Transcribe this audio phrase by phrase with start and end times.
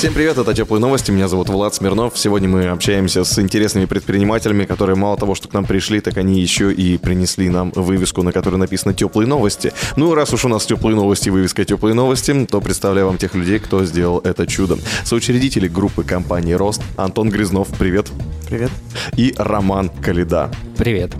[0.00, 2.16] Всем привет, это Теплые новости, меня зовут Влад Смирнов.
[2.16, 6.40] Сегодня мы общаемся с интересными предпринимателями, которые мало того, что к нам пришли, так они
[6.40, 9.74] еще и принесли нам вывеску, на которой написано «Теплые новости».
[9.96, 13.58] Ну, раз уж у нас «Теплые новости» вывеска «Теплые новости», то представляю вам тех людей,
[13.58, 14.78] кто сделал это чудо.
[15.04, 18.06] Соучредители группы компании «Рост» Антон Грязнов, привет.
[18.48, 18.70] Привет.
[19.18, 20.50] И Роман Калида.
[20.78, 21.12] Привет.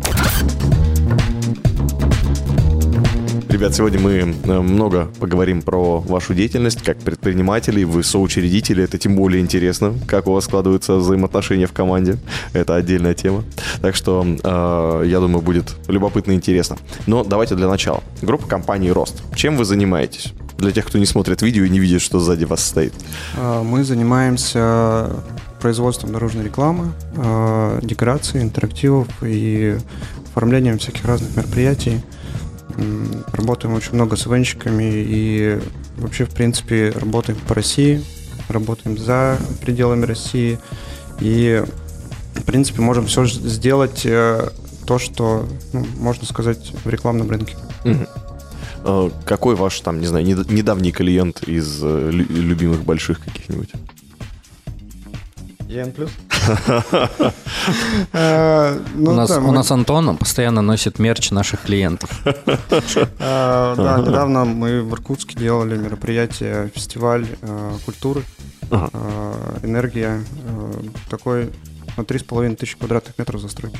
[3.60, 9.14] Ребят, сегодня мы э, много поговорим про вашу деятельность как предприниматели, вы соучредители, это тем
[9.16, 12.16] более интересно, как у вас складываются взаимоотношения в команде,
[12.54, 13.44] это отдельная тема.
[13.82, 16.78] Так что, э, я думаю, будет любопытно и интересно.
[17.06, 18.02] Но давайте для начала.
[18.22, 19.22] Группа компании «Рост».
[19.34, 20.32] Чем вы занимаетесь?
[20.56, 22.94] Для тех, кто не смотрит видео и не видит, что сзади вас стоит.
[23.36, 25.10] А, мы занимаемся
[25.60, 29.76] производством дорожной рекламы, э, декорацией, интерактивов и
[30.30, 32.00] оформлением всяких разных мероприятий.
[33.32, 35.60] Работаем очень много с ивенщиками и
[35.96, 38.02] вообще, в принципе, работаем по России,
[38.48, 40.58] работаем за пределами России
[41.20, 41.62] и,
[42.34, 44.50] в принципе, можем все сделать э,
[44.86, 47.56] то, что, ну, можно сказать, в рекламном рынке.
[47.84, 49.12] Угу.
[49.26, 53.70] Какой ваш, там, не знаю, недавний клиент из э, любимых больших каких-нибудь?
[55.68, 56.10] ЕН плюс?
[56.29, 56.29] Ну
[58.12, 62.10] у нас, у нас Антон постоянно носит мерч наших клиентов.
[62.24, 68.22] Э, да, недавно мы в Иркутске делали мероприятие, фестиваль э, культуры,
[69.62, 70.24] энергия,
[71.08, 71.50] такой
[72.00, 73.78] на 3,5 тысячи квадратных метров застройки.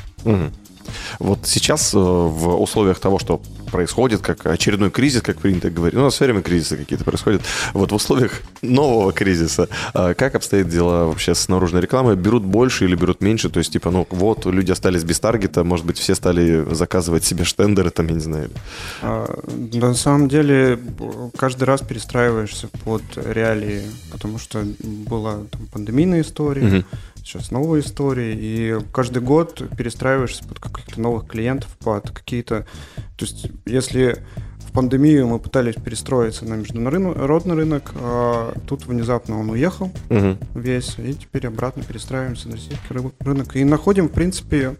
[1.19, 3.41] Вот сейчас в условиях того, что
[3.71, 5.95] происходит, как очередной кризис, как принято говорить.
[5.95, 7.41] Ну, у нас все время кризисы какие-то происходят.
[7.73, 12.15] Вот в условиях нового кризиса, а, как обстоят дела вообще с наружной рекламой?
[12.15, 13.49] Берут больше или берут меньше?
[13.49, 17.45] То есть, типа, ну, вот, люди остались без таргета, может быть, все стали заказывать себе
[17.45, 18.49] штендеры, там, я не знаю.
[19.01, 19.41] А,
[19.73, 20.77] на самом деле,
[21.37, 26.85] каждый раз перестраиваешься под реалии, потому что была там, пандемийная история, угу
[27.23, 32.65] сейчас новые истории, и каждый год перестраиваешься под каких-то новых клиентов, под какие-то...
[33.17, 34.23] То есть если
[34.59, 40.37] в пандемию мы пытались перестроиться на международный рынок, а тут внезапно он уехал угу.
[40.55, 42.77] весь, и теперь обратно перестраиваемся на российский
[43.19, 43.55] рынок.
[43.55, 44.77] И находим, в принципе,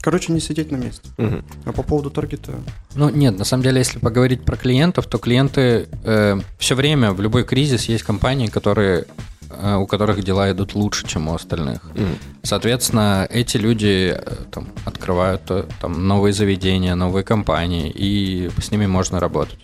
[0.00, 1.08] Короче, не сидеть на месте.
[1.16, 1.42] Угу.
[1.66, 2.52] А по поводу таргета?
[2.94, 7.20] Ну, нет, на самом деле, если поговорить про клиентов, то клиенты э, все время, в
[7.20, 9.06] любой кризис есть компании, которые
[9.50, 11.80] у которых дела идут лучше, чем у остальных.
[11.94, 12.16] Mm.
[12.42, 18.86] Соответственно, эти люди э, там, открывают э, там, новые заведения, новые компании, и с ними
[18.86, 19.58] можно работать.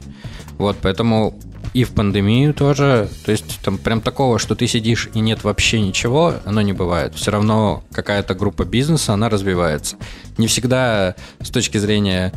[0.59, 1.35] Вот, поэтому
[1.75, 5.81] и в пандемию тоже, то есть там прям такого, что ты сидишь и нет вообще
[5.81, 7.15] ничего, оно не бывает.
[7.15, 9.97] Все равно какая-то группа бизнеса, она развивается.
[10.37, 12.33] Не всегда с точки зрения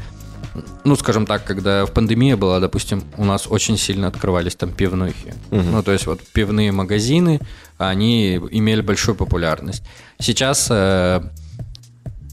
[0.83, 5.33] ну, скажем так, когда в пандемии была, допустим, у нас очень сильно открывались там пивнухи.
[5.51, 5.61] Угу.
[5.61, 7.39] Ну, то есть вот пивные магазины,
[7.77, 9.83] они имели большую популярность.
[10.19, 11.21] Сейчас э,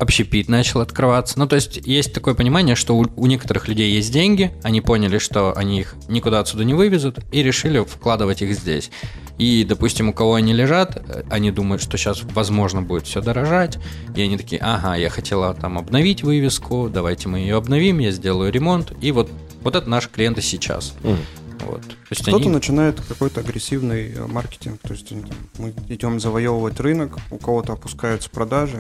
[0.02, 1.38] общепит начал открываться.
[1.38, 5.18] Ну, то есть есть такое понимание, что у, у некоторых людей есть деньги, они поняли,
[5.18, 8.90] что они их никуда отсюда не вывезут, и решили вкладывать их здесь.
[9.38, 13.78] И, допустим, у кого они лежат, они думают, что сейчас, возможно, будет все дорожать,
[14.14, 18.52] и они такие, ага, я хотела там обновить вывеску, давайте мы ее обновим, я сделаю
[18.52, 19.30] ремонт, и вот,
[19.62, 20.94] вот это наши клиенты сейчас.
[21.02, 21.16] Mm.
[21.62, 21.83] Вот.
[22.11, 22.49] Кто-то они...
[22.49, 25.12] начинает какой-то агрессивный э, маркетинг, то есть
[25.59, 28.78] мы идем завоевывать рынок, у кого-то опускаются продажи,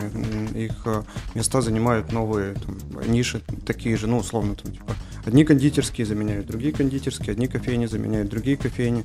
[0.54, 1.02] их э,
[1.34, 2.78] места занимают новые там,
[3.10, 4.94] ниши, такие же, ну, условно, там, типа,
[5.24, 9.04] одни кондитерские заменяют другие кондитерские, одни кофейни заменяют другие кофейни,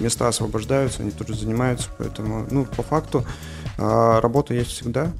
[0.00, 3.24] места освобождаются, они тут же занимаются, поэтому, ну, по факту
[3.78, 5.12] а, работа есть всегда,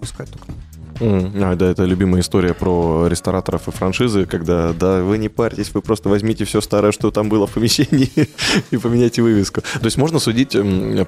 [0.00, 0.46] искать только
[1.00, 1.42] Mm.
[1.42, 5.82] А, да, это любимая история про рестораторов и франшизы, когда, да, вы не парьтесь, вы
[5.82, 8.10] просто возьмите все старое, что там было в помещении,
[8.70, 9.60] и поменяйте вывеску.
[9.60, 10.56] То есть можно судить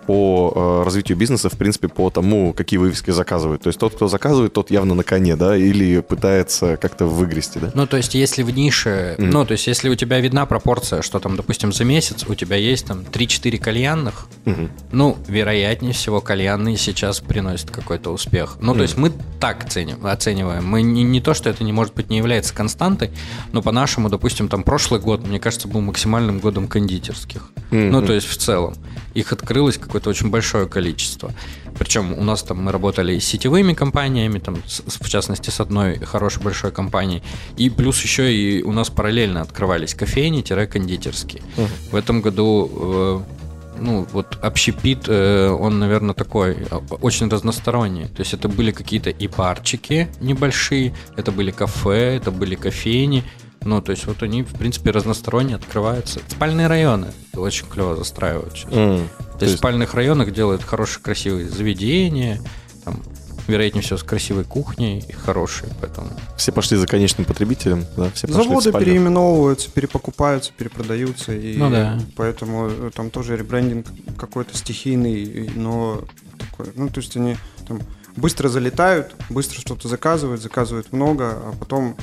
[0.06, 3.62] по э, развитию бизнеса, в принципе, по тому, какие вывески заказывают.
[3.62, 7.70] То есть тот, кто заказывает, тот явно на коне, да, или пытается как-то выгрести, да?
[7.74, 9.24] Ну, то есть если в нише, mm.
[9.24, 12.56] ну, то есть если у тебя видна пропорция, что там, допустим, за месяц у тебя
[12.56, 14.70] есть там 3-4 кальянных, mm-hmm.
[14.92, 18.56] ну, вероятнее всего, кальянные сейчас приносят какой-то успех.
[18.60, 18.76] Ну, mm.
[18.76, 20.66] то есть мы так ценим оценим, оцениваем.
[20.66, 23.10] Мы не, не то, что это не может быть не является константой,
[23.52, 27.50] но по-нашему, допустим, там прошлый год, мне кажется, был максимальным годом кондитерских.
[27.70, 27.90] Mm-hmm.
[27.90, 28.74] Ну, то есть в целом.
[29.14, 31.32] Их открылось какое-то очень большое количество.
[31.78, 35.98] Причем у нас там мы работали с сетевыми компаниями, там, с, в частности, с одной
[35.98, 37.22] хорошей большой компанией.
[37.56, 41.42] И плюс еще и у нас параллельно открывались кофейни-кондитерские.
[41.56, 41.68] Uh-huh.
[41.90, 43.41] В этом году э,
[43.78, 48.06] ну, вот общепит, э, он, наверное, такой э, очень разносторонний.
[48.06, 53.24] То есть это были какие-то и барчики небольшие, это были кафе, это были кофейни.
[53.64, 56.20] Ну, то есть вот они, в принципе, разносторонне открываются.
[56.28, 58.72] Спальные районы очень клево застраивают сейчас.
[58.72, 59.08] М,
[59.38, 62.40] То есть в спальных районах делают хорошие, красивые заведения,
[62.84, 63.00] там,
[63.46, 66.08] вероятнее всего, с красивой кухней и хорошие, поэтому...
[66.36, 68.10] Все пошли за конечным потребителем, да?
[68.10, 71.98] Все Заводы переименовываются, перепокупаются, перепродаются, и Ну да.
[72.16, 73.86] поэтому э, там тоже ребрендинг
[74.16, 76.04] какой-то стихийный, но
[76.38, 77.36] такой, ну то есть они
[77.66, 77.80] там
[78.16, 81.96] быстро залетают, быстро что-то заказывают, заказывают много, а потом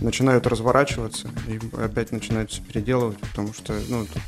[0.00, 4.22] начинают разворачиваться и опять начинают все переделывать, потому что ну тут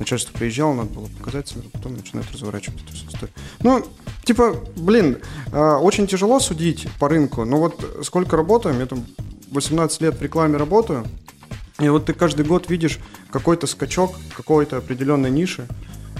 [0.00, 3.30] начальство приезжало, надо было показать а потом начинают разворачивать эту всю историю.
[3.62, 3.86] Ну,
[4.24, 5.18] типа, блин,
[5.52, 9.06] а, очень тяжело судить по рынку, но вот сколько работаем, я там
[9.52, 11.06] 18 лет в рекламе работаю,
[11.78, 12.98] и вот ты каждый год видишь
[13.30, 15.66] какой-то скачок какой-то определенной ниши,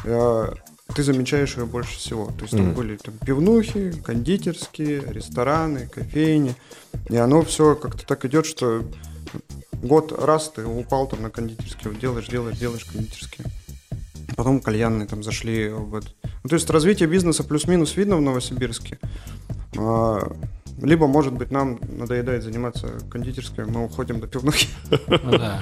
[0.04, 0.52] э,
[0.94, 2.26] ты замечаешь ее больше всего.
[2.26, 2.74] То есть там Мгм.
[2.74, 6.54] были там, пивнухи, кондитерские, рестораны, кофейни.
[7.08, 8.82] И оно все как-то так идет, что
[9.82, 13.46] год раз ты упал там на кондитерские, вот делаешь, делаешь, делаешь кондитерские.
[14.36, 16.08] Потом кальянные там зашли в это.
[16.42, 18.98] Ну, то есть развитие бизнеса плюс-минус видно в Новосибирске.
[19.76, 20.32] А,
[20.82, 24.68] либо, может быть, нам надоедает заниматься кондитерской, мы уходим до пивнухи.
[25.08, 25.60] Ну да.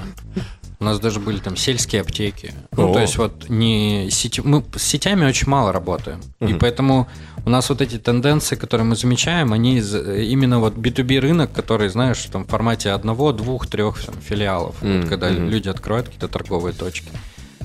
[0.81, 2.53] У нас даже были там сельские аптеки.
[2.71, 4.39] Ну, то есть вот не сети...
[4.41, 6.21] мы с сетями очень мало работаем.
[6.39, 7.09] И поэтому
[7.45, 11.89] у нас вот эти тенденции, которые мы замечаем, они из- именно вот B2B рынок, который,
[11.89, 14.75] знаешь, там в формате одного, двух, трех там, филиалов.
[14.81, 17.09] Вот когда люди открывают какие-то торговые точки.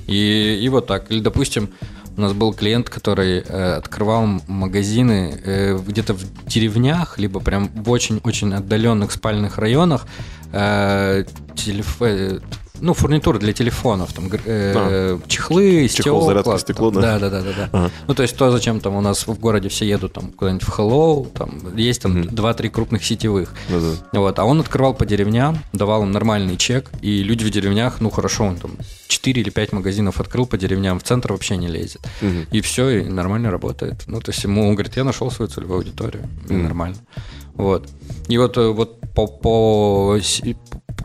[0.06, 1.11] И, и вот так.
[1.11, 1.71] Или, допустим,
[2.17, 7.91] у нас был клиент, который э, открывал магазины э, где-то в деревнях, либо прям в
[7.91, 10.06] очень-очень отдаленных спальных районах.
[10.53, 11.25] э,
[11.56, 12.39] телеф- э,
[12.85, 16.23] ну, фурнитура для телефонов, там э, чехлы, Чехол, стекла.
[16.27, 17.01] зарядка, стекло, да?
[17.01, 17.69] Да, да, да, да, да.
[17.73, 17.91] Ага.
[18.07, 20.79] Ну, то есть то, зачем там у нас в городе все едут там куда-нибудь в
[20.79, 22.23] Hello, там есть там.
[22.23, 23.55] 2-3 крупных сетевых.
[23.71, 24.21] Да-да.
[24.21, 28.11] Вот, а он открывал по деревням, давал им нормальный чек, и люди в деревнях, ну
[28.11, 28.73] хорошо, он там
[29.09, 32.03] 4 или 5 магазинов открыл по деревням, в центр вообще не лезет.
[32.21, 32.47] Мгм.
[32.53, 34.05] И все, и нормально работает.
[34.07, 36.63] Ну, то есть ему, он говорит, я нашел свою целевую аудиторию, и Мгм.
[36.65, 36.97] нормально.
[37.55, 37.89] Вот.
[38.29, 40.19] И вот, э, вот по, по,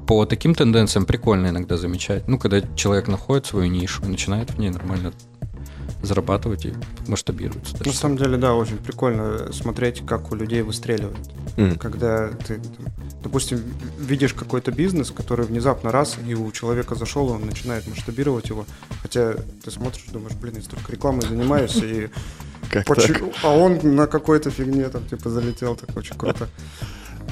[0.09, 2.27] по таким тенденциям прикольно иногда замечать.
[2.27, 5.13] Ну, когда человек находит свою нишу и начинает в ней нормально
[6.01, 6.73] зарабатывать и
[7.06, 7.77] масштабируется.
[7.85, 11.29] На самом деле, да, очень прикольно смотреть, как у людей выстреливает.
[11.57, 11.75] Мгм.
[11.77, 12.59] Когда ты,
[13.21, 13.61] допустим,
[14.00, 18.65] видишь какой-то бизнес, который внезапно раз, и у человека зашел, он начинает масштабировать его.
[19.03, 22.09] Хотя ты смотришь, думаешь, блин, я столько рекламой занимаюсь, и
[22.71, 22.95] Как так?
[22.97, 26.50] почему- а он на какой-то фигне там типа залетел, так очень круто.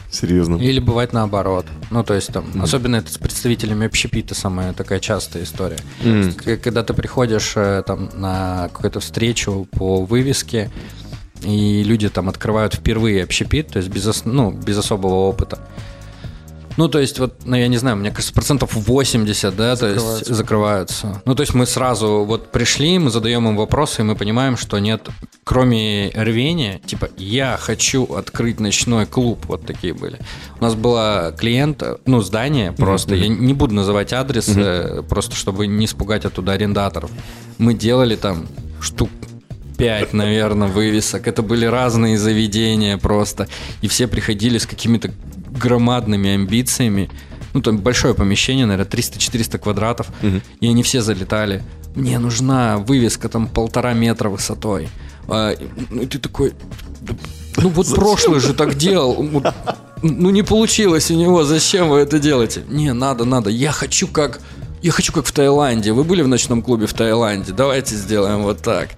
[0.09, 0.56] Серьезно.
[0.56, 1.65] Или бывает наоборот.
[1.92, 5.77] Ну, то есть там, особенно это с представителями общепита самая такая частая история.
[6.04, 6.33] М.
[6.33, 10.71] К- Когда ты приходишь э, там на какую-то встречу по вывеске,
[11.44, 15.59] и люди там открывают впервые общепит, то есть без, ну, без особого опыта.
[16.77, 20.00] Ну, то есть, вот, ну, я не знаю, мне кажется, процентов 80, да, то есть
[20.00, 20.33] Закрываются.
[20.33, 21.21] закрываются.
[21.25, 24.77] Ну, то есть мы сразу вот пришли, мы задаем им вопросы, и мы понимаем, что
[24.77, 25.07] нет,
[25.44, 30.19] кроме рвения, типа, я хочу открыть ночной клуб, вот такие были.
[30.59, 35.68] У нас была клиент, ну, здание просто, я не буду называть адрес, э, просто чтобы
[35.68, 37.09] не испугать оттуда арендаторов.
[37.57, 38.45] Мы делали там
[38.79, 39.09] штук
[39.77, 41.27] пять, наверное, вывесок.
[41.27, 43.48] Это были разные заведения просто.
[43.81, 45.12] И все приходили с какими-то
[45.58, 47.10] громадными амбициями.
[47.54, 50.08] Ну, там большое помещение, наверное, 300-400 квадратов.
[50.62, 51.64] И они все залетали.
[51.96, 54.90] Мне нужна вывеска там полтора метра высотой.
[55.28, 56.54] А, и- ну, и ты такой...
[57.02, 57.14] «Да,
[57.58, 59.28] Ну, вот прошлый же так делал.
[60.04, 61.44] Ну, не получилось у него.
[61.44, 62.62] Зачем вы это делаете?
[62.70, 63.50] Не, надо, надо.
[63.50, 64.40] Я хочу как...
[64.84, 65.92] Я хочу как в Таиланде.
[65.92, 67.52] Вы были в ночном клубе в Таиланде?
[67.52, 68.90] Давайте сделаем вот так.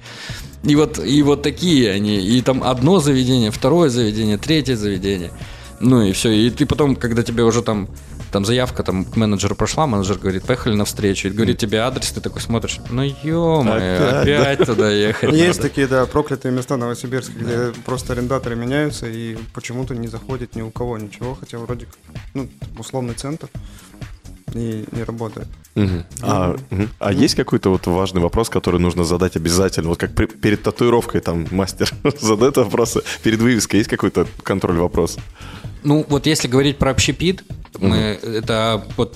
[0.64, 2.18] И вот, и вот такие они.
[2.18, 5.32] И там одно заведение, второе заведение, третье заведение.
[5.80, 6.30] Ну и все.
[6.32, 7.88] И ты потом, когда тебе уже там,
[8.32, 11.28] там заявка там к менеджеру прошла, менеджер говорит, поехали на встречу.
[11.28, 15.32] И говорит тебе адрес, ты такой смотришь, ну ё Опять, опять, туда ехать.
[15.34, 15.70] Есть надо».
[15.70, 20.70] такие, да, проклятые места Новосибирска, где просто арендаторы меняются и почему-то не заходит ни у
[20.72, 21.96] кого ничего, хотя вроде как,
[22.34, 23.48] ну, условный центр
[24.54, 25.48] и не работает.
[26.22, 26.90] А, мгм.
[27.00, 29.90] А есть какой-то вот важный вопрос, который нужно задать обязательно?
[29.90, 33.02] Вот как при- перед татуировкой там мастер задает вопросы.
[33.24, 35.18] Перед вывеской есть какой-то контроль вопрос?
[35.84, 37.44] Ну, вот если говорить про общепит,
[37.80, 39.16] мы, это вот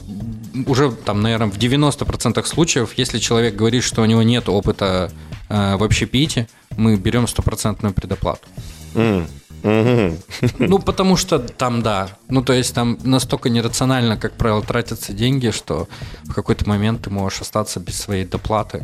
[0.67, 5.11] уже там, наверное, в 90% случаев, если человек говорит, что у него нет опыта
[5.49, 8.47] э, в общепите, мы берем стопроцентную предоплату.
[8.95, 9.27] М.
[9.63, 10.17] Мгм.
[10.59, 12.09] Ну, потому что там, да.
[12.29, 15.87] Ну, то есть там настолько нерационально, как правило, тратятся деньги, что
[16.23, 18.83] в какой-то момент ты можешь остаться без своей доплаты.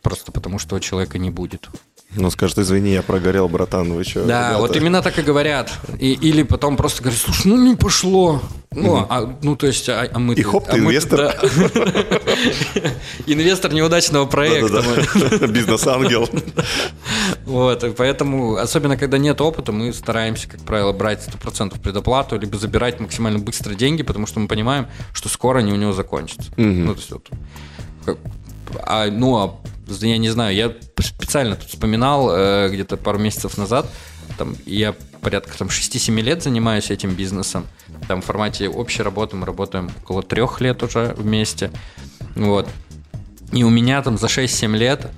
[0.00, 1.68] просто потому что у человека не будет.
[2.16, 4.24] Ну, скажет, извини, я прогорел, братан, вы что?
[4.24, 5.72] Да, ребята?» вот именно так и говорят.
[5.98, 8.40] И, или потом просто говорят, слушай, ну не пошло.
[8.70, 10.34] Ну, а, ну то есть, а, а мы...
[10.34, 11.20] И хоп, ты а инвестор.
[13.26, 14.82] Инвестор неудачного проекта.
[15.48, 16.28] Бизнес-ангел.
[17.46, 22.56] Вот, и поэтому, особенно когда нет опыта, мы стараемся, как правило, брать 100% предоплату, либо
[22.56, 26.50] забирать максимально быстро деньги, потому что мы понимаем, что скоро они у него закончатся.
[26.56, 27.28] Ну, то есть вот,
[28.82, 29.56] а, ну, а,
[29.86, 33.86] я не знаю, я специально тут вспоминал э, где-то пару месяцев назад,
[34.38, 37.66] там, я порядка там 6-7 лет занимаюсь этим бизнесом,
[38.08, 41.70] там в формате общей работы мы работаем около трех лет уже вместе,
[42.34, 42.68] вот,
[43.52, 45.10] и у меня там за 6-7 лет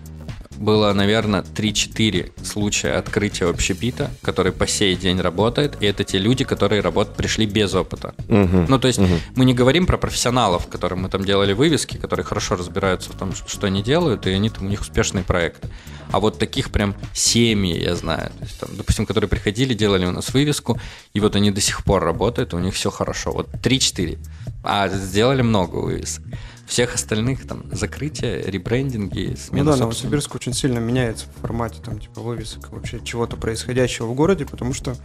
[0.59, 6.45] было, наверное, 3-4 случая открытия общепита, который по сей день работает, и это те люди,
[6.45, 7.15] которые работ...
[7.17, 8.15] пришли без опыта.
[8.29, 9.01] Ну, то есть
[9.35, 13.33] мы не говорим про профессионалов, которым мы там делали вывески, которые хорошо разбираются в том,
[13.35, 15.69] что они делают, и они там, у них успешные проекты.
[16.11, 18.31] А вот таких прям семьи я знаю.
[18.39, 20.81] То есть, там, допустим, которые приходили, делали у нас вывеску,
[21.15, 23.33] и вот они до сих пор работают, и у них все хорошо.
[23.33, 24.19] Вот 3-4.
[24.63, 26.25] А сделали много вывесок.
[26.67, 30.03] Всех остальных там закрытие, ребрендинги, Ну смена да, собственности.
[30.05, 34.75] Новосибирск очень сильно меняется в формате там типа вывесок вообще чего-то происходящего в городе, потому
[34.75, 34.97] что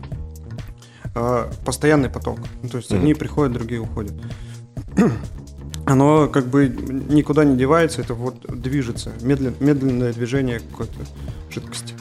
[1.13, 2.39] э, постоянный поток.
[2.63, 4.13] Ну, то есть одни приходят, другие уходят.
[5.85, 10.93] Оно как бы никуда не девается, это вот движется, медлен- медленное движение какой-то
[11.51, 11.93] жидкости.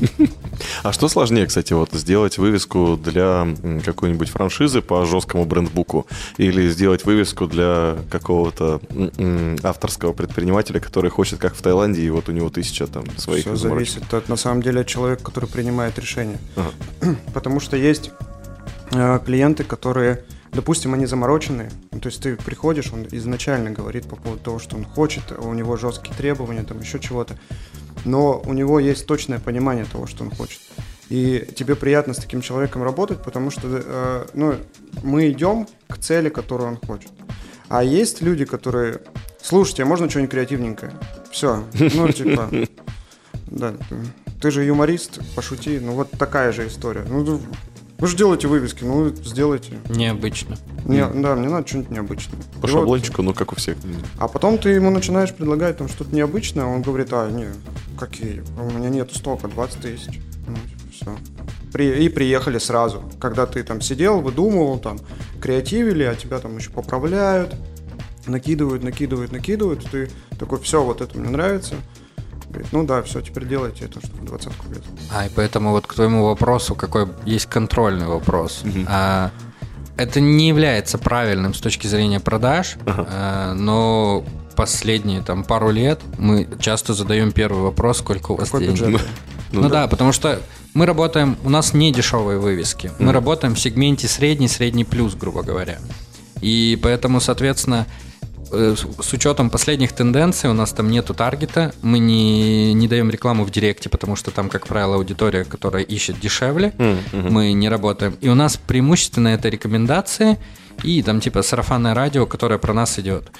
[0.82, 3.46] А что сложнее, кстати, вот сделать вывеску для
[3.84, 6.06] какой-нибудь франшизы по жесткому брендбуку
[6.38, 8.80] или сделать вывеску для какого-то
[9.62, 13.56] авторского предпринимателя, который хочет, как в Таиланде, и вот у него тысяча там своих Все
[13.56, 13.92] заморочек?
[13.94, 16.38] зависит от, на самом деле от человека, который принимает решение.
[16.56, 17.16] Ага.
[17.34, 18.10] Потому что есть
[18.92, 21.70] э, клиенты, которые, допустим, они замороченные.
[21.92, 25.52] Ну, то есть ты приходишь, он изначально говорит по поводу того, что он хочет, у
[25.52, 27.36] него жесткие требования, там еще чего-то.
[28.04, 30.60] Но у него есть точное понимание того, что он хочет.
[31.08, 34.54] И тебе приятно с таким человеком работать, потому что э, ну,
[35.02, 37.10] мы идем к цели, которую он хочет.
[37.68, 39.00] А есть люди, которые...
[39.42, 40.92] Слушайте, а можно что-нибудь креативненькое?
[41.30, 41.64] Все.
[41.72, 42.50] Ну, типа...
[43.46, 43.74] Да,
[44.40, 45.80] ты, же юморист, пошути.
[45.80, 47.04] Ну, вот такая же история.
[47.08, 47.40] Ну,
[48.00, 49.78] вы же делаете вывески, ну, сделайте.
[49.88, 50.56] Необычно.
[50.84, 52.38] Не, Да, мне надо что-нибудь необычное.
[52.60, 53.76] По И вот- шаблончику, ну как у всех.
[54.18, 57.46] а потом ты ему начинаешь предлагать там что-то необычное, он говорит, а, не,
[57.98, 60.20] какие, у меня нету столько, 20 тысяч.
[60.48, 60.56] Ну,
[60.92, 61.16] все.
[61.82, 63.02] и приехали сразу.
[63.20, 64.98] Когда ты там сидел, выдумывал, там,
[65.40, 67.54] креативили, а тебя там еще поправляют,
[68.26, 71.74] накидывают, накидывают, накидывают, ты такой, все, вот это мне нравится.
[72.50, 74.84] Говорит, ну да, все, теперь делайте это, чтобы в двадцатку влезло.
[75.12, 78.62] А, и поэтому вот к твоему вопросу, какой есть контрольный вопрос.
[78.88, 79.30] А,
[79.96, 84.24] это не является правильным с точки зрения продаж, а, но
[84.56, 88.80] последние там пару лет мы часто задаем первый вопрос, сколько у вас Какой денег.
[88.80, 89.06] бюджет?
[89.52, 89.86] Ну, да.
[89.86, 90.40] потому что
[90.74, 92.92] мы работаем, у нас не дешевые вывески.
[92.98, 95.78] Мы работаем в сегменте средний, средний плюс, грубо говоря.
[96.40, 97.86] И поэтому, соответственно,
[98.50, 103.44] с с учетом последних тенденций у нас там нету таргета, мы не, не даем рекламу
[103.44, 106.72] в директе, потому что там, как правило, аудитория, которая ищет дешевле,
[107.12, 108.16] мы не работаем.
[108.20, 110.38] И у нас преимущественно это рекомендации
[110.82, 113.30] и там типа сарафанное радио, которое про нас идет.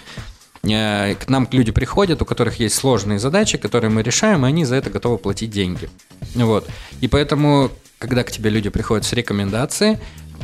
[0.62, 4.64] Э, К нам люди приходят, у которых есть сложные задачи, которые мы решаем, и они
[4.64, 5.88] за это готовы платить деньги.
[6.35, 6.69] Вот.
[7.00, 9.99] И поэтому, когда к тебе люди приходят с рекомендацией,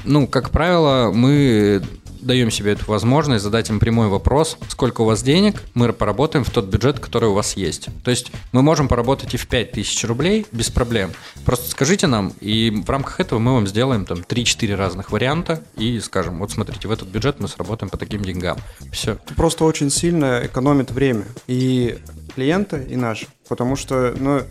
[0.05, 1.83] ну, как правило, мы
[2.27, 6.51] даем себе эту возможность задать им прямой вопрос, сколько у вас денег, мы поработаем в
[6.51, 7.89] тот бюджет, который у вас есть.
[8.05, 11.13] То есть мы можем поработать и в 5000 рублей без проблем.
[11.45, 16.01] Просто скажите нам, и в рамках этого мы вам сделаем там 3-4 разных варианта и
[16.01, 18.59] скажем, вот смотрите, в этот бюджет мы сработаем по таким деньгам.
[18.93, 19.13] Все.
[19.13, 21.99] Это просто очень сильно экономит время и
[22.35, 23.27] клиента, и наш.
[23.49, 24.43] Потому что, ну,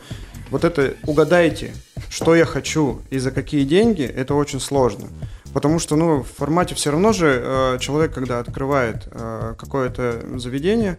[0.50, 1.74] вот это угадайте,
[2.10, 5.08] что я хочу и за какие деньги, это очень сложно.
[5.56, 10.98] Потому что, ну, в формате все равно же э, человек, когда открывает э, какое-то заведение,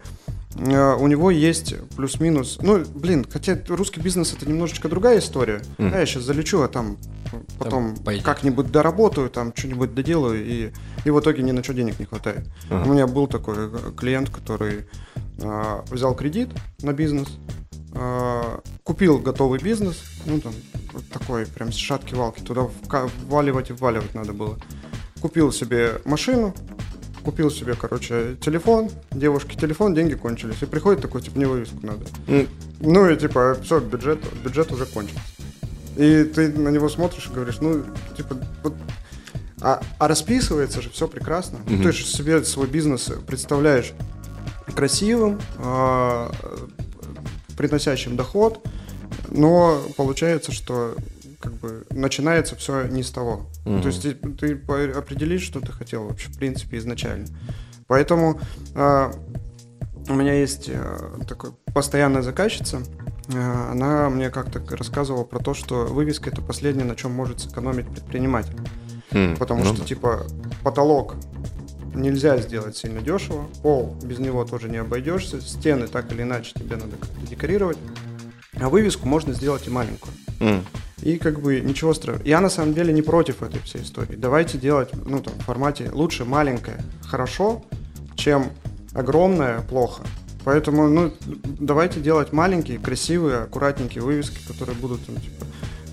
[0.54, 2.56] э, у него есть плюс-минус.
[2.62, 5.60] Ну, блин, хотя русский бизнес это немножечко другая история.
[5.76, 6.96] Да, я сейчас залечу, а там
[7.58, 10.70] потом как-нибудь доработаю, там что-нибудь доделаю, и,
[11.04, 12.46] и в итоге ни на что денег не хватает.
[12.70, 14.86] У меня был такой э, клиент, который
[15.42, 16.48] а, взял кредит
[16.80, 17.28] на бизнес,
[18.82, 20.52] купил готовый бизнес, ну там
[20.92, 22.68] вот такой прям с шатки-валки, туда
[23.28, 24.58] вваливать и вваливать надо было.
[25.20, 26.54] Купил себе машину,
[27.24, 30.62] купил себе, короче, телефон, девушке телефон, деньги кончились.
[30.62, 32.06] И приходит такой, типа, мне вывеску надо.
[32.28, 32.48] М.
[32.80, 35.20] Ну и типа, все, бюджет, бюджет уже кончился.
[35.96, 37.82] И ты на него смотришь и говоришь, ну,
[38.16, 38.74] типа, вот
[39.60, 41.58] а, а расписывается же все прекрасно.
[41.66, 43.92] Ну, Ты же себе свой бизнес представляешь
[44.74, 46.30] красивым, а,
[47.56, 48.64] приносящим доход,
[49.28, 50.94] но получается, что
[51.40, 53.46] как бы начинается все не с того.
[53.64, 53.82] Мгм.
[53.82, 54.52] То есть ты, ты
[54.92, 57.26] определишь, что ты хотел вообще, в принципе, изначально.
[57.86, 58.40] Поэтому
[58.74, 59.12] а,
[60.08, 62.82] у меня есть а, такой постоянная заказчица.
[63.34, 67.86] а, Она мне как-то рассказывала про то, что вывеска это последнее, на чем может сэкономить
[67.88, 68.56] предприниматель.
[69.12, 70.26] Хм, Потому ну что, типа,
[70.64, 71.14] потолок
[71.96, 76.76] нельзя сделать сильно дешево, пол без него тоже не обойдешься, стены так или иначе тебе
[76.76, 77.78] надо как-то декорировать,
[78.60, 80.12] а вывеску можно сделать и маленькую.
[80.40, 80.64] М.
[81.02, 82.26] И как бы ничего страшного.
[82.26, 84.16] Я на самом деле не против этой всей истории.
[84.16, 87.64] Давайте делать, ну там, в формате лучше маленькое хорошо,
[88.16, 88.50] чем
[88.94, 90.02] огромное плохо.
[90.44, 91.12] Поэтому, ну,
[91.58, 95.44] давайте делать маленькие, красивые, аккуратненькие вывески, которые будут там, типа,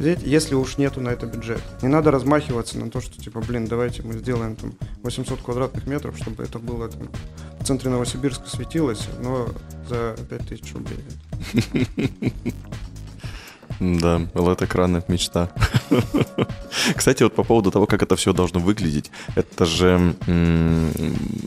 [0.04, 1.62] взять, если уж нету на это бюджет.
[1.82, 6.18] Не надо размахиваться на то, что, типа, блин, давайте мы сделаем там 800 квадратных метров,
[6.18, 7.10] чтобы это было там,
[7.60, 9.48] в центре Новосибирска светилось, но
[9.88, 11.00] за 5000 рублей.
[13.80, 15.50] Да, LED-экраны, мечта.
[16.96, 20.16] Кстати, вот по поводу того, как это все должно выглядеть, это же...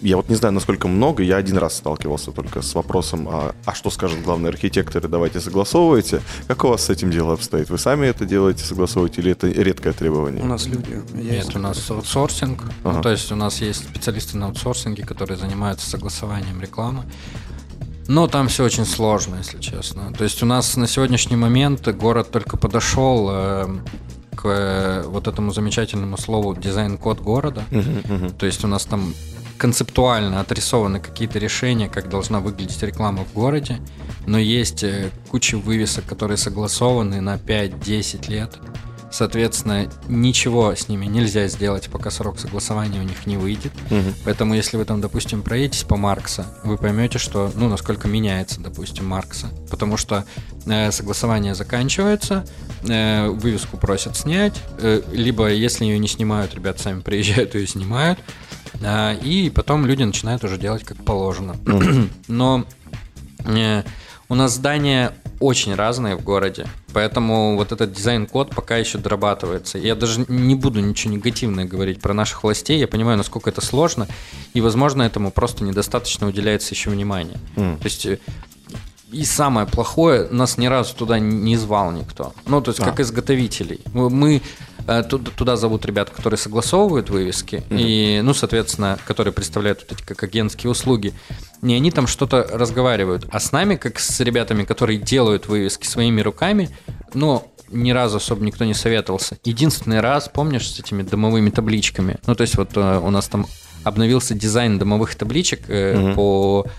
[0.02, 3.74] Я вот не знаю, насколько много, я один раз сталкивался только с вопросом, а, а
[3.74, 6.22] что скажет главный архитектор, и давайте согласовывайте.
[6.46, 7.70] Как у вас с этим дело обстоит?
[7.70, 10.42] Вы сами это делаете, согласовываете, или это редкое требование?
[10.42, 11.46] У нас люди есть.
[11.48, 12.64] Нет, у нас аутсорсинг.
[12.84, 12.96] Ага.
[12.96, 17.04] Ну, то есть у нас есть специалисты на аутсорсинге, которые занимаются согласованием рекламы.
[18.08, 20.12] Но там все очень сложно, если честно.
[20.12, 23.66] То есть у нас на сегодняшний момент город только подошел э,
[24.34, 27.64] к э, вот этому замечательному слову дизайн-код города.
[27.70, 28.30] Мгм, мгм.
[28.30, 29.14] То есть у нас там
[29.58, 33.80] концептуально отрисованы какие-то решения, как должна выглядеть реклама в городе,
[34.26, 38.58] но есть э, куча вывесок, которые согласованы на 5-10 лет.
[39.16, 43.72] Соответственно, ничего с ними нельзя сделать, пока срок согласования у них не выйдет.
[43.88, 44.12] Мгм.
[44.26, 49.06] Поэтому, если вы там, допустим, проедетесь по Маркса, вы поймете, что, ну, насколько меняется, допустим,
[49.06, 49.46] Маркса.
[49.70, 50.26] Потому что
[50.66, 52.44] э, согласование заканчивается,
[52.86, 57.66] э, вывеску просят снять, э, либо, если ее не снимают, ребята сами приезжают и ее
[57.66, 58.18] снимают,
[58.82, 61.56] а, и потом люди начинают уже делать как положено.
[62.28, 62.66] Но
[63.46, 63.82] э,
[64.28, 69.78] у нас здания очень разные в городе, поэтому вот этот дизайн-код пока еще дорабатывается.
[69.78, 74.06] Я даже не буду ничего негативное говорить про наших властей, я понимаю, насколько это сложно,
[74.54, 77.38] и, возможно, этому просто недостаточно уделяется еще внимания.
[77.56, 77.76] М.
[77.78, 78.18] То есть э,
[79.12, 82.32] и самое плохое, нас ни разу туда не звал никто.
[82.46, 83.02] Ну, то есть, как А.
[83.02, 83.80] изготовителей.
[83.92, 84.42] Мы-
[84.86, 90.22] туда, туда зовут ребят, которые согласовывают вывески, и, ну, соответственно, которые представляют вот эти как
[90.22, 91.12] агентские услуги.
[91.62, 96.20] Не они там что-то разговаривают, а с нами, как с ребятами, которые делают вывески своими
[96.20, 96.70] руками,
[97.14, 99.38] но ни разу особо никто не советовался.
[99.44, 102.16] Единственный раз, помнишь, с этими домовыми табличками?
[102.26, 103.46] Ну, то есть, вот э, у нас там
[103.82, 106.14] обновился дизайн домовых табличек э, Мгм.
[106.14, 106.70] по э,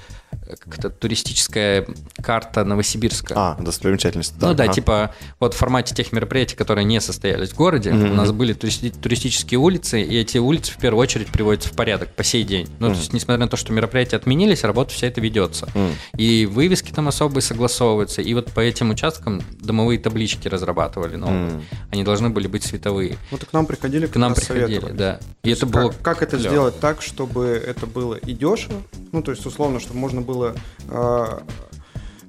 [0.65, 1.85] как-то туристическая
[2.21, 3.33] карта Новосибирска.
[3.35, 4.33] А, достопримечательность.
[4.39, 4.73] ну да, ага.
[4.73, 8.11] типа вот в формате тех мероприятий, которые не состоялись в городе, Мгм.
[8.11, 12.13] у нас были туристи- туристические улицы, и эти улицы в первую очередь приводятся в порядок
[12.15, 12.67] по сей день.
[12.79, 12.95] Ну, Мгм.
[12.95, 15.67] то есть, несмотря на то, что мероприятия отменились, работа вся это ведется.
[15.75, 15.91] М.
[16.17, 21.51] И вывески там особые согласовываются, и вот по этим участкам домовые таблички разрабатывали новые.
[21.51, 21.63] М.
[21.91, 23.17] Они должны были быть световые.
[23.31, 25.19] Вот и к нам приходили, К нам приходили, да.
[25.43, 29.31] И это Как- было Как, это сделать так, чтобы это было и дешево, ну, то
[29.31, 30.55] есть, условно, чтобы можно было
[30.89, 31.43] а,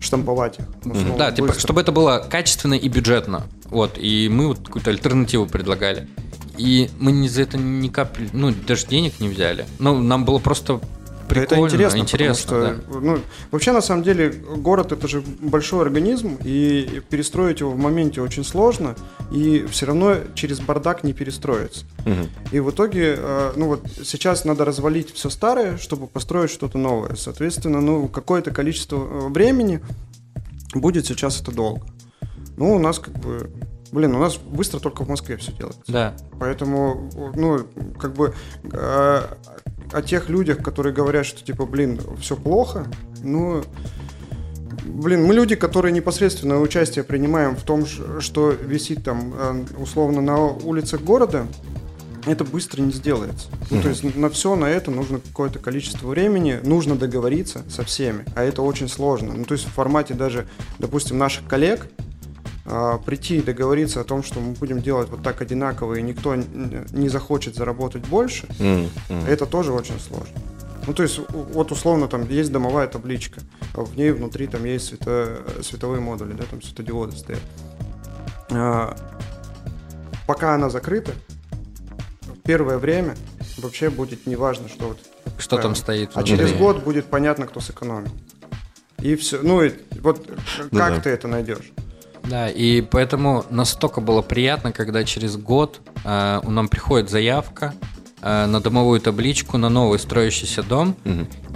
[0.01, 0.67] штамповать их.
[0.85, 3.45] условно, Да, типа, чтобы это было качественно и бюджетно.
[3.65, 6.09] Вот, и мы вот какую-то альтернативу предлагали.
[6.57, 9.67] И мы ни за это ни капли, ну, даже денег не взяли.
[9.79, 10.81] Ну, нам было просто
[11.29, 13.19] прикольно, это интересно, интересно, потому что, ну,
[13.51, 18.45] вообще, на самом деле, город это же большой организм, и перестроить его в моменте очень
[18.45, 18.97] сложно,
[19.31, 21.85] и все равно через бардак не перестроится.
[22.05, 22.29] Мгм.
[22.53, 27.15] И в итоге, э, ну вот сейчас надо развалить все старое, чтобы построить что-то новое.
[27.17, 29.81] Соответственно, ну какое-то количество э, времени
[30.75, 31.87] будет сейчас это долго.
[32.57, 33.51] Ну, у нас как бы,
[33.93, 35.81] блин, у нас быстро только в Москве все делается.
[35.87, 36.17] Да.
[36.41, 37.67] Поэтому, ну,
[37.99, 38.35] как бы
[38.73, 39.23] э,
[39.93, 42.87] о тех людях, которые говорят, что типа, блин, все плохо,
[43.23, 43.63] ну,
[44.85, 50.45] блин, мы люди, которые непосредственное участие принимаем в том, что висит там э, условно на
[50.45, 51.47] улицах города,
[52.27, 53.49] это быстро не сделается.
[53.71, 58.25] Ну, то есть на все на это нужно какое-то количество времени, нужно договориться со всеми,
[58.35, 59.33] а это очень сложно.
[59.35, 60.47] Ну, то есть в формате даже,
[60.79, 61.89] допустим, наших коллег,
[63.07, 67.09] прийти и договориться о том, что мы будем делать вот так одинаково, и никто не
[67.09, 69.25] захочет заработать больше, М, м.
[69.27, 70.35] это тоже очень сложно.
[70.87, 73.41] Ну, то есть, вот условно там есть домовая табличка,
[73.75, 77.41] а в ней внутри там есть свето- световые модули, да, там светодиоды стоят.
[78.51, 78.97] А,
[80.27, 81.13] Пока она закрыта,
[82.45, 83.17] первое время
[83.57, 84.99] вообще будет неважно, что вот
[85.39, 86.05] Что там поставили.
[86.05, 86.37] стоит А внутри.
[86.37, 88.11] через год будет понятно, кто сэкономил.
[89.01, 89.41] И все.
[89.43, 90.29] Ну, и вот
[90.71, 91.01] Ну как да.
[91.01, 91.73] ты это найдешь?
[92.29, 97.75] Да, и поэтому настолько было приятно, когда через год э, нам приходит заявка
[98.21, 100.95] э, на домовую табличку на новый строящийся дом,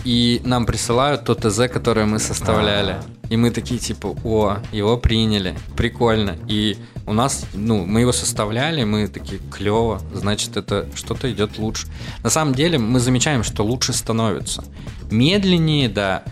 [0.04, 2.96] и нам присылают то ТЗ, которое мы составляли.
[3.28, 6.36] И мы такие типа, о, его приняли, прикольно.
[6.48, 11.86] И у нас, ну, мы его составляли, мы такие, клево, значит, это что-то идет лучше.
[12.22, 14.64] На самом деле мы замечаем, что лучше становится.
[15.10, 16.24] Медленнее, да,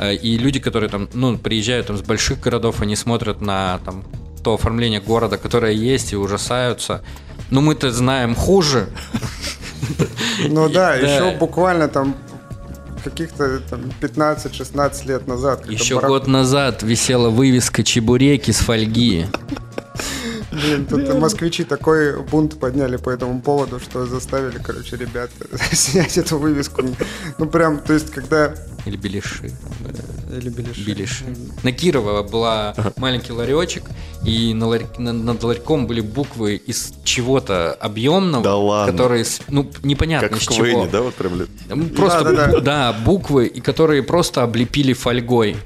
[0.00, 4.04] И люди, которые там, ну, приезжают там с больших городов, они смотрят на там
[4.42, 7.02] то оформление города, которое есть, и ужасаются.
[7.50, 8.88] Ну, мы-то знаем хуже.
[10.48, 12.16] Ну да, еще буквально там
[13.04, 15.68] каких-то там 15-16 лет назад.
[15.68, 19.26] Еще Барак- год назад висела вывеска чебуреки с фольги.
[20.50, 25.30] Блин, тут москвичи такой бунт подняли по этому поводу, что заставили, короче, ребят
[25.72, 26.82] снять эту вывеску.
[27.38, 28.54] Ну прям, то есть, когда...
[28.86, 29.50] Или беляши.
[30.30, 30.80] Или беляши.
[30.84, 31.24] Беляши.
[31.62, 33.84] На Кирова была маленький ларечек,
[34.24, 38.92] и на ларь- на- над ларьком были буквы из чего-то объемного, Да ладно.
[38.92, 40.66] которые, ну, непонятно Как из в чего.
[40.66, 42.60] КВН, да, вот прям ли- Ну, Просто, Да-да-да.
[42.60, 45.56] да, буквы, и которые просто облепили фольгой.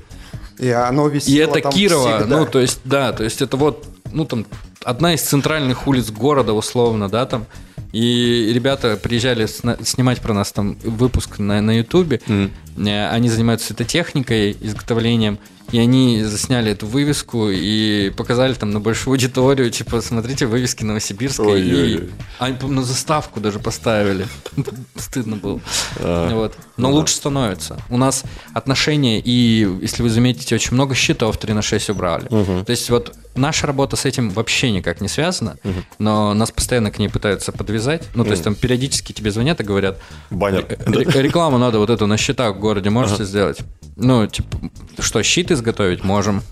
[0.59, 2.37] И оно И висело это там Кирова, всегда.
[2.39, 4.47] ну, то есть, да, то есть это вот, ну, там,
[4.85, 7.47] одна из центральных улиц города, условно, да, там.
[7.93, 12.21] И ребята приезжали сна- снимать про нас там выпуск на, на Ютубе.
[12.29, 15.39] Э, Они занимаются светотехникой, изготовлением.
[15.71, 21.61] И они засняли эту вывеску и показали там на большую аудиторию, типа, смотрите, вывески Новосибирской.
[21.61, 22.11] И Ой-ой-ой.
[22.39, 24.27] они, по-моему, на заставку даже поставили.
[24.97, 25.61] Стыдно было.
[25.99, 26.57] А, Вот.
[26.79, 27.79] Но ну лучше становится.
[27.91, 32.29] У нас отношения, и если вы заметите, очень много счетов 3 на 6 убрали.
[32.29, 35.57] То есть вот наша работа с этим вообще никак не связана,
[35.99, 38.05] но нас постоянно к ней пытаются подвязать.
[38.15, 39.99] Ну, то есть там периодически тебе звонят и говорят,
[40.31, 40.65] Баннер.
[40.87, 43.59] «Ре- ре- рекламу надо вот эту на счетах в городе можете сделать?
[43.97, 44.59] Ну, типа,
[45.01, 46.05] что, щит изготовить?
[46.05, 46.43] Можем.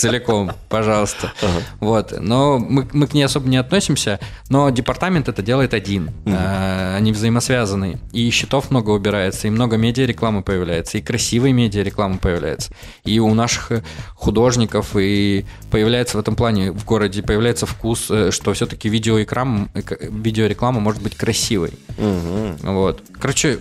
[0.00, 1.32] Целиком, пожалуйста.
[1.80, 2.14] Вот.
[2.18, 6.10] Но мы, мы к ней особо не относимся, но департамент это делает один.
[6.26, 7.98] А, Они взаимосвязаны.
[8.12, 12.72] И счетов много убирается, и много медиарекламы появляется, и красивой медиарекламы появляется.
[13.04, 13.82] И у наших э,
[14.14, 19.80] художников и появляется в этом плане в городе появляется вкус, э, что все-таки видеоэкрам, э,
[20.00, 21.72] видеореклама может быть красивой.
[22.62, 23.02] Вот.
[23.18, 23.58] Короче,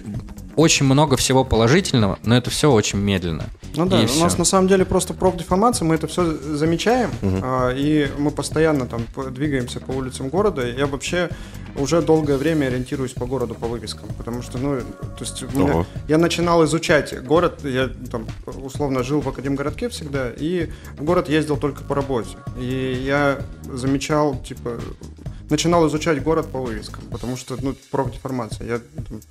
[0.60, 3.45] очень много всего положительного, но это все очень медленно.
[3.76, 4.24] Ну да, И у всё.
[4.24, 6.24] нас на самом деле просто профдеформация, мы это все
[6.56, 9.02] замечаем, а, и мы постоянно там
[9.34, 10.65] двигаемся по улицам города.
[10.67, 11.30] Я вообще
[11.78, 14.80] уже долгое время ориентируюсь по городу по вывескам, потому что, ну,
[15.17, 18.28] то есть меня- я начинал изучать город, я там
[18.63, 22.36] условно жил в Академгородке всегда, и в город ездил только по работе.
[22.60, 23.39] И я
[23.72, 24.80] замечал, типа,
[25.50, 28.67] начинал изучать город по вывескам, потому что, ну, профдеформация.
[28.67, 29.22] Я там,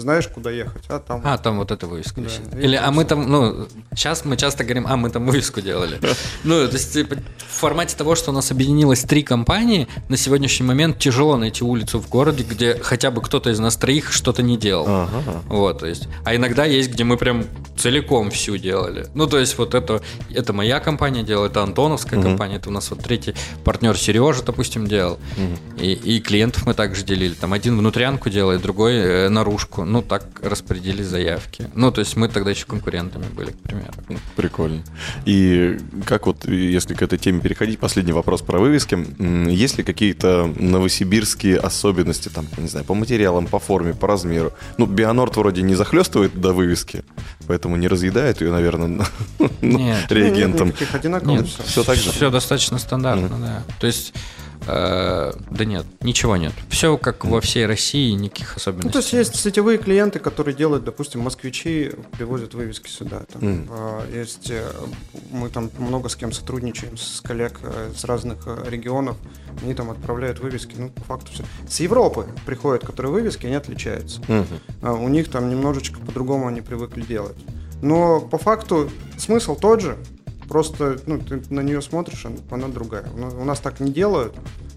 [0.00, 1.20] знаешь, куда ехать, а там...
[1.24, 4.64] А, там вот эта вывеска Да, Или, это а мы там, ну, сейчас мы часто
[4.64, 5.98] говорим, а, мы там вывеску делали.
[6.44, 10.66] Ну, то есть, типа, в формате того, что у нас объединилось три компании, на сегодняшний
[10.66, 14.56] момент тяжело найти улицу в городе, где хотя бы кто-то из нас троих что-то не
[14.56, 14.86] делал.
[14.88, 15.42] Ага.
[15.48, 16.08] Вот, то есть.
[16.24, 17.44] А иногда есть, где мы прям
[17.76, 19.06] целиком всю делали.
[19.14, 22.90] Ну, то есть, вот это, это моя компания делала, это Антоновская компания, это у нас
[22.90, 23.34] вот третий
[23.64, 25.18] партнер Сережа, допустим, делал.
[25.80, 27.34] И, и клиентов мы также делили.
[27.34, 29.84] Там один внутрянку делает, другой э, наружку.
[29.88, 31.70] Ну, так распределили заявки.
[31.74, 33.94] Ну, то есть, мы тогда еще конкурентами были, к примеру.
[34.36, 34.82] Прикольно.
[35.24, 38.98] И как вот, если к этой теме переходить, последний вопрос про вывески.
[39.50, 44.52] Есть ли какие-то новосибирские особенности, там, не знаю, по материалам, по форме, по размеру?
[44.76, 47.02] Ну, Бионорд вроде не захлестывает до вывески,
[47.46, 49.06] поэтому не разъедает ее, наверное,
[49.62, 50.04] Нет.
[50.12, 50.74] реагентом.
[50.92, 51.62] Одинаковых Нет, всё.
[51.62, 52.10] Все так же?
[52.10, 53.62] Все достаточно стандартно, да.
[53.80, 54.12] То есть,
[54.68, 56.52] э, да нет, ничего нет.
[56.68, 58.88] Все как во всей России, никаких особенностей.
[58.88, 63.22] Ну, то есть есть сетевые клиенты, которые делают, допустим, москвичи привозят вывески сюда.
[63.32, 63.68] Там, Мгм.
[63.70, 64.70] а, Есть, э,
[65.30, 69.16] мы там много с кем сотрудничаем, с коллег э, с разных э, регионов.
[69.62, 71.44] Они там отправляют вывески, ну, по факту все.
[71.68, 74.20] С Европы приходят, которые вывески, они отличаются.
[74.28, 74.46] Мгм.
[74.82, 77.36] А У них там немножечко по-другому они привыкли делать.
[77.80, 79.96] Но по факту смысл тот же,
[80.48, 83.04] просто ну, ты на нее смотришь, она, она другая.
[83.14, 84.34] У нас, у нас так не делают,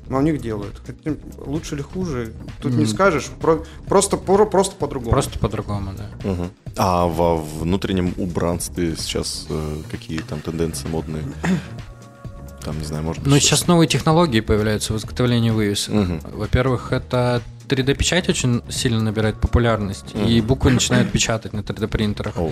[0.10, 0.82] но у них делают.
[0.86, 2.88] Хотя лучше или хуже, тут не Мгм.
[2.88, 5.12] скажешь, про- просто, про- просто по-другому.
[5.12, 6.10] Просто по-другому, да.
[6.30, 6.52] Мгм.
[6.78, 11.24] А во внутреннем убранстве сейчас э, какие там тенденции модные?
[12.64, 13.32] Там, не знаю, может быть...
[13.32, 15.96] Ну, что- сейчас новые технологии появляются в изготовлении вывесок.
[15.96, 16.22] Мгм.
[16.36, 22.38] Во-первых, это 3D-печать очень сильно набирает популярность, и буквы начинают печатать на 3D-принтерах.
[22.38, 22.52] Оу.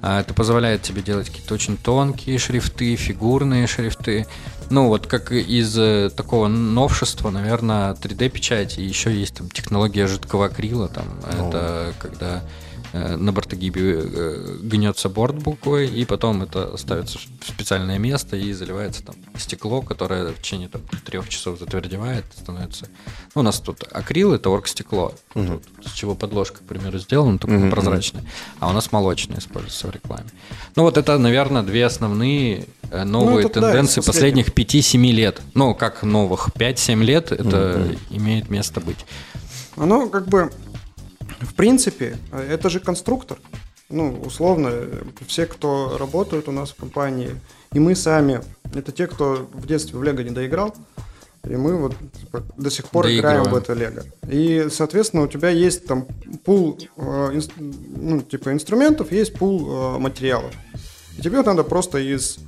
[0.00, 4.26] А Это позволяет тебе делать какие-то очень тонкие шрифты, фигурные шрифты.
[4.70, 8.78] Ну, вот как из э, такого новшества, наверное, 3D-печать.
[8.78, 10.88] И еще есть там технология жидкого акрила.
[10.88, 12.42] Там, это когда
[12.92, 19.02] на бортогибе э, гнется борт буквой, и потом это ставится в специальное место и заливается
[19.04, 22.88] там стекло, которое в течение там, трех часов затвердевает, становится...
[23.34, 27.56] Ну, у нас тут акрил, это оргстекло, вот, с чего подложка, к примеру, сделана, только
[27.56, 28.24] Мгм, прозрачная,
[28.60, 30.26] а у нас молочное используется в рекламе.
[30.76, 34.44] Ну, вот это, наверное, две основные э, новые это да, тенденции это последнее.
[34.44, 35.42] последних 5-7 лет.
[35.54, 39.04] Ну, как новых, 5-7 лет это имеет место быть.
[39.76, 40.50] Оно как бы,
[41.40, 43.38] в принципе, это же конструктор.
[43.90, 44.70] Ну, условно,
[45.26, 47.30] все, кто работают у нас в компании,
[47.72, 48.40] и мы сами,
[48.74, 50.74] это те, кто в детстве в Лего не доиграл,
[51.48, 53.62] и мы вот типа, до сих пор играем в Доигрываем.
[53.62, 54.02] это Лего.
[54.30, 56.04] И, соответственно, у тебя есть там
[56.44, 57.00] пул, э,
[57.32, 60.52] инс- ну, типа инструментов, есть пул э, материалов.
[61.16, 62.38] И тебе надо просто из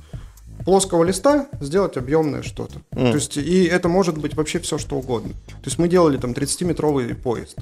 [0.63, 2.75] плоского листа сделать объемное что-то.
[2.91, 5.31] То есть, и это может быть вообще все, что угодно.
[5.47, 7.57] То есть мы делали там 30-метровый поезд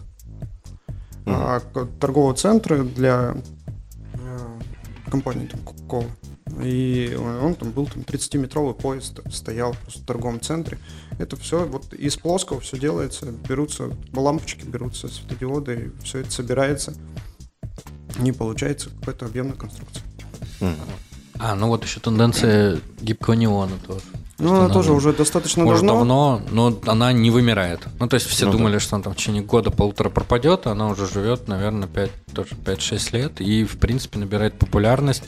[1.74, 3.36] к- торгового центра для
[4.14, 4.60] э,
[5.10, 6.10] компании там, Coca-Cola.
[6.64, 10.78] И он там был там 30-метровый поезд, стоял просто в торговом центре.
[11.20, 16.94] Это все вот из плоского все делается, берутся лампочки, берутся светодиоды, все это собирается.
[18.18, 20.04] Не получается какая-то объемная конструкция.
[21.40, 24.02] А, ну вот еще тенденция гибкого неона тоже.
[24.40, 26.40] Ну, она она тоже уже достаточно Уже давно.
[26.40, 27.82] давно, но она не вымирает.
[28.00, 28.58] Ну, то есть все Ну да.
[28.58, 32.50] думали, что она там в течение года-полутора пропадет, а она уже живет, наверное, 5, тоже
[32.56, 35.24] 5-6 лет и, в принципе, набирает популярность.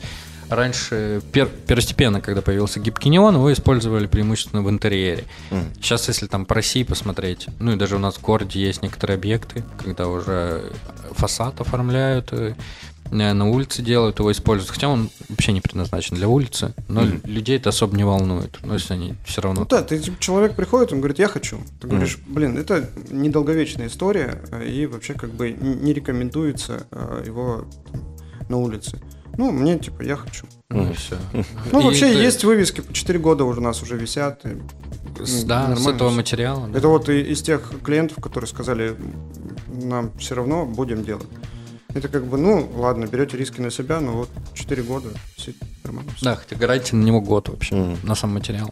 [0.48, 5.24] Раньше, пер- первостепенно, когда появился гибкий неон, его использовали преимущественно в интерьере.
[5.76, 9.16] Сейчас, если там по России посмотреть, ну и даже у нас в городе есть некоторые
[9.16, 10.72] объекты, когда уже
[11.12, 12.54] фасад оформляют, э,
[13.12, 14.70] на улице делают, его используют.
[14.70, 18.58] Хотя он вообще не предназначен для улицы, но людей это особо не волнует.
[18.64, 21.60] Ну, если они все равно Ну да, ты, типа, человек приходит, он говорит, я хочу.
[21.80, 27.64] Ты говоришь, блин, это недолговечная история, э, и вообще как бы не рекомендуется э, его
[28.48, 29.00] на улице.
[29.38, 30.46] Ну, мне типа, я хочу.
[30.68, 31.16] Ну, и всё.
[31.72, 34.44] Ну, И вообще это есть вывески, по 4 года уже у нас уже висят.
[34.44, 36.68] и, с- м, Да, с этого материала.
[36.68, 36.78] да.
[36.78, 38.94] Это вот из тех клиентов, которые сказали,
[39.68, 41.26] нам все равно будем делать.
[41.94, 45.52] Это как бы, ну, ладно, берете риски на себя, но вот 4 года, все
[45.84, 46.10] нормально.
[46.22, 47.98] Да, хотя гарантия на него год вообще, Мгм.
[48.02, 48.70] на сам материал.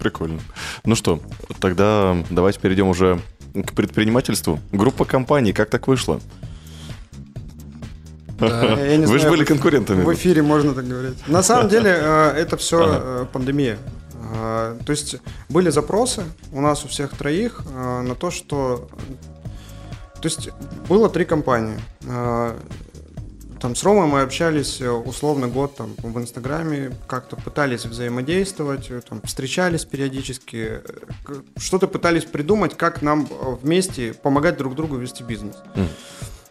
[0.00, 0.40] Прикольно.
[0.84, 1.20] Ну что,
[1.60, 3.20] тогда давайте перейдем уже
[3.54, 4.58] к предпринимательству.
[4.72, 6.20] Группа компаний, как так вышло?
[8.40, 10.02] Не Вы же были конкурентами.
[10.02, 11.28] В эфире можно так говорить.
[11.28, 13.28] На самом деле э, это все Ага.
[13.32, 13.76] пандемия.
[14.34, 15.16] Э, То есть
[15.50, 18.88] были запросы у нас у всех троих э, на то, что...
[20.20, 20.50] То есть
[20.88, 21.78] было три компании.
[22.02, 22.56] Э,
[23.60, 29.02] Там с Ромой мы общались э, условно год там в Инстаграме, как-то пытались взаимодействовать, э,
[29.06, 33.28] там, встречались периодически, э, что-то пытались придумать, как нам
[33.62, 35.56] вместе помогать друг другу вести бизнес.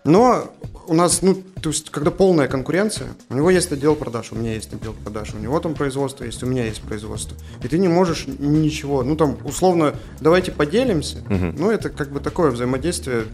[0.03, 0.51] Но
[0.87, 4.53] у нас, ну, то есть, когда полная конкуренция, у него есть отдел продаж, у меня
[4.53, 7.37] есть отдел продаж, у него там производство есть, у меня есть производство.
[7.63, 11.23] И ты не можешь ничего, ну, там, условно, давайте поделимся.
[11.29, 13.25] Ну, это как бы такое взаимодействие.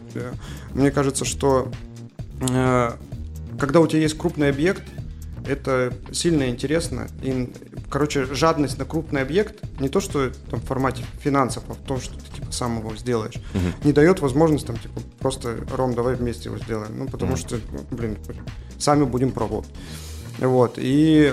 [0.74, 1.70] Мне кажется, что
[2.40, 2.92] э,
[3.58, 4.82] когда у тебя есть крупный объект,
[5.46, 7.06] это сильно интересно.
[7.22, 7.52] И,
[7.90, 12.00] короче, жадность на крупный объект, не то, что там в формате финансов, а в том,
[12.00, 13.34] что ты типа сам его сделаешь,
[13.84, 16.98] не дает возможность там, типа, просто, Ром, давай вместе его сделаем.
[16.98, 18.18] Ну, потому что, ну, блин,
[18.78, 19.68] сами будем пробовать.
[20.38, 20.74] Вот.
[20.78, 21.32] И,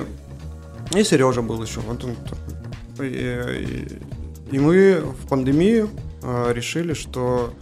[0.95, 1.79] и Сережа был еще.
[1.81, 2.37] Вот он там.
[3.05, 3.87] И, и-
[4.51, 5.89] и мы в пандемию
[6.21, 7.53] э, решили, что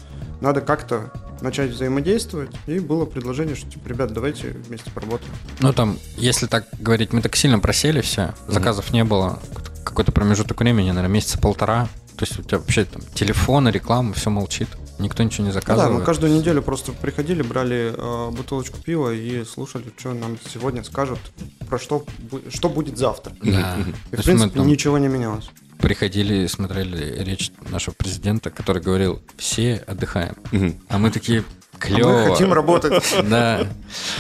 [0.41, 2.51] надо как-то начать взаимодействовать.
[2.67, 5.31] И было предложение, что, типа, ребят, давайте вместе поработаем.
[5.59, 9.39] Ну, там, если так говорить, мы так сильно просели все, заказов не было,
[9.83, 11.87] какой-то промежуток времени, наверное, месяца полтора.
[12.17, 14.67] То есть у тебя вообще там телефон, реклама, все молчит.
[14.99, 19.43] Никто ничего не Ну да, мы каждую неделю просто приходили, брали э, бутылочку пива и
[19.43, 21.17] слушали, что нам сегодня скажут,
[21.67, 22.05] про что,
[22.49, 23.33] что будет завтра.
[23.41, 23.77] Да.
[24.11, 25.49] И, То в принципе, там ничего не менялось.
[25.81, 30.35] Приходили и смотрели речь нашего президента, который говорил, все отдыхаем.
[30.89, 31.43] А мы такие,
[31.79, 32.23] клево.
[32.23, 33.03] Мы хотим работать.
[33.23, 33.67] Да.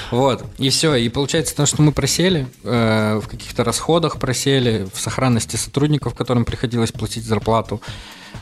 [0.09, 0.43] Вот.
[0.57, 0.95] И все.
[0.95, 6.43] И получается то, что мы просели, э, в каких-то расходах просели, в сохранности сотрудников, которым
[6.45, 7.81] приходилось платить зарплату.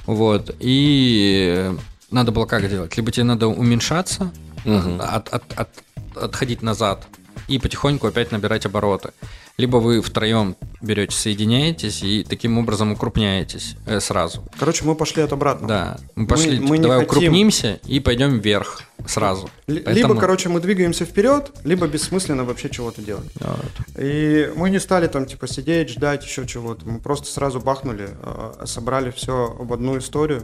[0.05, 0.55] Вот.
[0.59, 1.71] И
[2.11, 2.95] надо было как делать?
[2.97, 4.31] Либо тебе надо уменьшаться,
[4.65, 5.83] от- от- от-
[6.15, 7.05] отходить назад
[7.47, 9.11] и потихоньку опять набирать обороты.
[9.59, 14.41] Либо вы втроем берете, соединяетесь и таким образом укрупняетесь э, сразу.
[14.57, 15.67] Короче, мы пошли от обратного.
[15.67, 15.97] Да.
[16.15, 19.49] Мы пошли, мы не давай хотим- укрупнимся и пойдем вверх сразу.
[19.67, 23.29] Ли- Поэтому- Либо, короче, мы двигаемся вперед, либо бессмысленно вообще чего-то делать.
[23.41, 23.71] Вот.
[24.01, 26.87] И мы не стали там, типа, сидеть, ждать еще чего-то.
[26.87, 30.43] Мы просто сразу бахнули, э, собрали все в одну историю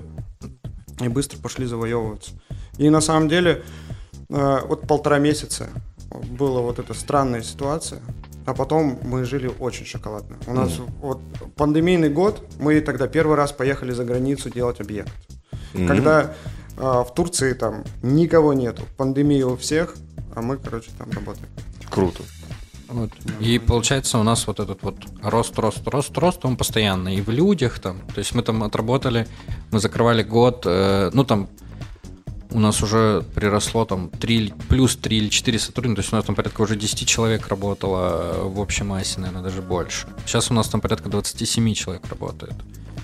[0.99, 2.31] и быстро пошли завоевываться.
[2.77, 3.63] И на самом деле,
[4.29, 5.69] э, вот полтора месяца
[6.37, 8.01] была вот эта странная ситуация,
[8.45, 10.37] а потом мы жили очень шоколадно.
[10.47, 11.19] У нас вот
[11.55, 15.11] пандемийный год, мы тогда первый раз поехали за границу делать объект.
[15.73, 16.33] Когда
[16.77, 19.95] а, в Турции там никого нету, пандемия у всех,
[20.35, 21.47] а мы, короче, там работаем.
[21.89, 22.23] Круто.
[22.87, 23.11] Вот.
[23.39, 27.15] И получается у нас вот этот вот рост, рост, рост, рост, он постоянный.
[27.15, 29.27] И в людях там, то есть мы там отработали,
[29.71, 31.49] мы закрывали год, э, ну там
[32.51, 36.25] у нас уже приросло там 3, плюс 3 или 4 сотрудника, то есть у нас
[36.25, 40.07] там порядка уже 10 человек работало э, в общей массе, наверное, даже больше.
[40.25, 42.53] Сейчас у нас там порядка 27 человек работает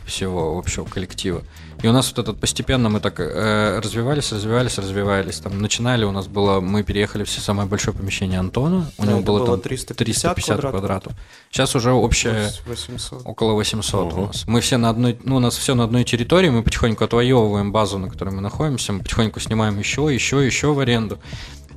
[0.05, 1.41] всего общего коллектива.
[1.83, 5.39] И у нас вот этот постепенно мы так э, развивались, развивались, развивались.
[5.39, 8.91] Там начинали у нас было, мы переехали все самое большое помещение Антона.
[8.97, 10.71] У Да, него это было, было там 350 350 квадратов.
[10.79, 11.13] квадратов.
[11.49, 13.21] Сейчас уже общее 800.
[13.25, 14.43] около 800 у нас.
[14.47, 17.97] Мы все на одной, ну у нас все на одной территории, мы потихоньку отвоевываем базу,
[17.97, 21.17] на которой мы находимся, мы потихоньку снимаем еще, еще, еще в аренду.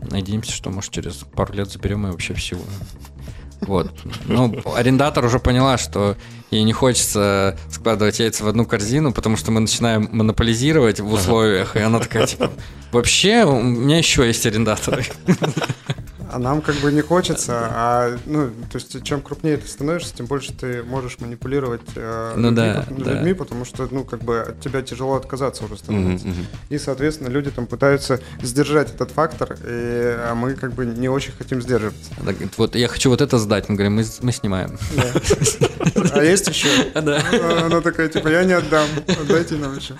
[0.02, 2.60] Надеемся, что может через пару лет заберем и вообще всего.
[3.62, 3.90] Вот.
[4.26, 6.16] Ну, арендатор уже поняла, что
[6.54, 11.76] ей не хочется складывать яйца в одну корзину, потому что мы начинаем монополизировать в условиях,
[11.76, 12.50] и она такая, типа,
[12.92, 15.04] вообще, у меня еще есть арендаторы.
[16.34, 20.26] А нам как бы не хочется, а ну, то есть чем крупнее ты становишься, тем
[20.26, 23.12] больше ты можешь манипулировать э, Ну людьми, да, пот- да.
[23.12, 26.26] людьми, потому что ну как бы от тебя тяжело отказаться уже становится.
[26.70, 31.32] И соответственно люди там пытаются сдержать этот фактор, и, а мы как бы не очень
[31.38, 32.10] хотим сдерживаться.
[32.18, 33.68] Говорит, вот я хочу вот это сдать.
[33.68, 34.76] Мы говорим, мы, мы снимаем.
[36.12, 36.68] А есть еще?
[36.94, 37.22] Да.
[37.32, 39.94] А Она такая, типа, я не отдам, отдайте нам еще.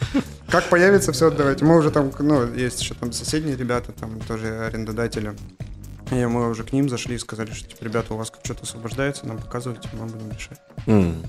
[0.48, 1.64] Как появится, все отдавайте.
[1.64, 5.32] Мы уже там, ну, есть еще там соседние ребята, там тоже арендодатели.
[6.10, 9.26] И мы уже к ним зашли и сказали, что, типа, ребята, у вас что-то освобождается,
[9.26, 10.60] нам показывайте, мы будем решать.
[10.86, 11.22] М.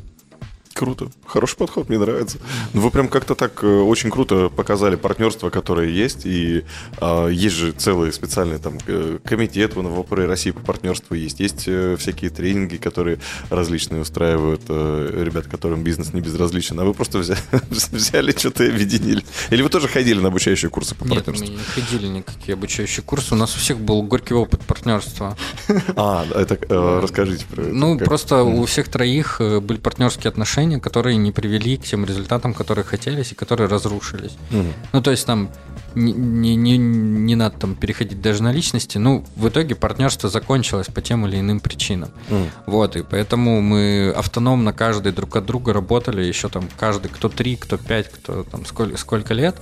[0.76, 1.08] Круто.
[1.26, 2.38] Хороший подход, мне нравится.
[2.74, 6.26] Ну, Вы прям как-то так э, очень круто показали партнерство, которое есть.
[6.26, 6.66] И
[6.98, 11.40] а, есть же целый специальный там э, комитет в НВПР России по партнерству есть.
[11.40, 16.78] Есть э, всякие тренинги, которые различные устраивают э, ребят, которым бизнес не безразличен.
[16.78, 19.24] А вы просто взяли, взяли что-то и объединили.
[19.52, 21.58] Или вы тоже ходили на обучающие курсы по Нет, мы партнерству?
[21.58, 23.34] не ходили никакие обучающие курсы.
[23.34, 25.38] У нас у всех был горький опыт партнерства.
[25.96, 27.72] А, это э, расскажите про это.
[27.74, 28.08] Ну, Как?
[28.08, 32.84] просто у всех троих э, были партнерские отношения, которые не привели к тем результатам, которые
[32.84, 34.38] хотелись и которые разрушились.
[34.52, 34.74] Мгм.
[34.94, 35.50] Ну, то есть там
[35.96, 38.98] не, не, не, не надо там переходить даже на личности.
[38.98, 42.12] Ну, в итоге партнерство закончилось по тем или иным причинам.
[42.30, 42.50] Мгм.
[42.66, 47.56] Вот, и поэтому мы автономно каждый друг от друга работали, еще там каждый, кто три,
[47.56, 49.56] кто пять, кто там сколько, сколько лет.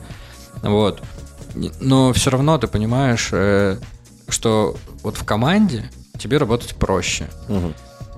[0.62, 1.02] Вот.
[1.80, 3.78] Но все равно ты понимаешь, э,
[4.28, 7.28] что вот в команде тебе работать проще.
[7.48, 7.74] Мгм.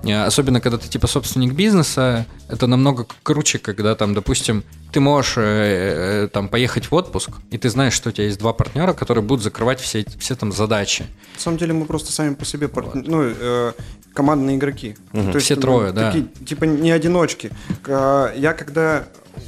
[0.08, 5.34] Э, Особенно, когда ты типа собственник бизнеса, это намного круче, когда там, допустим, ты можешь
[5.38, 8.92] э, э, там поехать в отпуск, и ты знаешь, что у тебя есть два партнера,
[8.92, 11.06] которые будут закрывать все, все там задачи.
[11.34, 13.72] На самом деле мы просто сами по себе партн- ну, э,
[14.14, 14.96] командные игроки.
[15.12, 16.06] То Все мы трое, да.
[16.12, 17.50] такие, Типа не одиночки.
[17.82, 19.04] К- Я когда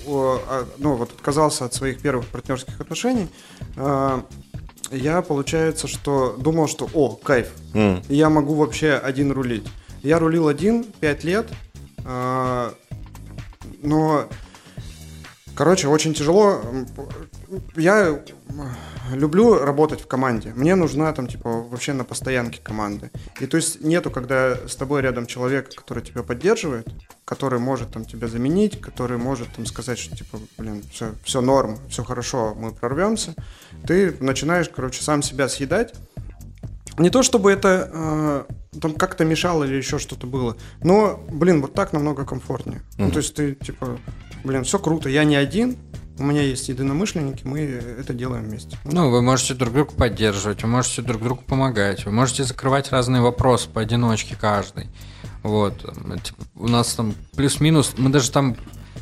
[0.07, 3.29] ну, вот отказался от своих первых партнерских отношений,
[3.77, 4.21] э,
[4.93, 8.03] я, получается, что думал, что, о, кайф, М.
[8.09, 9.65] я могу вообще один рулить.
[10.03, 11.49] Я рулил один пять лет,
[12.05, 12.73] э,
[13.83, 14.29] но,
[15.55, 16.63] короче, очень тяжело.
[17.77, 18.21] Я
[19.13, 20.53] люблю работать в команде.
[20.55, 23.11] Мне нужна там, типа, вообще на постоянке команды.
[23.41, 26.89] И то есть нету, когда с тобой рядом человек, который тебя поддерживает,
[27.25, 31.79] который может там тебя заменить, который может там сказать, что типа, блин, все, все норм,
[31.89, 33.35] все хорошо, мы прорвемся.
[33.87, 35.95] Ты начинаешь, короче, сам себя съедать.
[36.99, 38.45] Не то чтобы это э,
[38.81, 42.83] там как-то мешало или еще что-то было, но, блин, вот так намного комфортнее.
[42.97, 43.99] Ну, то есть ты типа,
[44.45, 45.77] блин, все круто, я не один,
[46.19, 48.77] у меня есть единомышленники, мы это делаем вместе.
[48.85, 53.23] Ну, вы можете друг друга поддерживать, вы можете друг другу помогать, вы можете закрывать разные
[53.23, 54.89] вопросы поодиночке каждый.
[55.43, 55.79] Вот.
[56.23, 58.57] типа, У нас там плюс-минус, мы даже там,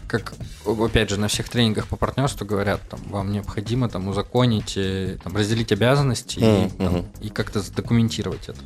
[0.09, 5.19] как, опять же, на всех тренингах по партнерству говорят, там, вам необходимо там узаконить, э,
[5.23, 8.59] там, разделить обязанности и, Мгм, там, и как-то задокументировать это.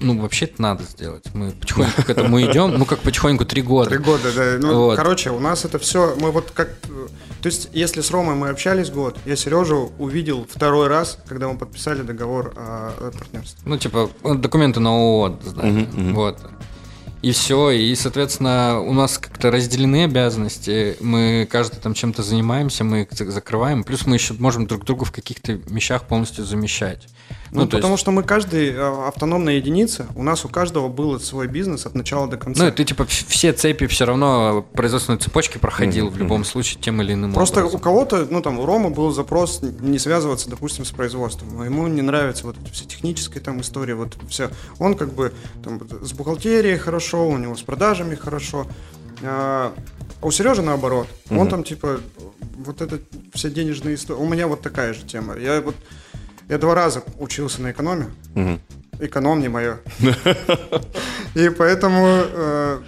[0.00, 1.24] Ну, вообще это надо сделать.
[1.34, 3.90] Мы потихоньку к этому идем, ну, как потихоньку три года.
[3.90, 4.56] Три года, да.
[4.60, 4.96] Ну, Вот.
[4.96, 6.68] короче, у нас это все, мы вот как...
[7.42, 11.58] То есть, если с Ромой мы общались год, я Сережу увидел второй раз, когда мы
[11.58, 13.60] подписали договор о, о партнерстве.
[13.64, 16.14] Ну, типа, документы на ООО, Мгм, мгм.
[16.14, 16.38] вот.
[17.20, 23.08] И все, и, соответственно, у нас как-то разделены обязанности, мы каждый там чем-то занимаемся, мы
[23.10, 27.08] закрываем, плюс мы еще можем друг друга в каких-то вещах полностью замещать.
[27.50, 31.18] Ну, то потому есть- что мы каждый э, автономная единица, у нас у каждого был
[31.18, 32.64] свой бизнес от начала до конца.
[32.64, 37.14] Ну, ты типа все цепи все равно производственной цепочки проходил в любом случае тем или
[37.14, 37.80] иным Просто образом.
[37.80, 41.62] у кого-то, ну там, у Ромы был запрос не связываться, допустим, с производством.
[41.62, 44.50] Ему не нравятся вот все технические там истории, вот все.
[44.78, 45.32] Он как бы
[45.64, 48.66] там с бухгалтерией хорошо, у него с продажами хорошо.
[49.22, 49.72] А
[50.22, 51.08] у Сережи наоборот.
[51.30, 52.00] Он там типа
[52.58, 52.98] вот это
[53.32, 54.18] все денежные истории.
[54.20, 55.36] У меня вот такая же тема.
[55.36, 55.76] Я вот
[56.48, 58.06] я два раза учился на экономе.
[59.00, 59.78] Эконом не мое.
[61.34, 62.80] И поэтому э,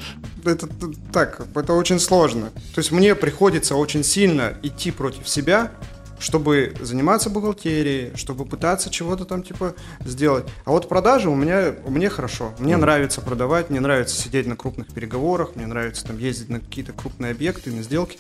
[0.45, 0.69] это
[1.13, 2.51] так, это очень сложно.
[2.75, 5.71] То есть мне приходится очень сильно идти против себя,
[6.19, 10.47] чтобы заниматься бухгалтерией, чтобы пытаться чего-то там типа сделать.
[10.65, 12.53] А вот продажи у меня, у меня хорошо.
[12.59, 16.93] Мне нравится продавать, мне нравится сидеть на крупных переговорах, мне нравится там ездить на какие-то
[16.93, 18.19] крупные объекты, на сделки.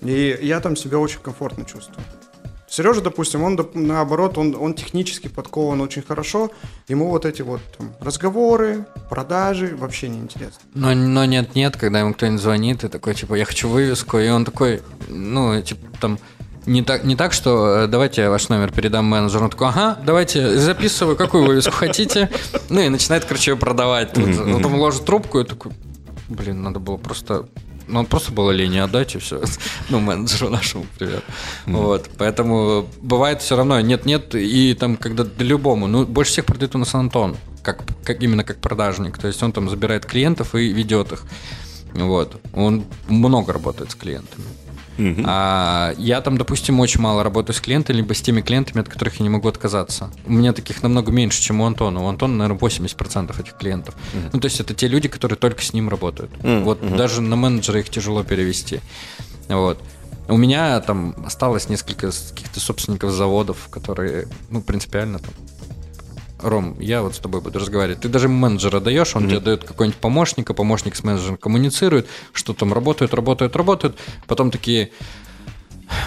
[0.00, 2.04] И я там себя очень комфортно чувствую.
[2.68, 6.50] Сережа, допустим, он наоборот, он, он технически подкован очень хорошо.
[6.88, 10.60] Ему вот эти вот там, разговоры, продажи вообще не интересно.
[10.74, 14.28] Но, но нет, нет, когда ему кто-нибудь звонит, и такой, типа, я хочу вывеску, и
[14.28, 16.18] он такой, ну, типа, там,
[16.66, 19.44] не так, не так, что э, давайте я ваш номер передам менеджеру.
[19.44, 22.28] Он такой, ага, давайте, записываю, какую вывеску хотите.
[22.68, 24.12] Ну и начинает, короче, ее продавать.
[24.12, 25.72] Тут, Потом ложит трубку и такой,
[26.28, 27.46] блин, надо было просто...
[27.88, 29.40] Ну, просто было лень отдать, и все.
[29.88, 31.22] Ну, менеджеру нашему привет.
[31.66, 32.10] Вот.
[32.18, 36.78] Поэтому бывает все равно нет-нет, и там, когда да любому, ну, больше всех продает у
[36.78, 39.18] нас Антон, как, как, именно как продажник.
[39.18, 41.24] То есть он там забирает клиентов и ведет их.
[41.94, 42.40] Вот.
[42.52, 44.44] Он много работает с клиентами.
[44.98, 49.16] А я там, допустим, очень мало работаю с клиентами, либо с теми клиентами, от которых
[49.20, 50.10] я не могу отказаться.
[50.26, 52.02] У меня таких намного меньше, чем у Антона.
[52.02, 53.94] У Антона, наверное, 80% этих клиентов.
[54.32, 56.30] Ну, то есть это те люди, которые только с ним работают.
[56.42, 58.80] Вот даже на менеджера их тяжело перевести.
[59.48, 59.82] Вот.
[60.28, 65.30] У меня там осталось несколько каких-то собственников заводов, которые, ну, принципиально там
[66.40, 68.00] Ром, я вот с тобой буду разговаривать.
[68.00, 72.72] Ты даже менеджера даешь, он тебе дает какой-нибудь помощника, помощник с менеджером коммуницирует, что там
[72.72, 73.96] работают, работают, работают.
[74.26, 74.90] Потом такие,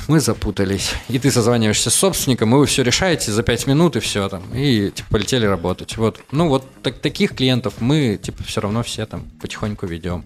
[0.07, 0.91] мы запутались.
[1.07, 4.43] И ты созваниваешься с собственником, и вы все решаете за 5 минут, и все там.
[4.53, 5.97] И типа полетели работать.
[5.97, 6.19] Вот.
[6.31, 10.23] Ну вот так- таких клиентов мы типа все равно все там потихоньку ведем.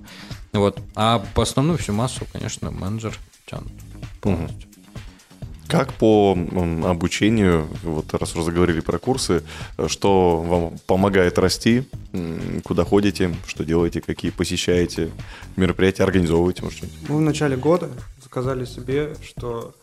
[0.51, 0.79] Вот.
[0.95, 3.71] А по основную всю массу, конечно, менеджер тянут
[4.21, 4.69] полностью.
[5.73, 6.37] Как по
[6.85, 9.43] обучению, вот раз уже заговорили про курсы,
[9.77, 11.87] э, что вам помогает расти,
[12.63, 15.09] куда ходите, что делаете, какие посещаете
[15.55, 17.09] мероприятия, организовываете, может, что-нибудь?
[17.09, 17.89] Мы в начале года
[18.23, 19.73] сказали себе, что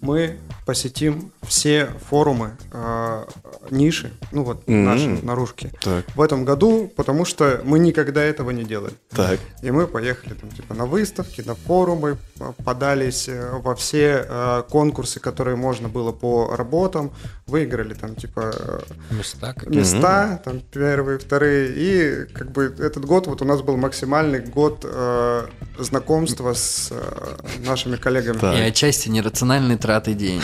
[0.00, 3.24] мы посетим все форумы э,
[3.70, 4.84] ниши, ну вот Мгм.
[4.84, 6.04] наши наружки, Так.
[6.14, 8.94] в этом году, потому что мы никогда этого не делали.
[9.10, 9.38] Так.
[9.62, 14.62] И мы поехали там, типа, на выставки, на форумы, п- подались э, во все э,
[14.68, 17.10] конкурсы, которые можно было по работам,
[17.46, 18.80] выиграли там, типа, э,
[19.10, 23.76] Места какие места, там, первые, вторые, и как бы этот год вот у нас был
[23.76, 25.46] максимальный год э,
[25.78, 27.36] знакомства с э,
[27.66, 28.38] нашими коллегами.
[28.38, 28.56] Так.
[28.56, 30.42] И отчасти нерациональной траты денег.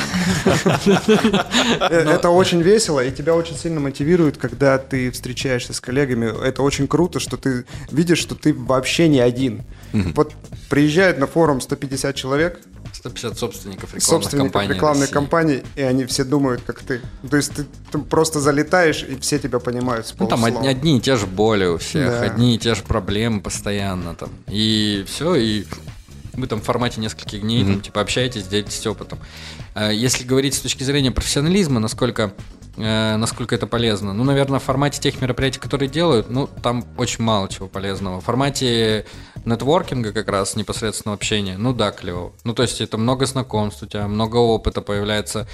[1.80, 6.26] Э, Это очень весело, и тебя очень сильно мотивирует, когда ты встречаешься с коллегами.
[6.46, 9.62] Это очень круто, что ты видишь, что ты вообще не один.
[9.92, 10.32] Вот
[10.70, 12.60] приезжает на форум 150 человек,
[12.94, 14.74] 150 собственников рекламных собственников компаний.
[14.74, 15.12] рекламной России.
[15.14, 17.00] компании, и они все думают, как ты.
[17.28, 20.98] То есть ты, ты просто залетаешь, и все тебя понимают с Ну, там одни, одни
[20.98, 22.20] и те же боли у всех, Да.
[22.22, 24.30] одни и те же проблемы постоянно там.
[24.48, 25.64] И все, и
[26.34, 29.18] вы там в формате нескольких дней там, типа общаетесь, делитесь опытом.
[29.74, 32.32] А Если говорить с точки зрения профессионализма, насколько,
[32.76, 37.22] э, насколько это полезно, ну, наверное, в формате тех мероприятий, которые делают, ну, там очень
[37.24, 38.20] мало чего полезного.
[38.20, 39.06] В формате
[39.44, 42.32] нетворкинга как раз, непосредственного общения, ну да, клево.
[42.44, 45.46] Ну, то есть это много знакомств у тебя, много опыта появляется,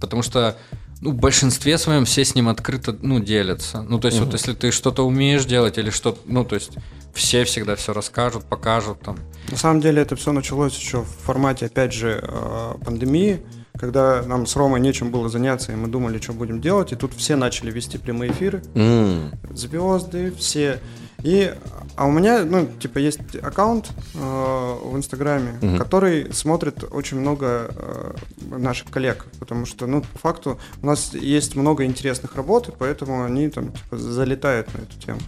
[0.00, 0.56] потому что
[1.04, 3.82] ну, в большинстве своем все с ним открыто, ну, делятся.
[3.82, 6.72] Ну, то есть, вот если ты что-то умеешь делать или что-то, ну, то есть,
[7.12, 9.18] все всегда все расскажут, покажут там.
[9.50, 13.42] На самом деле это все началось еще в формате, опять же, э, пандемии,
[13.78, 17.12] когда нам с Ромой нечем было заняться, и мы думали, что будем делать, и тут
[17.14, 20.78] все начали вести прямые эфиры, М, звезды, все.
[21.22, 21.54] И,
[21.96, 28.14] а у меня, ну, типа, есть аккаунт э, в Инстаграме, который смотрит очень много э,
[28.58, 33.24] наших коллег, потому что, ну, по факту у нас есть много интересных работ, и поэтому
[33.24, 35.20] они там, типа, залетают на эту тему.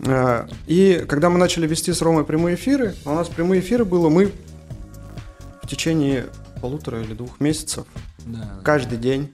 [0.00, 4.08] Э, И когда мы начали вести с Ромой прямые эфиры, у нас прямые эфиры было,
[4.08, 4.32] мы
[5.62, 6.26] в течение
[6.62, 7.84] полутора или двух месяцев
[8.24, 8.60] Да.
[8.64, 9.30] каждый день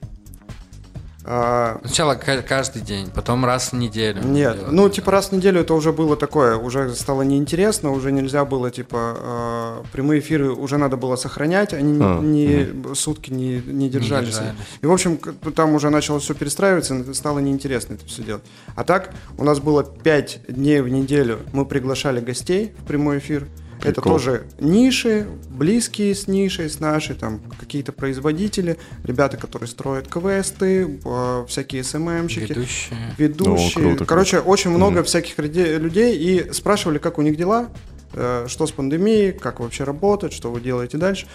[1.31, 4.23] А, Сначала ка- каждый день, потом раз в неделю.
[4.23, 4.71] Нет, делать.
[4.71, 8.71] ну типа раз в неделю это уже было такое, уже стало неинтересно, уже нельзя было
[8.71, 13.89] типа э, прямые эфиры уже надо было сохранять, они не- А, не, сутки не, не
[13.89, 14.29] держались.
[14.29, 14.55] держались.
[14.81, 15.19] И в общем
[15.53, 18.43] там уже начало все перестраиваться, стало неинтересно это все делать.
[18.75, 23.45] А так у нас было 5 дней в неделю, мы приглашали гостей в прямой эфир.
[23.81, 24.13] Это Прикол.
[24.13, 31.45] тоже ниши, близкие с нишей, с нашей, там какие-то производители, ребята, которые строят квесты, э,
[31.47, 32.97] всякие СММщики Ведущие.
[33.17, 33.85] ведущие.
[33.85, 35.03] О, круто, Короче, очень много Мгм.
[35.05, 37.69] всяких людей, и спрашивали, как у них дела,
[38.13, 41.27] э, что с пандемией, как вообще работать, что вы делаете дальше.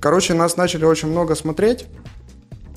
[0.00, 1.86] Короче, нас начали очень много смотреть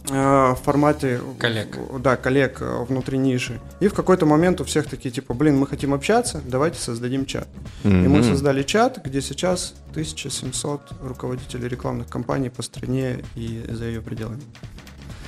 [0.08, 1.20] в формате...
[1.38, 1.78] Коллег.
[2.00, 3.60] Да, коллег э, внутри ниши.
[3.80, 7.48] И в какой-то момент у всех такие, типа, блин, мы хотим общаться, давайте создадим чат.
[7.84, 14.02] И мы создали чат, где сейчас 1700 руководителей рекламных компаний по стране и за ее
[14.02, 14.42] пределами.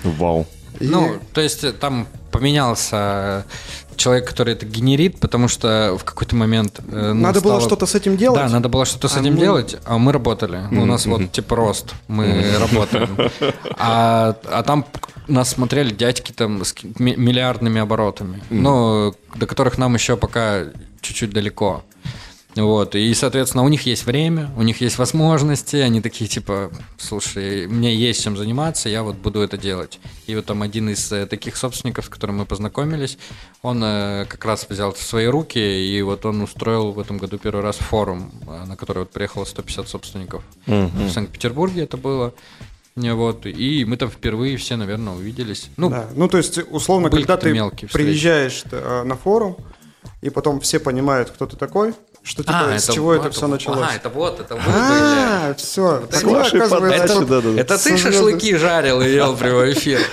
[0.04, 0.46] Вау.
[0.80, 3.46] И- Ну, то есть э, там поменялся
[3.96, 6.80] человек, который это генерит, потому что в какой-то момент...
[6.88, 8.40] э, ну, надо было стало- что-то с этим делать.
[8.42, 10.62] Да, надо было что-то с А этим мы- делать, а мы работали.
[10.72, 13.18] У нас вот типа рост, мы работаем.
[13.78, 14.86] А, а там
[15.28, 20.64] нас смотрели дядьки там с миллиардными оборотами, ну, до которых нам еще пока
[21.02, 21.84] чуть-чуть далеко.
[22.56, 27.66] Вот, и, соответственно, у них есть время, у них есть возможности, они такие, типа, слушай,
[27.66, 30.00] мне есть чем заниматься, я вот буду это делать.
[30.28, 33.18] И вот там один из э, таких собственников, с которым мы познакомились,
[33.64, 37.18] он э, как раз взял это в свои руки, и вот он устроил в этом
[37.18, 40.44] году первый раз форум, э, на который вот приехало 150 собственников.
[40.68, 42.34] В Санкт-Петербурге это было.
[42.96, 45.72] Не, Вот, и мы там впервые все, наверное, увиделись.
[45.78, 46.08] Ну, Да.
[46.16, 47.52] ну, то есть, условно, когда ты
[47.92, 49.58] приезжаешь на форум,
[50.22, 53.88] и потом все понимают, кто ты такой, что типа, с чего это все началось.
[53.92, 54.74] А, это вот, это вы были.
[54.76, 56.00] А, все.
[56.00, 57.60] Вот С вашей подачи, да-да-да.
[57.60, 60.00] Это ты шашлыки жарил и вел прямой эфир.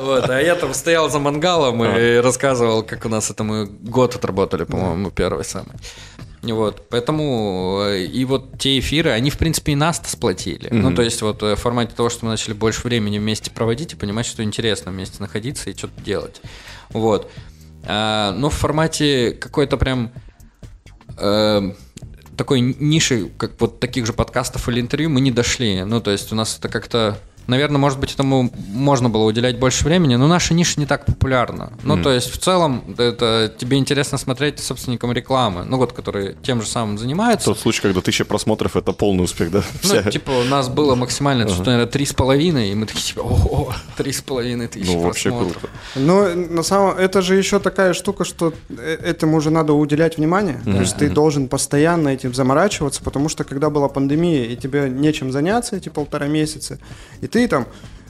[0.00, 4.14] Вот, а я там стоял за мангалом и рассказывал, как у нас это мы год
[4.14, 5.72] отработали, по-моему, первый самый.
[6.42, 10.68] Вот, поэтому э, и вот те эфиры, они, в принципе, и нас-то сплотили.
[10.70, 13.94] Ну, то есть, вот э, в формате того, что мы начали больше времени вместе проводить
[13.94, 16.40] и понимать, что интересно вместе находиться и что-то делать.
[16.90, 17.28] Вот.
[17.84, 20.12] А, но в формате какой-то прям
[21.18, 21.72] э,
[22.36, 25.82] такой ниши, как вот таких же подкастов или интервью, мы не дошли.
[25.82, 27.18] Ну, то есть у нас это как-то...
[27.48, 31.72] Наверное, может быть, этому можно было уделять больше времени, но наша ниша не так популярна.
[31.82, 36.60] Ну, то есть, в целом, это тебе интересно смотреть собственникам рекламы, ну, вот, которые тем
[36.60, 37.46] же самым занимаются.
[37.46, 39.62] Тот случай, когда тысяча просмотров, это полный успех, да?
[39.82, 43.20] Ну, типа, у нас было максимально, что, наверное, три с половиной, и мы такие, типа,
[43.20, 45.58] ого, три с половиной тысячи Ну, вообще просмотров.
[45.62, 45.74] круто.
[45.96, 50.60] Но на самом это же еще такая штука, что э- этому же надо уделять внимание.
[50.64, 55.32] То есть ты должен постоянно этим заморачиваться, потому что когда была пандемия, и тебе нечем
[55.32, 56.78] заняться эти полтора месяца,
[57.22, 57.66] и ты там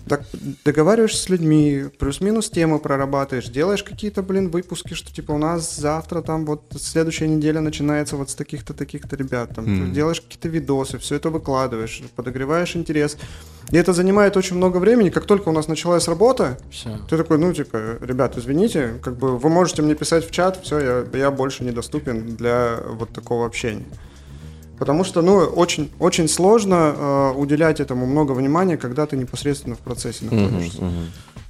[0.08, 0.22] так
[0.64, 6.22] договариваешься с людьми, плюс-минус темы прорабатываешь, делаешь какие-то, блин, выпуски, что типа у нас завтра
[6.22, 10.98] там вот следующая неделя начинается вот с таких-то, таких-то ребят, там, ты делаешь какие-то видосы,
[10.98, 13.16] все это выкладываешь, подогреваешь интерес.
[13.70, 15.10] И это занимает очень много времени.
[15.10, 16.98] Как только у нас началась работа, Всё.
[17.08, 20.78] ты такой, ну, типа, ребят, извините, как бы вы можете мне писать в чат, все,
[21.12, 23.84] я, я больше недоступен для вот такого общения.
[24.78, 29.80] Потому что, ну, очень, очень сложно э, уделять этому много внимания, когда ты непосредственно в
[29.80, 30.82] процессе находишься.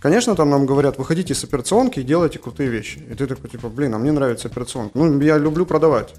[0.01, 3.03] Конечно, там нам говорят, выходите с операционки и делайте крутые вещи.
[3.11, 4.97] И ты такой, типа, блин, а мне нравится операционка.
[4.97, 6.15] Ну, я люблю продавать.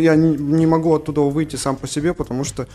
[0.00, 2.66] Я не, не могу оттуда выйти сам по себе, потому что,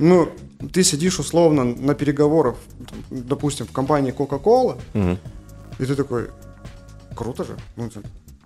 [0.00, 0.28] ну,
[0.72, 2.56] ты сидишь условно на переговорах,
[3.10, 4.76] допустим, в компании Coca-Cola,
[5.78, 6.26] и ты такой,
[7.14, 7.56] круто же.
[7.76, 7.88] Ну,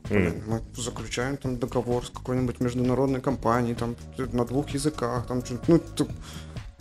[0.08, 5.80] блин, мы заключаем там договор с какой-нибудь международной компанией, там на двух языках, там ну,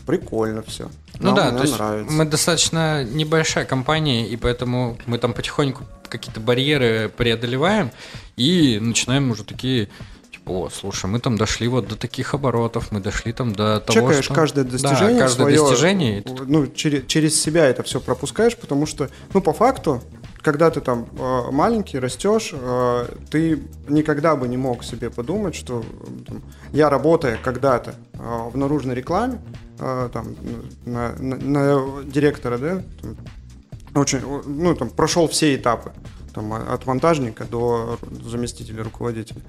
[0.06, 0.90] прикольно все.
[1.20, 2.14] Ну да, мне то есть нравится.
[2.14, 7.92] мы достаточно небольшая компания, и поэтому мы там потихоньку какие-то барьеры преодолеваем
[8.36, 9.90] и начинаем уже такие
[10.32, 14.10] типа, о, слушай, мы там дошли вот до таких оборотов, мы дошли там до того,
[14.10, 14.34] Чекаешь что...
[14.34, 16.24] каждое Да, достижение каждое своё, достижение.
[16.26, 20.04] ну, через, через себя это все пропускаешь, потому что, ну, по факту,
[20.46, 25.84] когда ты там э, маленький, растешь, э, ты никогда бы не мог себе подумать, что
[26.28, 29.42] там, я работая когда-то э, в наружной рекламе,
[29.78, 30.36] там,
[30.86, 33.18] на, на- на директора, да, там,
[33.96, 35.92] очень, ну, там, прошел все этапы,
[36.34, 39.42] там, а- от монтажника до заместителя руководителя.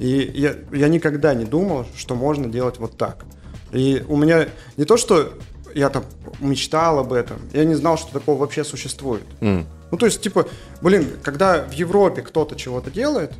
[0.00, 3.24] И я, я никогда не думал, что можно делать вот так.
[3.72, 5.32] И у меня не то, что
[5.74, 6.04] я там
[6.40, 9.24] мечтал об этом, я не знал, что такого вообще существует.
[9.40, 10.46] Ну, то есть, типа,
[10.82, 13.32] блин, когда в Европе кто-то чего-то делает,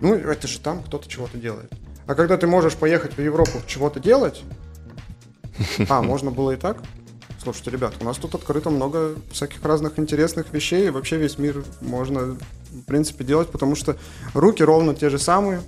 [0.00, 1.70] ну, это же там кто-то чего-то делает.
[2.06, 4.42] А когда ты можешь поехать в Европу чего-то делать,
[5.88, 6.78] а, можно было и так?
[7.42, 11.64] слушайте, ребят, у нас тут открыто много всяких разных интересных вещей, и вообще весь мир
[11.80, 12.36] можно,
[12.70, 13.96] в принципе, делать, потому что
[14.32, 15.60] руки ровно те же самые,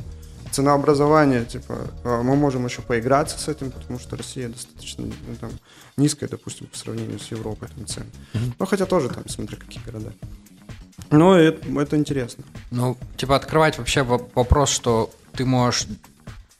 [0.54, 1.74] ценообразование, типа,
[2.04, 5.50] э, мы можем еще поиграться с этим, потому что Россия достаточно ну, там,
[5.96, 8.06] низкая, допустим, по сравнению с Европой там цены.
[8.58, 10.12] Ну, хотя тоже там, смотри, какие города.
[11.10, 12.44] Но это, это интересно.
[12.70, 15.86] Ну, типа открывать вообще воп- вопрос, что ты можешь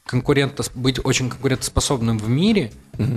[0.05, 2.71] конкурента быть очень конкурентоспособным в мире,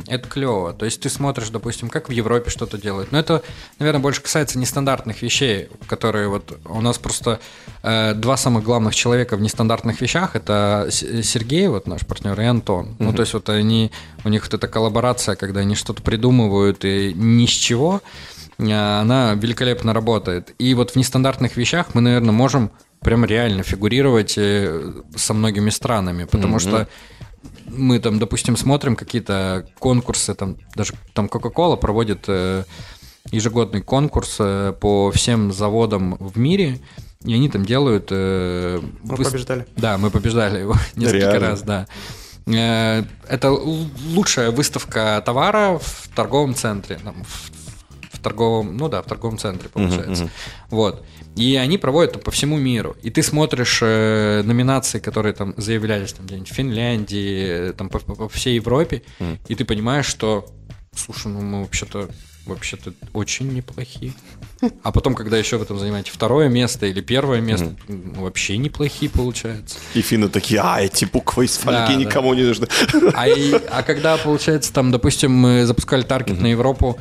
[0.07, 0.73] это клево.
[0.73, 3.13] То есть ты смотришь, допустим, как в Европе что-то делают.
[3.13, 3.43] Но это,
[3.79, 7.41] наверное, больше касается нестандартных вещей, которые вот у нас просто
[7.83, 12.97] э, два самых главных человека в нестандартных вещах это Сергей, вот наш партнер, и Антон.
[12.99, 13.93] Ну, то есть вот они,
[14.25, 18.03] у них вот эта коллаборация, когда они что-то придумывают и ни с чего,
[18.59, 20.55] она великолепно работает.
[20.59, 26.25] И вот в нестандартных вещах мы, наверное, можем прям реально фигурировать э, со многими странами,
[26.25, 26.89] потому что
[27.67, 32.65] мы там, допустим, смотрим какие-то конкурсы, там даже там Coca-Cola проводит э,
[33.31, 36.81] ежегодный конкурс э, по всем заводам в мире,
[37.25, 38.09] и они там делают...
[38.11, 39.67] э, Мы выс- побеждали.
[39.77, 41.41] Да, мы побеждали его несколько Реально?
[41.49, 41.87] раз, да.
[42.47, 46.99] Э, Это лучшая выставка товара в торговом центре.
[47.05, 47.51] там, в,
[48.19, 50.29] в торговом, ну да, в торговом центре получается.
[50.71, 51.05] Вот.
[51.37, 52.97] И они проводят там по всему миру.
[53.03, 57.99] И ты смотришь э, номинации, которые там заявлялись там где-нибудь в Финляндии, э, там по,
[58.01, 59.03] по- всей Европе,
[59.49, 60.47] и ты понимаешь, что,
[60.95, 62.09] слушай, ну мы вообще-то
[62.47, 64.15] вообще-то очень неплохие.
[64.83, 69.11] А потом, когда еще в этом занимаете второе место или первое место, ну, вообще неплохие
[69.11, 69.77] получается.
[69.93, 71.95] И финны такие, а, эти буквы из фольги Да, да.
[71.95, 72.67] никому не нужны.
[73.15, 76.99] А, и- а когда, получается, там, допустим, мы запускали таргет на Европу,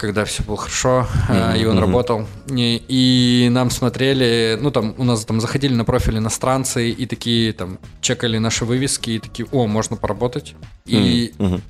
[0.00, 5.04] когда все было хорошо, а, и он работал, и, и нам смотрели, ну, там, у
[5.04, 9.66] нас там заходили на профиль иностранцы и такие, там, чекали наши вывески и такие, о,
[9.66, 10.54] можно поработать.
[10.86, 11.62] И, м,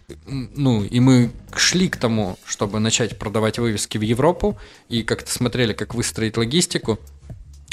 [0.55, 4.57] ну, и мы шли к тому, чтобы начать продавать вывески в Европу,
[4.89, 7.01] и как-то смотрели, как выстроить логистику,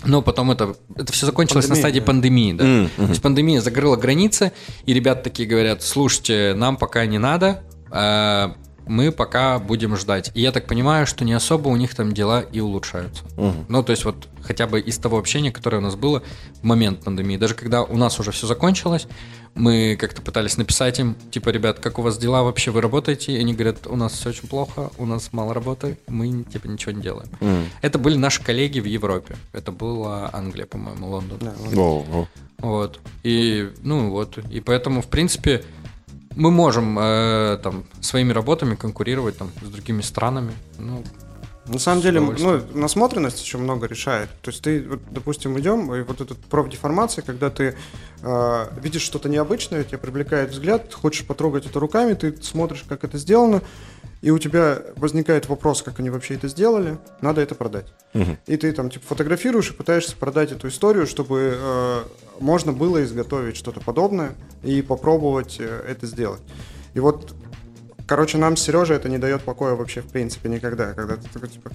[0.05, 2.05] но потом это, это все закончилось на Пандемия, стадии да.
[2.05, 3.03] пандемии, да.
[3.05, 4.53] То есть пандемия закрыла границы,
[4.87, 8.53] и ребята такие говорят, слушайте, нам пока не надо, э,
[8.88, 10.31] мы пока будем ждать.
[10.33, 13.23] И я так понимаю, что не особо у них там дела и улучшаются.
[13.67, 16.23] Ну, то есть вот хотя бы из того общения, которое у нас было
[16.61, 19.07] в момент пандемии, даже когда у нас уже все закончилось,
[19.55, 23.33] мы как-то пытались написать им, типа, ребят, как у вас дела вообще, вы работаете?
[23.33, 26.91] И они говорят, у нас все очень плохо, у нас мало работы, мы типа ничего
[26.91, 27.29] не делаем.
[27.81, 29.35] Это были наши коллеги в Европе.
[29.53, 31.39] Это была Англия, по-моему, Лондон.
[31.75, 32.27] О, о.
[32.59, 32.99] Вот.
[33.23, 34.38] И, ну вот.
[34.49, 35.63] И поэтому, в принципе,
[36.38, 40.53] мы можем э, там своими работами конкурировать там с другими странами.
[40.79, 41.03] Ну,
[41.68, 44.30] На самом деле, ну, насмотренность еще много решает.
[44.41, 47.76] То есть ты, вот, допустим, идем, и вот этот профдеформация, когда ты
[48.22, 53.18] э, видишь что-то необычное, тебя привлекает взгляд, хочешь потрогать это руками, ты смотришь, как это
[53.18, 53.61] сделано,
[54.22, 57.93] и у тебя возникает вопрос, как они вообще это сделали, надо это продать.
[58.47, 62.03] И ты там типа фотографируешь и пытаешься продать эту историю, чтобы э,
[62.39, 66.41] можно было изготовить что-то подобное и попробовать э, это сделать.
[66.93, 67.36] И вот
[68.07, 70.93] Короче, нам с Сережей это не дает покоя вообще в принципе никогда.
[70.93, 71.71] Когда ты такой, типа,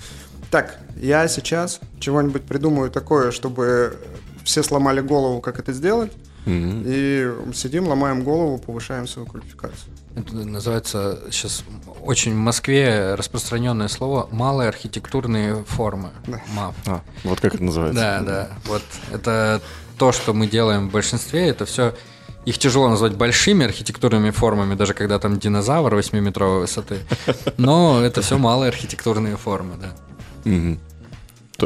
[0.50, 3.98] так, я сейчас чего-нибудь придумаю такое, чтобы
[4.42, 6.10] все сломали голову, как это сделать,
[6.46, 9.92] и сидим, ломаем голову, повышаем свою квалификацию.
[10.16, 11.64] это называется сейчас
[12.00, 16.10] очень в Москве распространенное слово малые архитектурные формы.
[16.26, 16.74] МАФ.
[16.86, 18.00] А, вот как это называется.
[18.00, 18.48] Да, да.
[18.64, 19.60] Вот это
[19.98, 21.94] то, что мы делаем в большинстве, это все.
[22.44, 26.98] Их тяжело назвать большими архитектурными формами, даже когда там динозавр 8-метровой высоты.
[27.56, 29.94] Но это все малые архитектурные формы, да.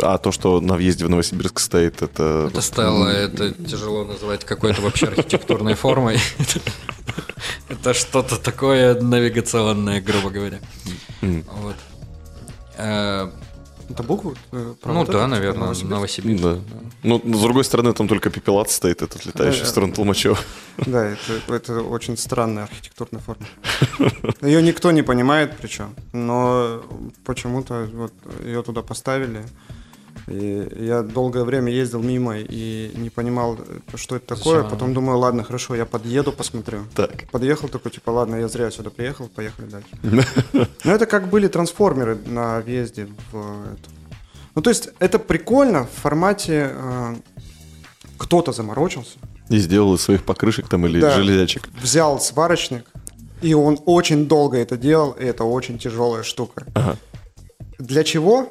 [0.03, 2.49] А то, что на въезде в Новосибирск стоит, это...
[2.51, 6.19] Это стало, это тяжело называть какой-то вообще архитектурной формой.
[7.71, 10.59] Это что-то такое навигационное, грубо говоря.
[11.23, 11.77] Вот.
[13.89, 14.35] Это буквы?
[14.53, 15.91] э, про Ну вот да, это, наверное, Новосибирск?
[15.91, 16.43] Новосибирск.
[16.43, 16.59] Да.
[17.03, 20.39] Ну, с другой стороны, там только пепелац стоит, этот летающий в сторону Толмачева.
[20.87, 23.47] Да, это, это очень странная архитектурная форма.
[24.43, 26.83] Ее никто не понимает, причем, но
[27.25, 28.13] почему-то вот
[28.45, 29.45] ее туда поставили.
[30.29, 33.59] И я долгое время ездил мимо и не понимал,
[33.95, 34.57] что это такое.
[34.57, 34.71] Зачем?
[34.71, 36.81] Потом думаю, ладно, хорошо, я подъеду, посмотрю.
[36.95, 37.29] Так.
[37.31, 39.89] Подъехал такой, типа, ладно, я зря сюда приехал, поехали дальше.
[40.85, 43.37] Ну, это как были трансформеры на въезде в
[43.73, 43.91] эту.
[44.55, 47.15] Ну, то есть, это прикольно в формате э,
[48.19, 51.11] кто-то заморочился, И сделал из своих покрышек там или Да.
[51.11, 51.69] железячек.
[51.83, 52.85] взял сварочник,
[53.43, 56.67] и он очень долго это делал, и это очень тяжелая штука.
[57.79, 58.51] Для чего?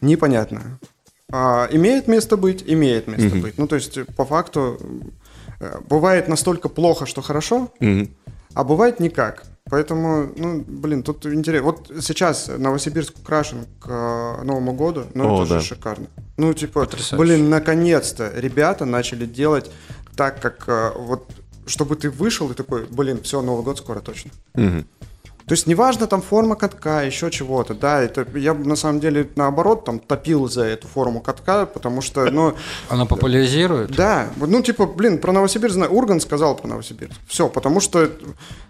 [0.00, 0.78] Непонятно.
[1.32, 2.62] А, имеет место быть?
[2.66, 3.58] Имеет место быть.
[3.58, 4.78] Ну, то есть, по факту,
[5.60, 8.10] э, бывает настолько плохо, что хорошо, Мгм.
[8.54, 9.42] а бывает никак.
[9.68, 11.66] Поэтому, ну, блин, тут интересно.
[11.66, 15.60] Вот сейчас Новосибирск украшен к э, Новому году, ну, О, это да.
[15.60, 16.06] же шикарно.
[16.36, 17.16] Ну, типа, Потрясающе.
[17.16, 19.70] блин, наконец-то ребята начали делать
[20.14, 21.28] так, как э, вот,
[21.66, 24.30] чтобы ты вышел и такой, блин, все, Новый год скоро точно.
[24.54, 24.86] Мгм.
[25.46, 29.84] То есть неважно там форма катка, еще чего-то, да, это я на самом деле наоборот
[29.84, 32.54] там топил за эту форму катка, потому что, ну,
[32.88, 33.92] Она популяризирует.
[33.92, 38.10] да, ну типа, блин, про Новосибирск, знаю, Урган сказал про Новосибирск, все, потому что,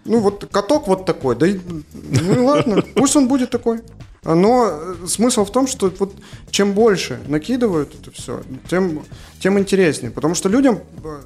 [0.05, 1.59] ну вот каток вот такой, да, и,
[1.93, 3.81] ну ладно, пусть он будет такой.
[4.23, 6.13] Но э, смысл в том, что вот
[6.51, 9.03] чем больше накидывают это все, тем,
[9.39, 11.21] тем интереснее, потому что людям э,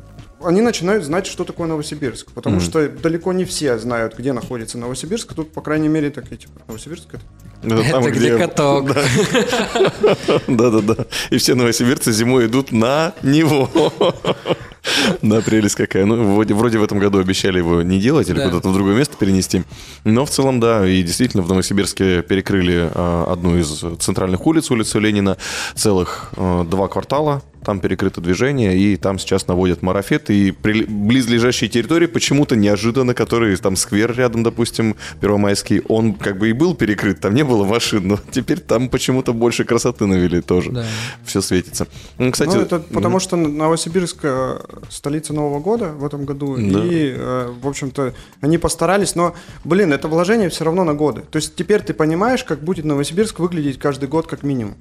[0.45, 2.31] они начинают знать, что такое Новосибирск.
[2.31, 5.33] Потому что далеко не все знают, где находится Новосибирск.
[5.33, 7.23] Тут, по крайней мере, такие, типа, Новосибирск это
[7.63, 8.91] Это там, Это где каток.
[10.47, 11.05] Да-да-да.
[11.29, 13.69] И все новосибирцы зимой идут на него.
[15.21, 16.05] Да, прелесть какая.
[16.05, 18.45] Ну, вроде, вроде в этом году обещали его не делать или Да.
[18.49, 19.61] куда-то в другое место перенести.
[20.05, 24.99] Но в целом, да, и действительно в Новосибирске перекрыли а, одну из центральных улиц, улицу
[24.99, 25.37] Ленина,
[25.75, 27.43] целых а, два квартала.
[27.63, 30.29] Там перекрыто движение, и там сейчас наводят марафет.
[30.29, 36.49] И при близлежащей территории почему-то неожиданно, который там сквер рядом, допустим, Первомайский, он как бы
[36.49, 40.71] и был перекрыт, там не было машин, но теперь там почему-то больше красоты навели тоже.
[40.71, 40.85] Да.
[41.25, 41.87] Все светится.
[42.17, 44.59] Ну, кстати, ну, это потому что Новосибирск э,
[44.89, 46.55] столица Нового года в этом году.
[46.57, 46.83] Да.
[46.85, 49.15] И, э, в общем-то, они постарались.
[49.15, 51.21] Но, блин, это вложение все равно на годы.
[51.29, 54.75] То есть теперь ты понимаешь, как будет Новосибирск выглядеть каждый год как минимум.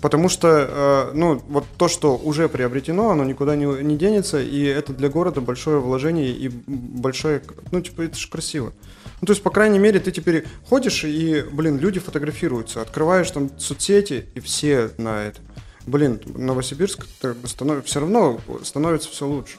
[0.00, 4.64] Потому что, э, ну, вот то, что уже приобретено, оно никуда не, не денется, и
[4.64, 8.72] это для города большое вложение и большое, ну, типа, это же красиво.
[9.20, 13.50] Ну, то есть, по крайней мере, ты теперь ходишь, и, блин, люди фотографируются, открываешь там
[13.58, 15.40] соцсети, и все на это.
[15.86, 17.06] Блин, Новосибирск
[17.44, 19.56] все равно становится все лучше.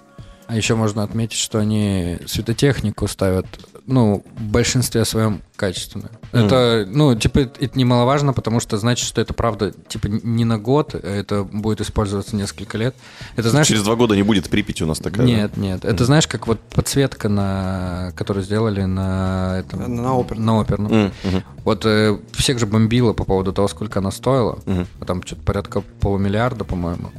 [0.48, 3.46] А еще можно отметить, что они светотехнику ставят,
[3.86, 6.10] ну, в большинстве своем качественно.
[6.32, 10.96] Это, ну, типа, это немаловажно, потому что значит, что это правда, типа, не на год,
[10.96, 12.96] это будет использоваться несколько лет.
[13.36, 13.68] Это знаешь...
[13.68, 15.26] через два года не будет Припять у нас такая.
[15.26, 15.86] Нет, нет.
[15.86, 19.96] Это знаешь, как вот подсветка, на, которую сделали на этом...
[19.96, 20.46] На оперном.
[20.46, 20.92] На оперном.
[20.92, 21.44] М, мгм.
[21.64, 24.60] Вот э, всех же бомбило по поводу того, сколько она стоила.
[24.66, 27.12] А Там что-то порядка полумиллиарда, по-моему.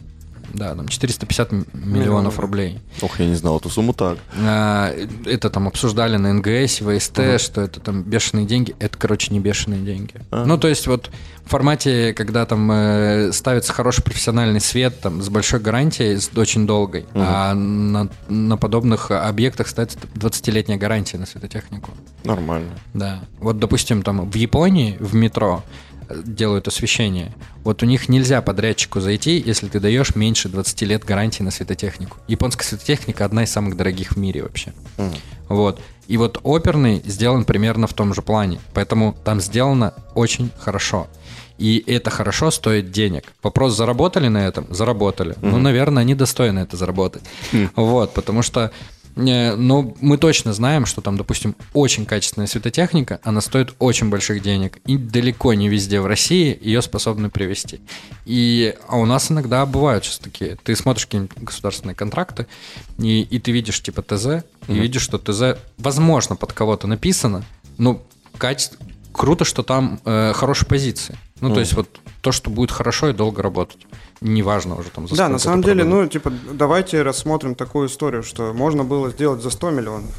[0.55, 2.81] Да, там 450 м- миллионов рублей.
[3.01, 4.19] Ох, я не знал эту сумму так.
[4.39, 4.93] А,
[5.27, 8.75] Это там обсуждали на НГС, ВСТ, что это там бешеные деньги.
[8.79, 10.15] Это, короче, не бешеные деньги.
[10.31, 10.45] А.
[10.45, 11.11] Ну, то есть вот
[11.45, 16.67] в формате, когда там э, ставится хороший профессиональный свет там, с большой гарантией, с очень
[16.67, 21.91] долгой, а на, на подобных объектах ставится 20-летняя гарантия на светотехнику.
[22.25, 22.71] Нормально.
[22.95, 23.21] Да.
[23.41, 25.65] Вот, допустим, там в Японии, в метро
[26.25, 27.35] делают освещение.
[27.65, 32.19] Вот у них нельзя подрядчику зайти, если ты даешь меньше 20 лет гарантии на светотехнику.
[32.29, 34.73] Японская светотехника одна из самых дорогих в мире вообще.
[35.49, 35.81] Вот.
[36.09, 38.59] И вот оперный сделан примерно в том же плане.
[38.75, 41.09] Поэтому там сделано очень хорошо.
[41.59, 43.33] И это хорошо стоит денег.
[43.43, 44.67] Вопрос, заработали на этом?
[44.71, 45.37] Заработали.
[45.43, 47.23] Ну, наверное, они достойны это заработать.
[47.77, 48.73] Вот, потому что
[49.17, 54.43] э, ну, мы точно знаем, что там, допустим, очень качественная светотехника, она стоит очень больших
[54.43, 54.79] денег.
[54.87, 57.81] И далеко не везде в России ее способны привести.
[58.25, 60.57] И, а у нас иногда бывают сейчас такие.
[60.63, 62.47] Ты смотришь какие-нибудь государственные контракты,
[62.99, 67.45] и, и ты видишь типа ТЗ, и видишь, что ТЗ, возможно, под кого-то написано,
[67.79, 68.03] но
[68.39, 68.79] качество...
[69.13, 71.19] Круто, что там э, хорошие позиции.
[71.41, 73.77] Ну, то есть вот то, что будет хорошо и долго работать.
[74.23, 76.03] Неважно уже там за Да, на это самом деле, продано.
[76.03, 80.11] ну, типа, давайте рассмотрим такую историю, что можно было сделать за 100 миллионов.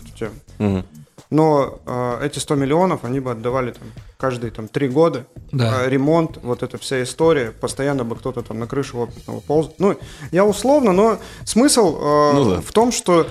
[0.59, 0.85] Мгм.
[1.29, 3.87] Но э, эти 100 миллионов они бы отдавали там
[4.17, 5.25] каждые там три года.
[5.51, 5.79] Да.
[5.79, 9.71] А ремонт, вот эта вся история, постоянно бы кто-то там на крышу опытного полз.
[9.79, 9.97] Ну,
[10.31, 12.61] я условно, но смысл э, Ну да.
[12.61, 13.25] в том, что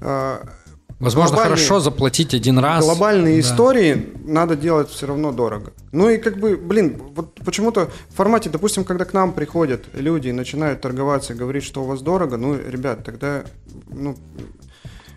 [0.00, 0.38] э,
[0.98, 2.84] Возможно, глобальные- хорошо заплатить один раз.
[2.84, 3.40] глобальные Да.
[3.40, 5.72] истории надо делать все равно дорого.
[5.92, 10.28] Ну и как бы, блин, вот почему-то в формате, допустим, когда к нам приходят люди
[10.28, 13.44] и начинают торговаться и говорить, что у вас дорого, ну, ребят, тогда,
[13.90, 14.16] ну,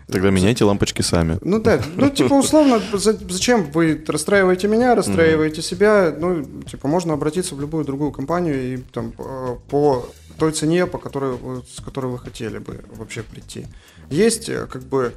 [0.06, 1.38] Тогда меняйте лампочки сами.
[1.42, 7.14] ну да, ну типа условно, за- зачем вы расстраиваете меня, расстраиваете себя, ну типа можно
[7.14, 10.04] обратиться в любую другую компанию и там э, по
[10.36, 13.66] той цене, по которой, вы- с которой вы хотели бы вообще прийти.
[14.10, 15.12] Есть э, как бы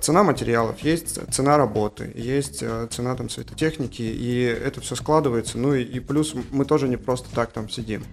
[0.00, 5.58] цена материалов, есть цена работы, есть э, цена там светотехники, и это все складывается.
[5.58, 8.04] Ну и, и плюс мы тоже не просто так там сидим.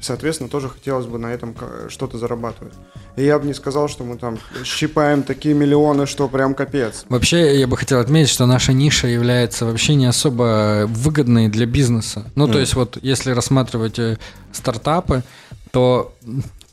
[0.00, 1.56] Соответственно, тоже хотелось бы на этом
[1.88, 2.74] что-то зарабатывать.
[3.16, 7.06] И я бы не сказал, что мы там щипаем такие миллионы, что прям капец.
[7.08, 12.30] Вообще, я бы хотел отметить, что наша ниша является вообще не особо выгодной для бизнеса.
[12.34, 14.18] Ну, то есть, вот если рассматривать э,
[14.52, 15.22] стартапы,
[15.70, 16.14] то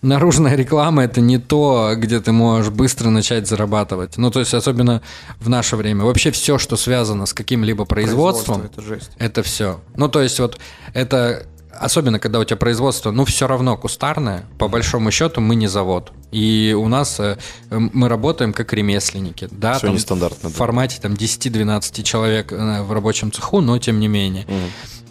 [0.04, 4.18] наружная реклама это не то, где ты можешь быстро начать зарабатывать.
[4.18, 5.02] Ну, то есть, особенно
[5.40, 6.06] в наше время.
[6.06, 9.12] Вообще все, что связано с каким-либо производством, Производство это жесть.
[9.18, 9.82] это все.
[9.96, 10.60] Ну, то есть, вот
[10.94, 11.48] это
[11.80, 16.12] особенно когда у тебя производство, ну, все равно кустарное, по большому счету мы не завод.
[16.32, 17.38] И у нас э,
[17.70, 19.48] мы работаем как ремесленники.
[19.52, 20.58] Да, Всё там нестандартно, В да.
[20.58, 24.46] формате там 10-12 человек э, в рабочем цеху, но тем не менее.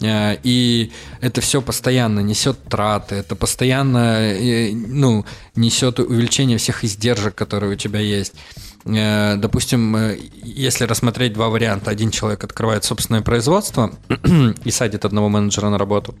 [0.01, 0.91] Э, И
[1.21, 4.33] это все постоянно несет траты, это постоянно
[4.73, 8.33] ну, несет увеличение всех издержек, которые у тебя есть.
[8.85, 9.95] Допустим,
[10.43, 13.93] если рассмотреть два варианта, один человек открывает собственное производство
[14.65, 16.15] и садит одного менеджера на работу,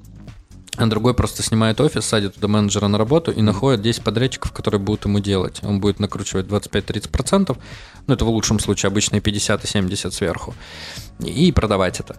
[0.77, 4.81] а другой просто снимает офис, садит туда менеджера на работу и находит 10 подрядчиков, которые
[4.81, 5.59] будут ему делать.
[5.63, 7.57] Он будет накручивать 25-30%,
[8.07, 10.53] ну это в лучшем случае обычные 50 и 70 сверху,
[11.19, 12.17] и продавать это.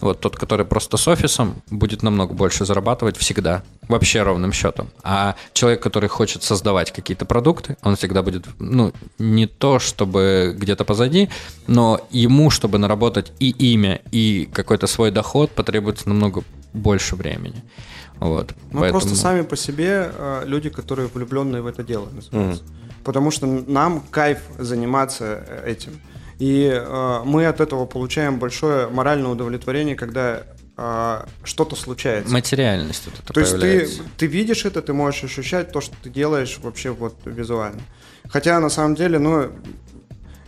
[0.00, 4.88] Вот тот, который просто с офисом, будет намного больше зарабатывать всегда, вообще ровным счетом.
[5.02, 10.84] А человек, который хочет создавать какие-то продукты, он всегда будет, ну, не то чтобы где-то
[10.84, 11.28] позади,
[11.66, 16.42] но ему, чтобы наработать и имя, и какой-то свой доход, потребуется намного
[16.74, 17.62] больше времени.
[18.20, 18.54] Вот.
[18.70, 22.62] Ну, Поэтому- просто сами по себе э, люди, которые влюбленные в это дело, называется.
[23.02, 26.00] Потому что нам кайф заниматься э, этим.
[26.38, 30.42] И э, мы от этого получаем большое моральное удовлетворение, когда
[30.76, 32.32] э, что-то случается.
[32.32, 36.10] Материальность вот это То есть ты, ты видишь это, ты можешь ощущать то, что ты
[36.10, 37.82] делаешь вообще вот визуально.
[38.28, 39.50] Хотя на самом деле, ну,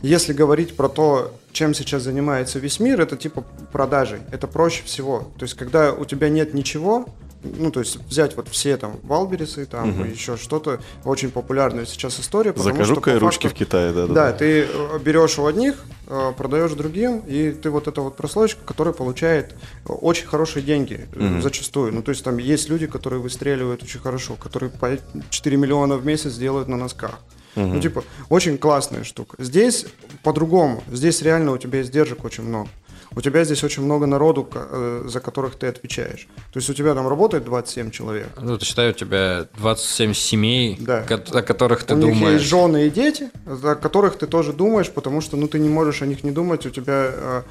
[0.02, 4.20] если говорить про то, чем сейчас занимается весь мир, это типа продажей.
[4.30, 5.30] Это проще всего.
[5.38, 7.06] То есть когда у тебя нет ничего,
[7.42, 12.18] ну, то есть взять вот все там Валберисы, там и еще что-то, очень популярная сейчас
[12.18, 12.52] история.
[12.52, 14.14] потому что Закажу-ка ручки в Китае, да, да.
[14.14, 18.58] да, ты э, берешь у одних, э, продаешь другим, и ты вот эта вот прослойка,
[18.64, 19.54] которая получает
[19.86, 21.92] очень хорошие деньги э, зачастую.
[21.92, 24.98] Ну, то есть там есть люди, которые выстреливают очень хорошо, которые по
[25.30, 27.20] 4 миллиона в месяц делают на носках.
[27.56, 29.36] Ну, типа, очень классная штука.
[29.42, 29.86] Здесь
[30.22, 30.82] по-другому.
[30.92, 32.68] Здесь реально у тебя издержек очень много.
[33.14, 36.28] У тебя здесь очень много народу, э, за которых ты отвечаешь.
[36.52, 38.28] То есть у тебя там работает 27 человек.
[38.38, 41.00] Ну, ты считай, у тебя 27 семей, Да.
[41.02, 42.40] ко- о которых ты у них думаешь.
[42.40, 46.02] есть жены и дети, о которых ты тоже думаешь, потому что ну, ты не можешь
[46.02, 46.66] о них не думать.
[46.66, 47.42] У тебя э,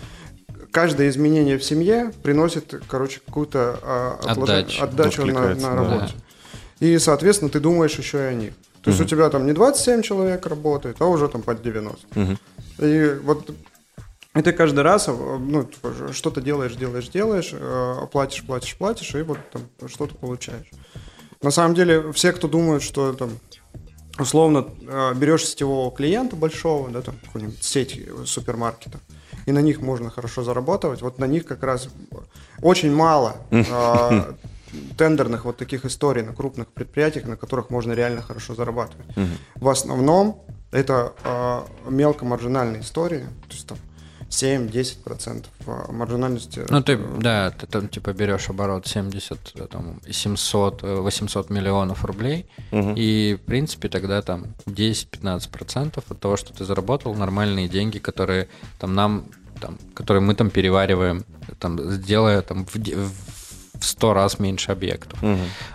[0.69, 4.83] каждое изменение в семье приносит, короче, какую-то э, отложа- Отдачу.
[4.83, 5.75] отдачу на, на да.
[5.75, 6.13] работе.
[6.79, 8.53] И, соответственно, ты думаешь еще и о них.
[8.85, 12.37] То есть у тебя там не 27 человек работает, а уже там под 90.
[12.79, 13.49] И вот
[14.35, 19.15] и ты каждый раз э, ну, типа, что-то делаешь, делаешь, делаешь, э, платишь, платишь, платишь,
[19.15, 20.69] и вот там что-то получаешь.
[21.41, 23.29] На самом деле, все, кто думают, что там
[24.19, 28.99] условно э, берешь сетевого клиента большого, да, там какую-нибудь сеть супермаркетов,
[29.45, 31.87] и на них можно хорошо зарабатывать, вот на них как раз
[32.61, 33.37] очень мало
[34.97, 39.07] тендерных вот таких историй на крупных предприятиях, на которых можно реально хорошо зарабатывать.
[39.55, 41.61] В основном это э,
[41.91, 43.77] мелкомаржинальные истории, то есть там
[44.29, 46.61] 7-10% э, маржинальности.
[46.69, 52.03] Ну, ты, да, ты там, типа, берешь оборот 70, э, там, 700, э, 800 миллионов
[52.05, 52.45] рублей,
[52.97, 58.47] и, в принципе, тогда там 10-15% от того, что ты заработал, нормальные деньги, которые
[58.79, 59.25] там нам,
[59.61, 61.23] там, которые мы там перевариваем,
[61.59, 62.97] там, сделая там в, де-
[63.79, 65.19] в 100 раз меньше объектов.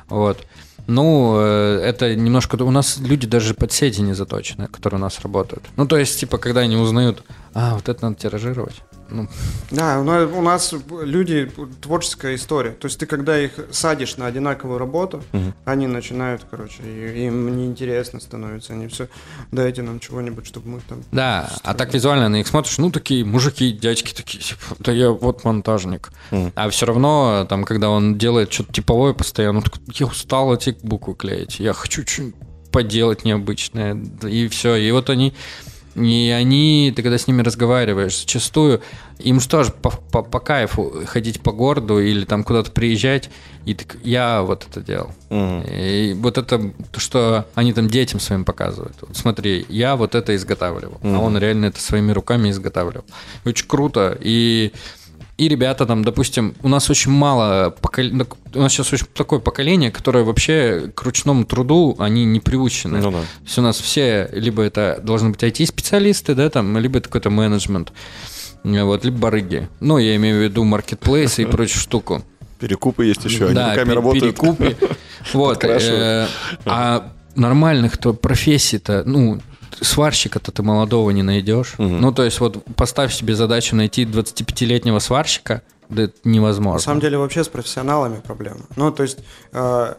[0.08, 0.38] Вот.
[0.86, 2.60] Ну, э, это немножко...
[2.62, 5.64] У нас люди даже под сети не заточены, которые у нас работают.
[5.76, 7.22] Ну, то есть, типа, когда они узнают,
[7.54, 8.82] а, вот это надо тиражировать.
[9.12, 9.26] Ну,
[9.72, 10.72] Да, у нас,
[11.02, 12.70] люди творческая история.
[12.70, 15.24] То есть ты когда их садишь на одинаковую работу,
[15.64, 18.72] они начинают, короче, и- им неинтересно становится.
[18.72, 19.08] Они все,
[19.50, 21.02] дайте нам чего-нибудь, чтобы мы там...
[21.10, 25.10] Да, а так визуально на них смотришь, ну, такие мужики, дядьки такие, типа, да я
[25.10, 26.10] вот монтажник.
[26.54, 31.14] А все равно, там, когда он делает что-то типовое постоянно, такой, я устал эти буквы
[31.16, 32.36] клеить, я хочу что-нибудь
[32.70, 34.76] поделать необычное, Да и все.
[34.76, 35.34] И вот они,
[35.94, 38.80] и они, ты когда с ними разговариваешь, зачастую,
[39.18, 43.28] им что же по, по- по кайфу ходить по городу или там куда-то приезжать,
[43.66, 45.10] и так, я вот это делал.
[45.30, 48.94] И вот это, то, что они там детям своим показывают.
[49.02, 53.04] Вот смотри, я вот это изготавливал, а он реально это своими руками изготавливал.
[53.44, 54.16] Очень круто.
[54.20, 54.72] И
[55.44, 59.38] и ребята там, допустим, у нас очень мало покол- ну, у нас сейчас очень такое
[59.38, 62.98] поколение, которое вообще к ручному труду они не приучены.
[63.00, 63.18] Ну да.
[63.20, 67.30] То есть у нас все либо это должны быть IT-специалисты, да, там, либо это какой-то
[67.30, 67.92] менеджмент,
[68.64, 69.68] э, вот, либо барыги.
[69.80, 72.22] Ну, я имею в виду маркетплейсы и прочую штуку.
[72.58, 74.24] Перекупы есть еще, они Да, руками работают.
[74.38, 74.76] перекупы.
[75.32, 75.64] Вот.
[75.64, 76.26] Э,
[76.66, 79.40] А нормальных-то профессий-то, ну,
[79.80, 81.74] сварщика-то ты молодого не найдешь.
[81.78, 86.78] Ну, то есть вот поставь себе задачу найти 25-летнего сварщика, да это невозможно.
[86.78, 88.60] На самом деле вообще с профессионалами проблема.
[88.76, 89.18] Ну, то есть
[89.52, 89.94] э,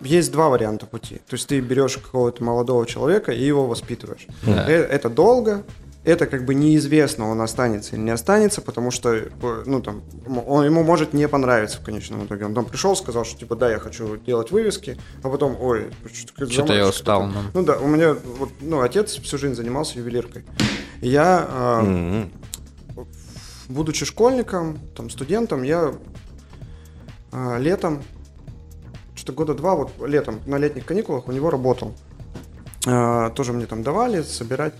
[0.00, 1.16] есть два варианта пути.
[1.28, 4.26] То есть ты берешь какого-то молодого человека и его воспитываешь.
[4.42, 4.68] Да.
[4.68, 5.62] Э, Это долго,
[6.02, 9.28] это как бы неизвестно, он останется или не останется, потому что, э,
[9.66, 10.02] ну, там,
[10.46, 12.46] он, ему может не понравиться в конечном итоге.
[12.46, 16.50] Он там пришел, сказал, что, типа, да, я хочу делать вывески, а потом, ой, что-то,
[16.50, 17.42] Что-то я устал, такая».
[17.42, 17.60] ну.
[17.60, 20.44] Ну да, у меня, вот, ну, отец всю жизнь занимался ювелиркой.
[21.02, 22.30] И я, а, М.
[23.68, 25.92] будучи школьником, там, студентом, я
[27.32, 28.02] а, летом,
[29.14, 31.94] что-то года два, вот летом, на летних каникулах у него работал.
[32.86, 34.72] А, тоже мне там давали собирать.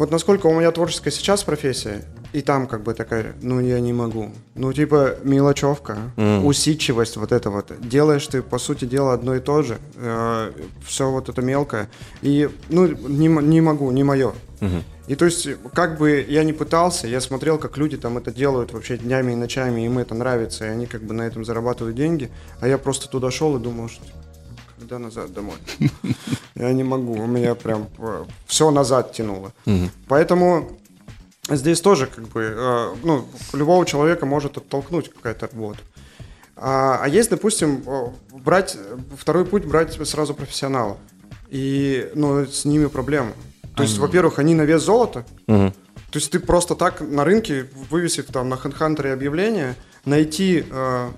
[0.00, 3.92] Вот насколько у меня творческая сейчас профессия, и там как бы такая, ну я не
[3.92, 4.30] могу.
[4.54, 6.46] Ну типа мелочевка, Мгм.
[6.46, 7.70] усидчивость вот это вот.
[7.86, 9.76] Делаешь ты, по сути дела, одно и то же.
[10.86, 11.90] все вот это мелкое.
[12.22, 14.32] И, ну, не, не могу, не мое.
[14.60, 14.84] Мгм.
[15.06, 18.72] И то есть, как бы я ни пытался, я смотрел, как люди там это делают
[18.72, 22.30] вообще днями и ночами, им это нравится, и они как бы на этом зарабатывают деньги,
[22.60, 24.02] а я просто туда шел и думал, что
[24.90, 25.56] когда назад домой?
[26.56, 27.86] Я не могу, у меня прям
[28.46, 29.52] все назад тянуло.
[30.08, 30.78] Поэтому
[31.48, 35.78] здесь тоже как бы, э, ну, любого человека может оттолкнуть какая-то работа.
[36.56, 38.76] А, а есть, допустим, э, брать,
[39.16, 40.98] второй путь брать сразу профессионалов.
[41.48, 43.32] И, ну, с ними проблема.
[43.76, 48.26] То есть, во-первых, они на вес золота, то есть ты просто так на рынке, вывесив
[48.26, 51.10] там на HeadHunter объявление, найти э,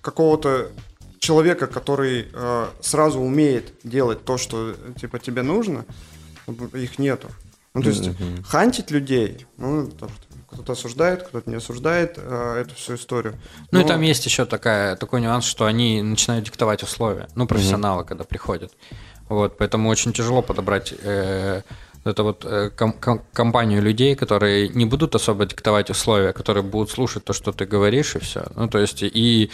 [0.00, 0.70] какого-то
[1.20, 5.84] человека, который э, сразу умеет делать то, что типа тебе нужно,
[6.72, 7.28] их нету.
[7.74, 8.10] Ну, то есть
[8.48, 10.08] хантить людей, ну, там,
[10.50, 13.34] кто-то осуждает, кто-то не осуждает э, эту всю историю.
[13.70, 17.28] Ну и Но- там есть еще такая, такой нюанс, что они начинают диктовать условия.
[17.36, 18.72] Ну, профессионалы, когда приходят.
[19.28, 21.62] Вот, поэтому очень тяжело подобрать э,
[22.02, 26.90] это вот э, ком- ком- компанию людей, которые не будут особо диктовать условия, которые будут
[26.90, 28.46] слушать то, что ты говоришь, и все.
[28.56, 29.50] Ну, то есть, и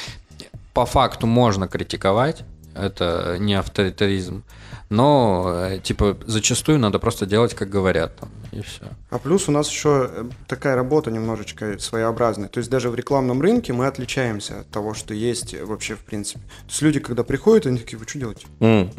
[0.77, 4.45] по факту можно критиковать, это не авторитаризм,
[4.89, 8.83] но, э, типа, зачастую надо просто делать, как говорят там, и все.
[9.11, 12.49] А плюс у нас еще э, такая работа немножечко своеобразная.
[12.49, 16.39] То есть даже в рекламном рынке мы отличаемся от того, что есть вообще в принципе.
[16.41, 18.47] То есть люди, когда приходят, они такие, вы что делаете?
[18.61, 18.91] М.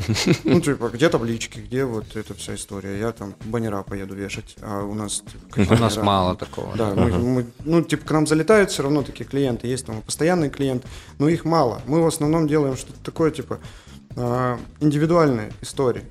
[0.44, 3.00] Ну, типа, где таблички, где вот эта вся история?
[3.00, 5.24] Я там баннера поеду вешать, а у нас...
[5.56, 6.76] типа, У нас мало такого.
[6.76, 10.50] Да, мы- мы- ну, типа, к нам залетают все равно такие клиенты, есть там постоянные
[10.50, 10.88] клиенты,
[11.20, 11.82] но их мало.
[11.86, 13.60] Мы в основном делаем что-то такое, типа,
[14.80, 16.04] индивидуальные истории.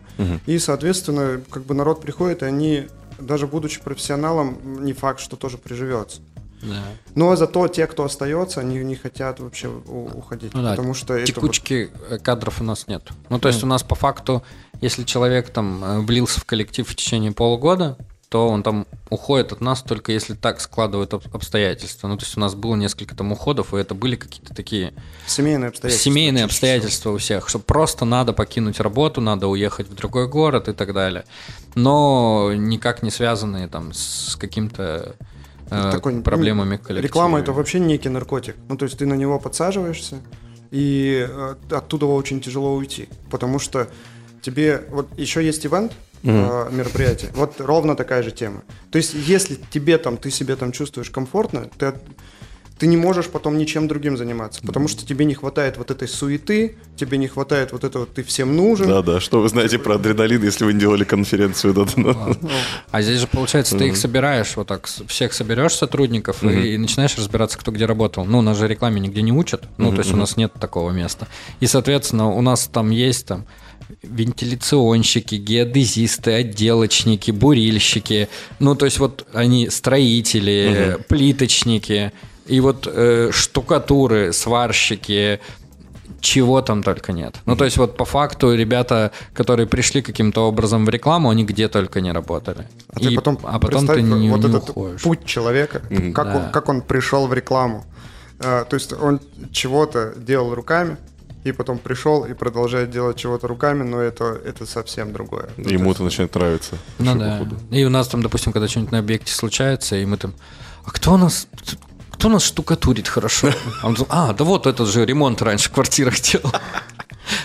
[0.47, 2.87] И, соответственно, как бы народ приходит, и они,
[3.19, 6.21] даже будучи профессионалом, не факт, что тоже приживется.
[6.63, 6.83] Да.
[7.15, 11.13] Но зато те, кто остается, они не хотят вообще у- уходить, Ну да, потому что
[11.15, 13.03] это вот- Текучки э, кадров у нас нет.
[13.29, 14.43] Ну, то есть у нас по факту,
[14.81, 17.99] если человек там э, влился в коллектив в течение полугода,
[18.29, 22.09] то он там уходит от нас только если так складывают об- обстоятельства.
[22.09, 24.95] Ну, то есть у нас было несколько там уходов, и это были какие-то такие
[25.27, 26.11] семейные обстоятельства.
[26.11, 30.73] семейные обстоятельства у всех, что просто надо покинуть работу, надо уехать в другой город и
[30.73, 31.25] так далее.
[31.75, 35.15] Но никак не связанные там с каким-то
[35.71, 37.07] э, Такой, проблемами ну, коллектива.
[37.07, 38.57] Реклама это вообще некий наркотик.
[38.69, 40.21] Ну, то есть ты на него подсаживаешься,
[40.73, 43.09] и э, оттуда очень тяжело уйти.
[43.31, 43.89] Потому что
[44.43, 44.85] тебе...
[44.91, 45.93] Вот еще есть ивент,
[46.23, 47.31] э, мероприятие.
[47.35, 48.63] Вот ровно такая же тема.
[48.91, 51.95] То есть если тебе там, ты себе там чувствуешь комфортно, ты,
[52.79, 54.61] ты не можешь потом ничем другим заниматься.
[54.63, 58.55] Потому что тебе не хватает вот этой суеты, тебе не хватает вот этого «ты всем
[58.55, 58.87] нужен».
[58.87, 61.73] Да-да, что вы знаете про адреналин, если вы не делали конференцию?
[61.73, 62.17] да, да.
[62.91, 67.17] А здесь же, получается, ты их собираешь, вот так, всех соберешь сотрудников и, и начинаешь
[67.17, 68.27] разбираться, кто где работал.
[68.27, 70.91] Ну, у нас же рекламе нигде не учат, ну, то есть у нас нет такого
[70.91, 71.29] места.
[71.61, 73.47] И, соответственно, у нас там есть там
[74.03, 82.13] вентиляционщики, геодезисты, отделочники, бурильщики, ну, то есть вот они строители, плиточники,
[82.47, 85.41] и вот э, штукатуры, сварщики,
[86.21, 87.37] чего там только нет.
[87.45, 91.69] Ну, то есть вот по факту ребята, которые пришли каким-то образом в рекламу, они где
[91.69, 92.67] только не работали.
[92.93, 95.03] А ты И- потом, а потом ты не, вот не этот уходишь.
[95.03, 95.83] путь человека,
[96.15, 96.37] как, Да.
[96.47, 97.85] он, как он пришел в рекламу.
[98.41, 99.21] А, то есть он
[99.53, 100.97] чего-то делал руками,
[101.47, 105.49] и потом пришел и продолжает делать чего-то руками, но это, это совсем другое.
[105.57, 106.77] Ну, Ему это начинает нравиться.
[106.99, 107.39] Ну да.
[107.39, 107.57] походу.
[107.71, 110.35] И у нас там, допустим, когда что-нибудь на объекте случается, и мы там,
[110.85, 111.47] а кто у нас,
[112.11, 113.51] кто у нас штукатурит хорошо?
[113.83, 116.53] А, он а, да вот этот же ремонт раньше в квартирах делал.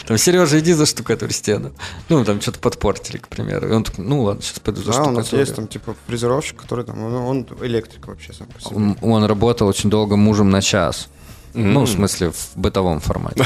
[0.07, 1.71] Там, Сережа, иди за штукатурь стену.
[2.09, 3.69] Ну, там что-то подпортили, к примеру.
[3.69, 6.61] И он такой, ну ладно, сейчас пойду за Да, у нас есть там типа фрезеровщик,
[6.61, 8.75] который там, он, он электрик вообще сам по себе.
[8.75, 11.07] Он, он работал очень долго мужем на час.
[11.53, 13.45] Ну, в смысле, в бытовом формате.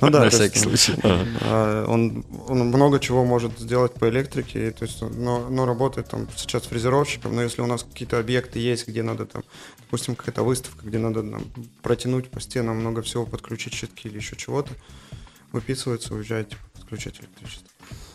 [0.00, 1.00] Ну да, На всякий есть, случай.
[1.02, 7.34] а, Он, много чего может сделать по электрике, то есть, но, работает там сейчас фрезеровщиком,
[7.34, 9.42] но если у нас какие-то объекты есть, где надо там,
[9.80, 11.24] допустим, какая-то выставка, где надо
[11.82, 14.70] протянуть по стенам много всего, подключить щитки или еще чего-то,
[15.52, 17.69] выписывается, уезжает, подключать электричество.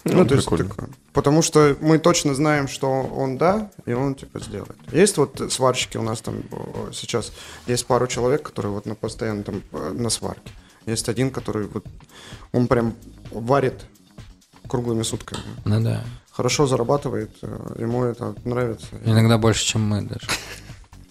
[0.06, 0.90] Ну, Ну, то есть такое.
[1.14, 4.78] Потому что мы точно знаем, что он да, и он типа сделает.
[4.92, 6.44] Есть вот сварщики у нас там
[6.94, 7.32] сейчас,
[7.66, 10.52] есть пару человек, которые вот на постоянно там э, на сварке.
[10.86, 11.86] Есть один, который вот,
[12.52, 12.94] он прям
[13.32, 13.86] варит
[14.68, 15.42] круглыми сутками.
[15.66, 16.04] Ну да.
[16.32, 18.88] Хорошо зарабатывает, э, ему это нравится.
[19.06, 20.28] Иногда больше, чем мы даже.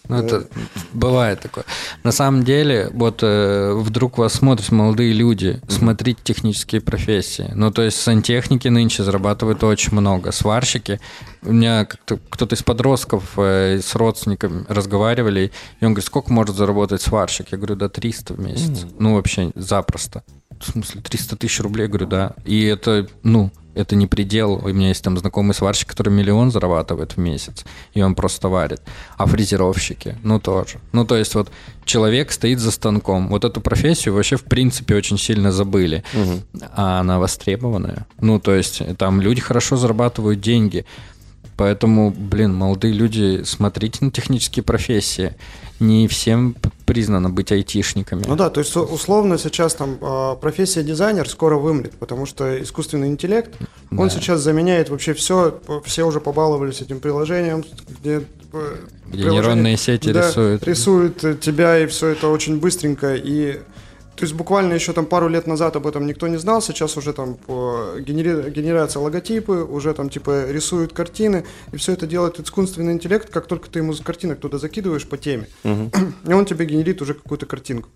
[0.08, 0.46] Ну, это
[0.92, 1.64] бывает такое.
[2.02, 7.50] На самом деле, вот э, вдруг вас смотрят молодые люди, смотрите технические профессии.
[7.54, 10.30] Ну, то есть сантехники нынче зарабатывают очень много.
[10.30, 11.00] Сварщики.
[11.42, 16.54] У меня как-то кто-то из подростков э, с родственниками разговаривали, и он говорит, сколько может
[16.54, 17.46] заработать сварщик?
[17.52, 18.86] Я говорю, да 300 в месяц.
[18.98, 20.22] Ну, вообще запросто.
[20.60, 21.84] В смысле, 300 тысяч рублей?
[21.84, 22.32] Я говорю, да.
[22.44, 24.60] И это, ну, это не предел.
[24.62, 28.80] У меня есть там знакомый сварщик, который миллион зарабатывает в месяц, и он просто варит.
[29.16, 30.78] А фрезеровщики, ну тоже.
[30.92, 31.50] Ну то есть вот
[31.84, 33.28] человек стоит за станком.
[33.28, 36.04] Вот эту профессию вообще в принципе очень сильно забыли.
[36.74, 38.06] А она востребованная.
[38.20, 40.84] Ну то есть там люди хорошо зарабатывают деньги.
[41.56, 45.36] Поэтому, блин, молодые люди, смотрите на технические профессии.
[45.78, 46.56] Не всем
[46.86, 48.22] признано быть айтишниками.
[48.26, 53.08] Ну да, то есть условно сейчас там э, профессия дизайнер скоро вымрет, потому что искусственный
[53.08, 53.54] интеллект,
[53.90, 54.10] он Да.
[54.10, 57.64] сейчас заменяет вообще все, все уже побаловались этим приложением,
[58.00, 58.22] где,
[58.52, 58.76] э,
[59.08, 60.64] Где нейронные сети да, рисуют.
[60.66, 63.60] рисуют э, тебя и все это очень быстренько и
[64.16, 67.12] то есть буквально еще там пару лет назад об этом никто не знал, сейчас уже
[67.12, 72.92] там по генери- генерация логотипы, уже там типа рисуют картины, и все это делает искусственный
[72.92, 77.14] интеллект, как только ты ему картинок туда закидываешь по теме, и он тебе генерит уже
[77.14, 77.88] какую-то картинку.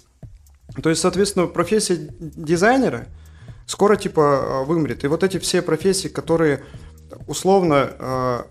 [0.82, 3.06] То есть, соответственно, профессия дизайнера
[3.66, 5.04] скоро типа э, вымрет.
[5.04, 6.64] И вот эти все профессии, которые
[7.26, 8.42] условно, э,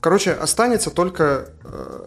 [0.00, 2.06] короче, останется только э,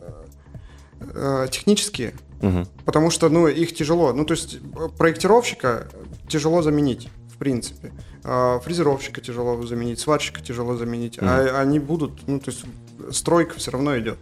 [1.00, 2.68] э, технические, Мгм.
[2.86, 4.14] потому что, ну, их тяжело.
[4.14, 5.88] Ну, то есть э, проектировщика
[6.28, 7.92] тяжело заменить, в принципе.
[8.24, 11.18] А фрезеровщика тяжело заменить, сварщика тяжело заменить.
[11.22, 12.64] А они будут, ну, то есть
[13.12, 14.18] стройка все равно идет.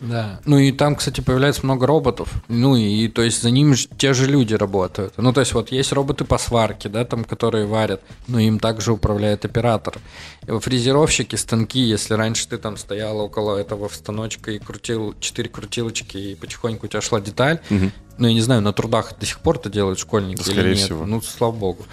[0.00, 0.40] Да.
[0.46, 2.32] Ну и там, кстати, появляется много роботов.
[2.48, 5.14] Ну и то есть за ним ж- те же люди работают.
[5.18, 8.92] Ну то есть вот есть роботы по сварке, да, там, которые варят, но им также
[8.92, 9.98] управляет оператор.
[10.46, 16.34] Фрезеровщики, станки, если раньше ты там стоял около этого станочка и крутил четыре крутилочки, и
[16.34, 19.70] потихоньку у тебя шла деталь, ну я не знаю, на трудах до сих пор это
[19.70, 20.78] делают школьники Да, или скорее нет.
[20.84, 21.06] всего.
[21.06, 21.84] Ну, слава богу.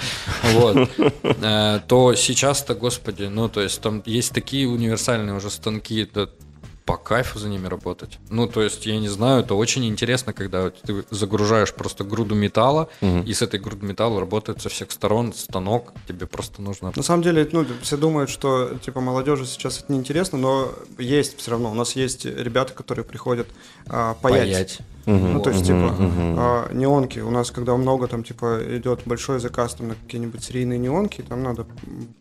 [0.53, 0.89] Вот.
[1.41, 6.05] Э, То сейчас-то, господи, ну, то есть там есть такие универсальные уже станки,
[6.87, 8.17] по кайфу за ними работать.
[8.29, 12.87] Ну, то есть, я не знаю, это очень интересно, когда ты загружаешь просто груду металла,
[13.01, 16.93] и с этой грудой металла работает со всех сторон станок, тебе просто нужно...
[16.95, 21.51] На самом деле, ну, все думают, что типа молодежи сейчас это неинтересно, но есть все
[21.51, 21.71] равно.
[21.71, 23.47] У нас есть ребята, которые приходят
[23.87, 24.53] а, паять.
[24.53, 24.79] Паять.
[25.07, 27.19] Ну, то есть, типа, а, неонки.
[27.19, 31.43] У нас, когда много там, типа, идет большой заказ там, на какие-нибудь серийные неонки, там
[31.43, 31.65] надо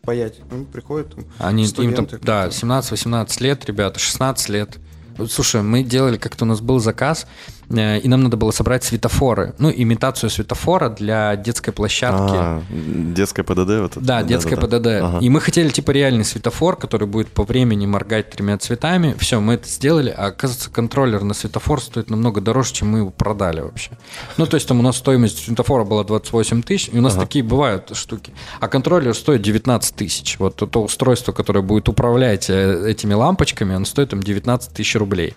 [0.03, 0.39] паять.
[0.49, 2.19] Ну, приходят там Они им там, студенты.
[2.25, 2.65] да, как-то.
[2.65, 4.77] 17-18 лет, ребята, 16 лет.
[5.17, 7.27] Вот, Слушай, мы делали, как-то у нас был заказ,
[7.69, 12.33] и нам надо было собрать светофоры, ну, имитацию светофора для детской площадки.
[12.33, 13.99] А, детская ПДД вот это?
[13.99, 14.87] Да, детская ПДД.
[14.87, 15.19] Ага.
[15.19, 19.15] И мы хотели типа реальный светофор, который будет по времени моргать тремя цветами.
[19.19, 23.09] Все, мы это сделали, а оказывается, контроллер на светофор стоит намного дороже, чем мы его
[23.09, 23.91] продали вообще.
[24.37, 27.43] Ну, то есть там у нас стоимость светофора была 28 тысяч, и у нас такие
[27.43, 28.33] бывают штуки.
[28.59, 30.39] А контроллер стоит 19 тысяч.
[30.39, 35.35] Вот то, устройство, которое будет управлять э, этими лампочками, оно стоит там 19 тысяч рублей.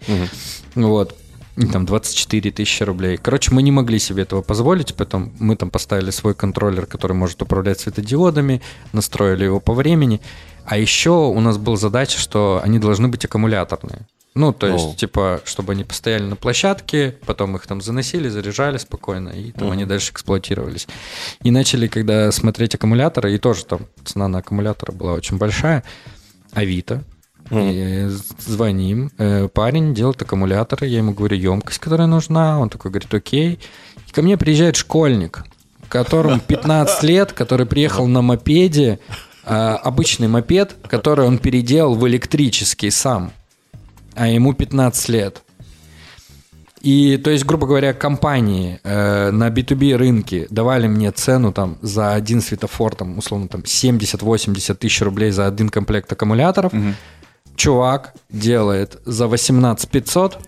[0.75, 1.17] Вот.
[1.61, 3.19] И там 24 тысячи рублей.
[3.19, 7.43] Короче, мы не могли себе этого позволить, поэтому мы там поставили свой контроллер, который может
[7.43, 10.21] управлять светодиодами, настроили его по времени.
[10.65, 14.07] А еще у нас была задача, что они должны быть аккумуляторные.
[14.35, 14.95] Ну, то есть, О.
[14.95, 19.85] типа, чтобы они постояли на площадке, потом их там заносили, заряжали спокойно, и там они
[19.85, 20.87] дальше эксплуатировались.
[21.43, 25.83] И начали, когда смотреть аккумуляторы, и тоже там цена на аккумуляторы была очень большая,
[26.53, 27.03] Авито,
[27.51, 33.59] звоним, э, парень делает аккумуляторы, я ему говорю емкость, которая нужна, он такой говорит, окей.
[34.09, 35.45] И ко мне приезжает школьник,
[35.89, 39.01] которому 15 лет, который приехал на мопеде,
[39.45, 43.33] а, обычный мопед, который он переделал в электрический сам,
[44.15, 45.43] а ему 15 лет.
[46.83, 52.15] И, то есть, грубо говоря, компании э, на B2B рынке давали мне цену там за
[52.15, 56.73] один светофор, там, условно, там 70-80 тысяч рублей за один комплект аккумуляторов.
[57.61, 60.39] Чувак делает за 18 500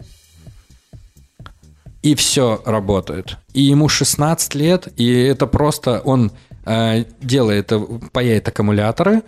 [2.01, 3.37] и все работает.
[3.53, 6.33] И ему 16 лет, и это просто он
[6.65, 7.81] делает, э,
[8.13, 9.23] паяет аккумуляторы,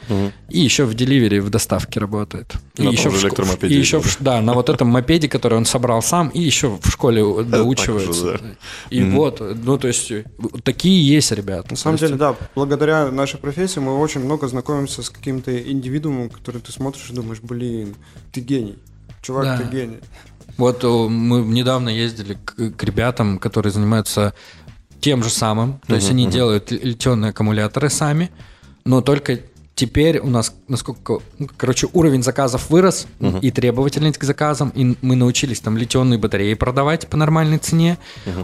[0.48, 2.54] и еще в деливере, в доставке работает.
[2.76, 4.88] И На том еще же в шко- электромопеде и еще в да, на вот этом
[4.88, 8.12] мопеде, который он собрал сам, и еще в школе доучивается.
[8.32, 8.48] же, да.
[8.90, 10.24] И вот, ну то есть э,
[10.62, 11.68] такие есть ребята.
[11.70, 16.30] На самом есть- деле, да, благодаря нашей профессии мы очень много знакомимся с каким-то индивидуумом,
[16.30, 17.96] который ты смотришь и думаешь, блин,
[18.32, 18.78] ты гений.
[19.22, 19.58] Чувак, Да.
[19.58, 19.98] ты гений.
[20.56, 24.34] Вот мы недавно ездили к, к ребятам, которые занимаются
[25.04, 25.80] тем же самым.
[25.86, 28.30] То есть они делают ли- литионные аккумуляторы сами,
[28.86, 29.38] но только
[29.74, 33.06] теперь у нас, насколько, ну, короче, уровень заказов вырос
[33.42, 37.98] и требовательность к заказам, и мы научились там литионные батареи продавать по нормальной цене.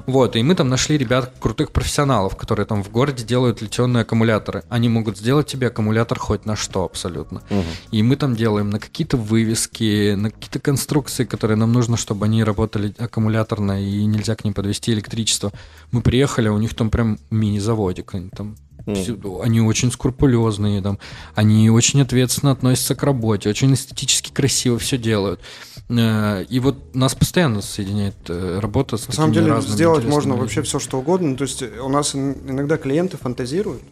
[0.07, 4.65] Вот, и мы там нашли ребят крутых профессионалов, которые там в городе делают литионные аккумуляторы.
[4.69, 7.43] Они могут сделать тебе аккумулятор хоть на что абсолютно.
[7.91, 12.45] И мы там делаем на какие-то вывески, на какие-то конструкции, которые нам нужно, чтобы они
[12.45, 15.53] работали аккумуляторно и нельзя к ним подвести электричество.
[15.93, 18.15] Мы приехали, а у них там прям мини-заводик.
[18.15, 18.57] Они там
[19.43, 20.99] Они очень скрупулезные, там,
[21.35, 25.41] они очень ответственно относятся к работе, очень эстетически красиво все делают.
[25.89, 30.31] Э, И вот нас постоянно соединяет э, работа с На самом деле разными сделать можно
[30.31, 30.43] людьми.
[30.43, 31.37] вообще все, что угодно.
[31.37, 33.83] То есть у нас ин- иногда клиенты фантазируют.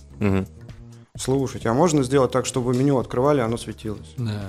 [1.17, 4.07] Слушайте, а можно сделать так, чтобы вы меню открывали, а оно светилось?
[4.17, 4.41] Да.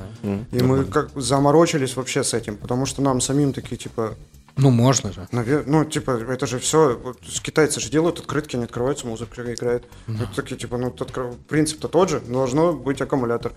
[0.51, 4.13] И мы как заморочились вообще с этим, потому что нам самим такие, типа,
[4.61, 5.27] Ну, можно же.
[5.31, 9.41] навер- ну, типа, это же все, вот, с- китайцы же делают открытки, они открываются, музыка
[9.53, 9.85] играет.
[10.07, 13.53] Это такие, типа, ну, тут откры- принцип-то тот же, должно быть аккумулятор.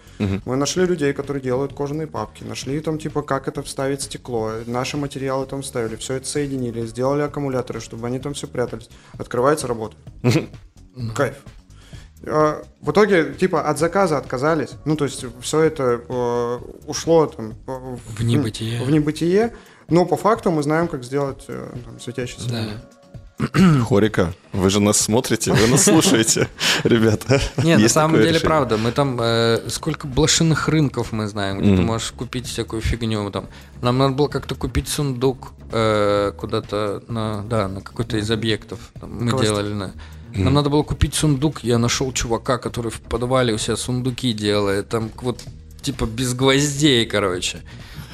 [0.47, 4.97] Мы нашли людей, которые делают кожаные папки, нашли там, типа, как это вставить стекло, наши
[4.97, 8.89] материалы там вставили, все это соединили, сделали аккумуляторы, чтобы они там все прятались.
[9.19, 10.03] Открывается, работает.
[11.15, 11.37] Кайф.
[12.24, 14.70] А, В итоге, типа, от заказа отказались.
[14.85, 18.83] Ну, то есть, все это э, ушло там э, В небытие.
[18.85, 19.55] В небытие.
[19.93, 22.48] Но по факту мы знаем, как сделать э, там, светящийся.
[22.48, 22.64] Да.
[23.89, 26.48] Хорика, вы же нас смотрите, вы нас слушаете,
[26.85, 27.43] ребята.
[27.62, 28.47] Не, на самом деле, решение?
[28.47, 33.31] правда, мы там э, сколько блошиных рынков мы знаем, где ты можешь купить всякую фигню.
[33.31, 33.48] Там.
[33.82, 38.78] Нам надо было как-то купить сундук э, куда-то на, да, на какой-то из объектов.
[38.98, 39.44] Там мы Квест.
[39.44, 39.93] делали на.
[40.35, 41.62] Нам надо было купить сундук.
[41.62, 44.89] Я нашел чувака, который в подвале у себя сундуки делает.
[44.89, 45.40] Там вот
[45.82, 47.60] типа без гвоздей, короче.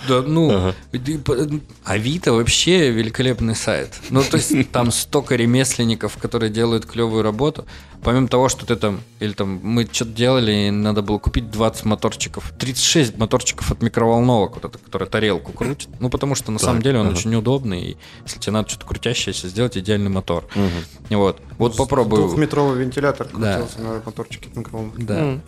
[0.06, 1.36] Да, ну, и по-
[1.84, 3.94] Авито вообще великолепный сайт.
[4.10, 7.66] Ну, то есть там столько ремесленников, которые делают клевую работу.
[8.02, 11.84] Помимо того, что ты там, или там мы что-то делали, и надо было купить 20
[11.84, 15.88] моторчиков, 36 моторчиков от микроволновок, вот это, который тарелку крутит.
[15.98, 19.48] Ну, потому что на самом деле он очень удобный, и если тебе надо что-то крутящееся
[19.48, 20.44] сделать, идеальный мотор.
[21.08, 22.22] И Вот, вот попробую.
[22.28, 23.56] Двухметровый вентилятор Да.
[23.56, 25.02] крутился на моторчике микроволновки.
[25.02, 25.40] Да.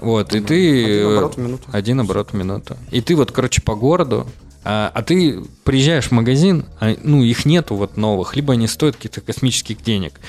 [0.00, 0.84] Вот, и ты...
[0.84, 1.64] Один э, оборот в минуту.
[1.72, 2.76] Один оборот в минуту.
[2.90, 4.26] И ты вот, короче, по городу,
[4.62, 8.96] а, а ты приезжаешь в магазин, а, ну, их нету вот новых, либо они стоят
[8.96, 10.20] каких-то космических денег.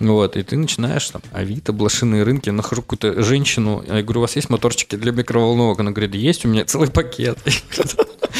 [0.00, 4.34] Вот, и ты начинаешь там, Авито, блошиные рынки, нахожу какую-то женщину, я говорю, у вас
[4.34, 5.78] есть моторчики для микроволновок?
[5.78, 7.38] Она говорит, есть, у меня целый пакет.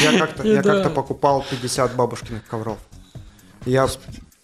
[0.02, 0.74] Я как-то, я Да.
[0.74, 2.78] как-то покупал 50 бабушкиных ковров.
[3.66, 3.88] Я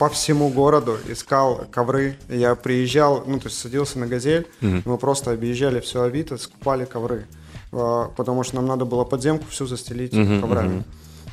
[0.01, 2.17] по всему городу искал ковры.
[2.31, 7.27] Я приезжал, ну, то есть садился на «Газель», мы просто объезжали все Авито, скупали ковры.
[7.71, 10.85] А, Потому что нам надо было подземку всю застелить коврами.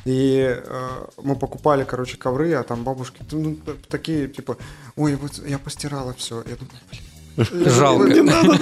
[0.04, 3.56] И э, мы покупали, короче, ковры, а там бабушки ну,
[3.88, 4.56] такие, типа,
[4.96, 6.36] ой, вот я постирала все.
[6.36, 7.02] Я думаю, блин.
[7.38, 8.08] Жалко.
[8.08, 8.54] Не надо.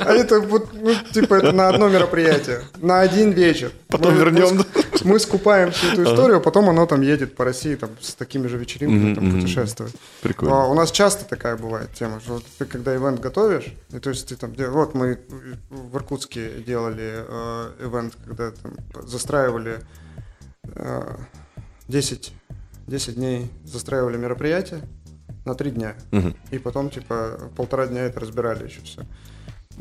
[0.00, 3.72] А это вот, ну, типа, это на одно мероприятие, на один вечер.
[3.88, 4.64] Потом вернем,
[5.04, 8.46] Мы, скупаем всю эту историю, а потом оно там едет по России там, с такими
[8.46, 9.92] же вечеринками там, путешествует.
[10.22, 10.62] Прикольно.
[10.62, 14.28] А, у нас часто такая бывает тема, что ты когда ивент готовишь, и то есть
[14.28, 15.18] ты там, вот мы
[15.70, 18.72] в Иркутске делали э, ивент, когда там
[19.06, 19.80] застраивали
[20.74, 21.16] э,
[21.88, 22.32] 10,
[22.86, 24.82] 10 дней, застраивали мероприятие
[25.44, 25.94] на 3 дня.
[26.50, 29.02] И потом, типа, полтора дня это разбирали еще все.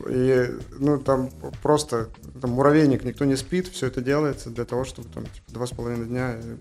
[0.10, 0.50] И,
[0.80, 1.30] ну, там
[1.62, 2.10] просто
[2.42, 5.70] там муравейник, никто не спит, все это делается для того, чтобы там типа, два с
[5.70, 6.56] половиной дня, э,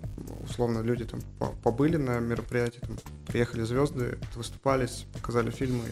[0.48, 5.84] условно, люди там по- побыли на мероприятии, там, приехали звезды, выступались, показали фильмы,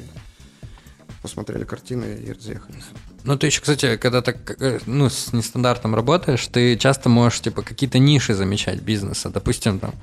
[1.23, 2.85] посмотрели картины и разъехались.
[3.24, 7.62] Ну, ты еще, кстати, когда так, э, ну, с нестандартом работаешь, ты часто можешь, типа,
[7.62, 9.31] какие-то ниши замечать бизнеса.
[9.31, 9.95] Допустим, там,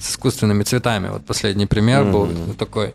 [0.00, 1.08] с искусственными цветами.
[1.08, 2.28] Вот последний пример был
[2.58, 2.94] такой.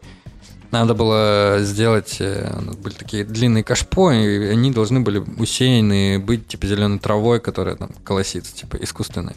[0.71, 6.17] Надо было сделать, э, у нас были такие длинные кашпо, и они должны были усеяны
[6.17, 9.33] быть, типа, зеленой травой, которая там колосится, типа, искусственной.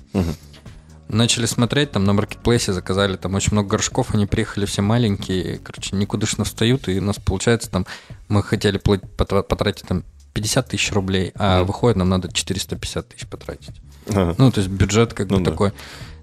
[1.09, 5.97] Начали смотреть, там на маркетплейсе заказали там очень много горшков, они приехали все маленькие, короче,
[5.97, 7.85] никудышно встают, и у нас получается там,
[8.29, 13.75] мы хотели потратить там 50 тысяч рублей, а выходит нам надо 450 тысяч потратить.
[14.09, 14.35] Ага.
[14.39, 15.51] Ну, то есть бюджет как Ну бы да.
[15.51, 15.73] такой.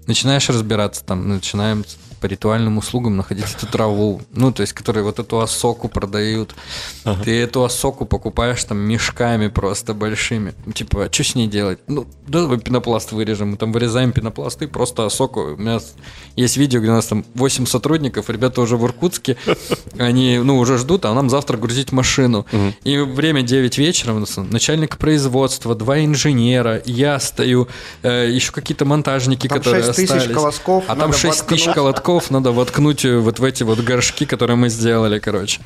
[0.06, 1.84] Начинаешь разбираться там, начинаем
[2.22, 6.54] по ритуальным услугам находить эту траву, ну, то есть, которые вот эту осоку продают.
[7.24, 10.54] Ты эту осоку покупаешь там мешками просто большими.
[10.72, 11.80] Типа, а что с ней делать?
[11.88, 13.50] Ну, давай пенопласт вырежем.
[13.50, 15.40] Мы там вырезаем пенопласт и просто осоку.
[15.40, 15.80] У меня
[16.36, 19.36] есть видео, где у нас там 8 сотрудников, ребята уже в Иркутске,
[19.98, 22.46] они, ну, уже ждут, а нам завтра грузить машину.
[22.84, 27.66] И время 9 вечера, у нас начальник производства, два инженера, я стою,
[28.02, 30.34] э, еще какие-то монтажники, Там которые 6 тысяч остались.
[30.36, 34.26] колосков А там надо 6 тысяч колотков надо воткнуть э, вот в эти вот горшки,
[34.26, 35.60] которые мы сделали, короче.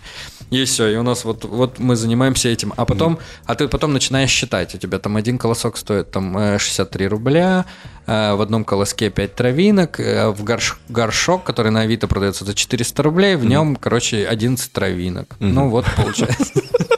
[0.51, 2.73] И все, и у нас вот, вот мы занимаемся этим.
[2.77, 4.75] А потом, а ты потом начинаешь считать.
[4.75, 7.65] У тебя там один колосок стоит там э, 63 рубля,
[8.07, 12.55] э, в одном колоске 5 травинок, э, в горш- горшок, который на Авито продается за
[12.55, 15.35] 400 рублей, в нем, короче, 11 травинок.
[15.41, 16.53] Ну вот получается.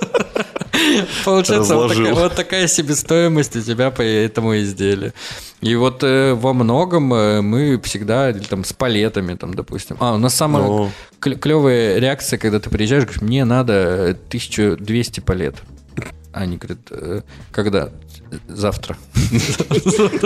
[1.24, 5.12] Получается, вот такая, вот такая себестоимость у тебя по этому изделию.
[5.60, 9.96] И вот э, во многом э, мы всегда или там с палетами, там, допустим.
[10.00, 10.90] А, у нас самая Ну.
[11.20, 15.56] клевая реакция, когда ты приезжаешь, говоришь, мне надо э, 1200 палет.
[16.32, 17.22] А Они говорят, «Э,
[17.52, 17.90] когда?
[18.48, 18.96] Завтра.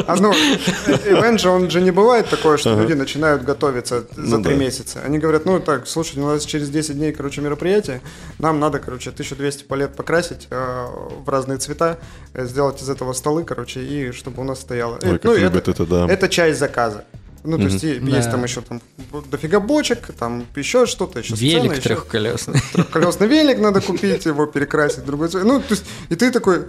[0.07, 4.43] А ну, ивент же, он же не бывает такое, что люди начинают готовиться за Ну
[4.43, 4.61] три да.
[4.61, 5.01] месяца.
[5.05, 8.01] Они говорят, ну так, слушай, у нас через 10 дней, короче, мероприятие,
[8.39, 10.87] нам надо, короче, 1200 палет покрасить э,
[11.25, 11.99] в разные цвета,
[12.35, 14.99] э, сделать из этого столы, короче, и чтобы у нас стояло.
[15.03, 16.07] Э, ну, любят это, да.
[16.09, 17.05] Это часть заказа.
[17.45, 18.31] Ну, то есть и- есть Да.
[18.33, 18.81] там еще там
[19.31, 22.61] дофига бочек, там еще что-то, еще сцена, Велик еще- трехколесный.
[22.93, 25.45] колесный велик надо купить, его перекрасить в другой цвет.
[25.45, 26.67] Ну, то есть, и ты такой,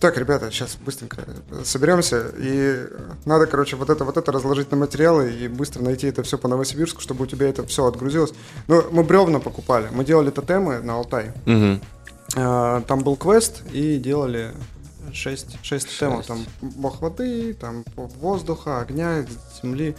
[0.00, 1.18] так, ребята, сейчас быстренько
[1.64, 2.86] соберемся, и
[3.26, 6.48] надо, короче, вот это, вот это разложить на материалы и быстро найти это все по
[6.48, 8.32] Новосибирску, чтобы у тебя это все отгрузилось.
[8.66, 11.32] Ну, мы бревна покупали, мы делали тотемы на Алтай.
[12.36, 14.52] А, Там был квест, и делали
[15.14, 16.26] 6, 6 тотемов.
[16.26, 19.24] Там бог воды, там воздуха, огня,
[19.62, 19.96] земли.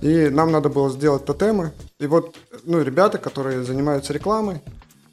[0.00, 1.72] И нам надо было сделать тотемы.
[1.98, 4.62] И вот, ну, ребята, которые занимаются рекламой,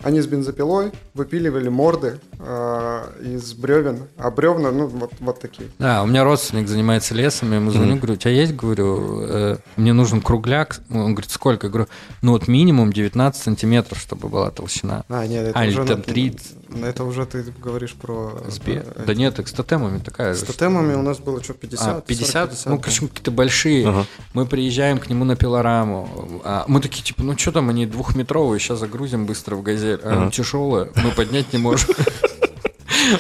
[0.04, 4.04] они с бензопилой выпиливали морды из бревен.
[4.18, 5.70] А бревна, ну, вот, вот такие.
[5.80, 9.58] Да, у меня родственник занимается лесом, я ему звоню, говорю, у тебя есть, говорю, э,
[9.76, 10.80] мне нужен кругляк.
[10.92, 11.68] Он говорит, сколько?
[11.68, 11.90] Я говорю,
[12.22, 15.04] ну вот минимум 19 сантиметров, чтобы была толщина.
[15.10, 15.84] А, нет, это А, уже...
[15.86, 16.54] там на- 30.
[16.84, 18.34] Это уже ты говоришь про...
[18.50, 20.46] Сбе- про Да нет, так с тотемами такая С же.
[20.48, 21.88] тотемами у нас было что, 50?
[21.88, 22.54] А, 50?
[22.60, 24.06] 40, ну, короче, какие-то большие.
[24.34, 26.42] Мы приезжаем к нему на пилораму.
[26.44, 30.00] А мы такие, типа, ну что там, они двухметровые, сейчас загрузим быстро в газель.
[30.04, 31.90] А она тяжелая, мы поднять не можем.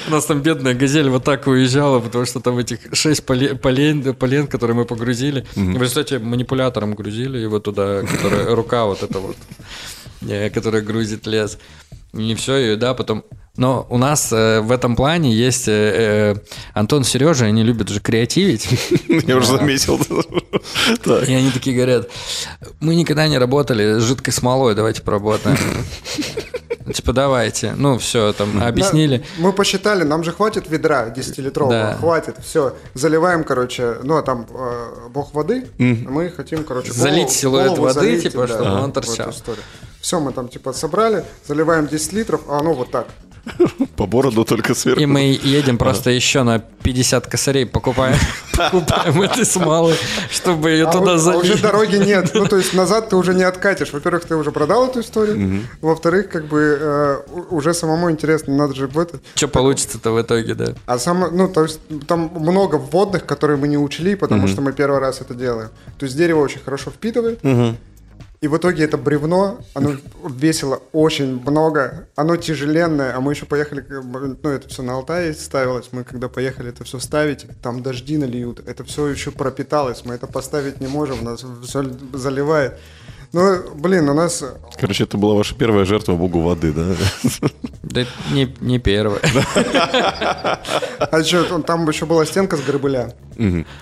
[0.07, 4.13] У нас там бедная газель вот так уезжала, потому что там этих шесть поле- полен,
[4.15, 5.45] полен, которые мы погрузили.
[5.55, 9.37] Вы, кстати, манипулятором грузили его туда, которая рука вот эта вот,
[10.27, 11.57] э, которая грузит лес.
[12.13, 13.23] И все, и да, потом...
[13.57, 16.35] Но у нас э, в этом плане есть э, э,
[16.73, 18.67] Антон с Сережей, они любят же креативить.
[19.27, 19.99] Я уже заметил.
[21.27, 22.07] И они такие говорят,
[22.79, 25.57] мы никогда не работали с жидкой смолой, давайте поработаем.
[26.93, 27.73] Типа, давайте.
[27.75, 29.25] Ну, все, там, объяснили.
[29.39, 31.97] Мы посчитали, нам же хватит ведра 10-литрового, Да.
[31.99, 37.77] хватит, все, заливаем, короче, ну, а там э, бог воды, мы хотим, короче, Залить силуэт
[37.77, 39.33] воды, типа, чтобы он торчал.
[39.99, 43.07] Все, мы там, типа, собрали, заливаем 10 литров, а оно вот так.
[43.95, 45.01] По бороду только сверху.
[45.01, 48.17] И мы едем просто еще на 50 косарей, покупаем,
[48.57, 49.95] покупаем этой смолы,
[50.31, 51.43] чтобы ее А, туда а залить.
[51.43, 53.91] уже дороги нет, ну, то есть назад ты уже не откатишь.
[53.93, 57.17] Во-первых, ты уже продал эту историю, во-вторых, как бы э,
[57.49, 59.19] уже самому интересно, надо же в это...
[59.35, 60.73] Что получится-то в итоге, да?
[60.85, 64.73] А сам, ну, то есть там много вводных, которые мы не учли, потому что мы
[64.73, 65.69] первый раз это делаем.
[65.97, 67.39] То есть дерево очень хорошо впитывает.
[68.39, 69.95] И в итоге это бревно, оно
[70.29, 75.89] весило очень много, оно тяжеленное, а мы еще поехали, ну, это все на Алтае ставилось,
[75.91, 80.27] мы когда поехали это все ставить, там дожди нальют, это все еще пропиталось, мы это
[80.27, 81.83] поставить не можем, нас все
[82.13, 82.77] заливает.
[83.33, 84.43] Ну, блин, у нас...
[84.79, 86.95] Короче, это была ваша первая жертва богу воды, да?
[87.83, 89.21] Да не, не первое.
[90.99, 93.13] А что, там еще была стенка с горбыля.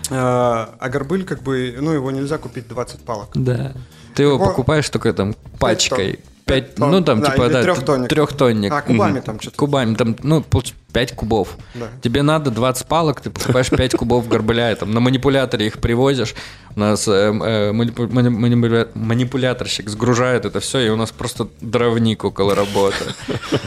[0.10, 3.30] А а горбыль, как бы, ну, его нельзя купить 20 палок.
[3.36, 3.73] Да.
[4.16, 6.14] Ты его покупаешь только там пачкой.
[6.46, 6.92] Пять Пять, тонн.
[6.92, 8.08] ну там Да, типа, да, трехтонник.
[8.10, 8.72] трехтонник.
[8.72, 9.58] А, кубами там что-то.
[9.58, 11.58] Кубами, там, ну, получ- 5 кубов.
[11.74, 11.88] Да.
[12.04, 16.36] Тебе надо 20 палок, ты покупаешь 5 кубов горбыля, там на манипуляторе их привозишь.
[16.76, 21.48] У нас э, э, манипу- мани- манипуля- манипуляторщик сгружает это все, и у нас просто
[21.62, 22.96] дровник около работы.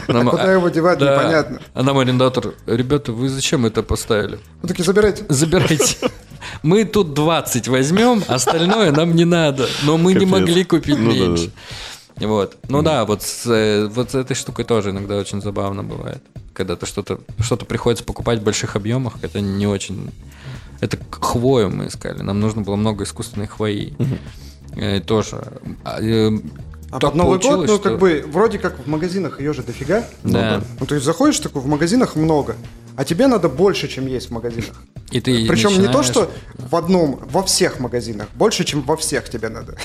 [0.07, 1.15] Нам- А куда его девать, да.
[1.17, 1.59] непонятно.
[1.73, 4.39] А нам арендатор, ребята, вы зачем это поставили?
[4.61, 5.25] Ну, такие, забирайте.
[5.27, 5.97] Забирайте.
[6.63, 9.67] Мы тут 20 возьмем, остальное нам не надо.
[9.83, 10.29] Но мы не Капец.
[10.31, 11.51] могли купить Ну да, меньше.
[12.17, 12.57] Вот.
[12.67, 16.21] Ну да, вот с, э, вот с этой штукой тоже иногда очень забавно бывает.
[16.53, 20.11] Когда ты что-то что приходится покупать в больших объемах, это не очень...
[20.81, 22.21] Это хвою мы искали.
[22.21, 23.93] Нам нужно было много искусственной хвои.
[24.75, 25.41] э, тоже.
[25.83, 26.31] А, э,
[26.91, 29.63] А так под Новый год, ну, что- как бы, вроде как в магазинах ее же
[29.63, 30.05] дофига.
[30.23, 30.61] Да.
[30.79, 32.55] Ну, то есть заходишь такой, в магазинах много,
[32.95, 34.75] а тебе надо больше, чем есть в магазинах.
[35.11, 38.27] И ты Причем не то, начинаешь- что в одном, во всех магазинах.
[38.35, 39.77] Больше, чем во всех тебе надо.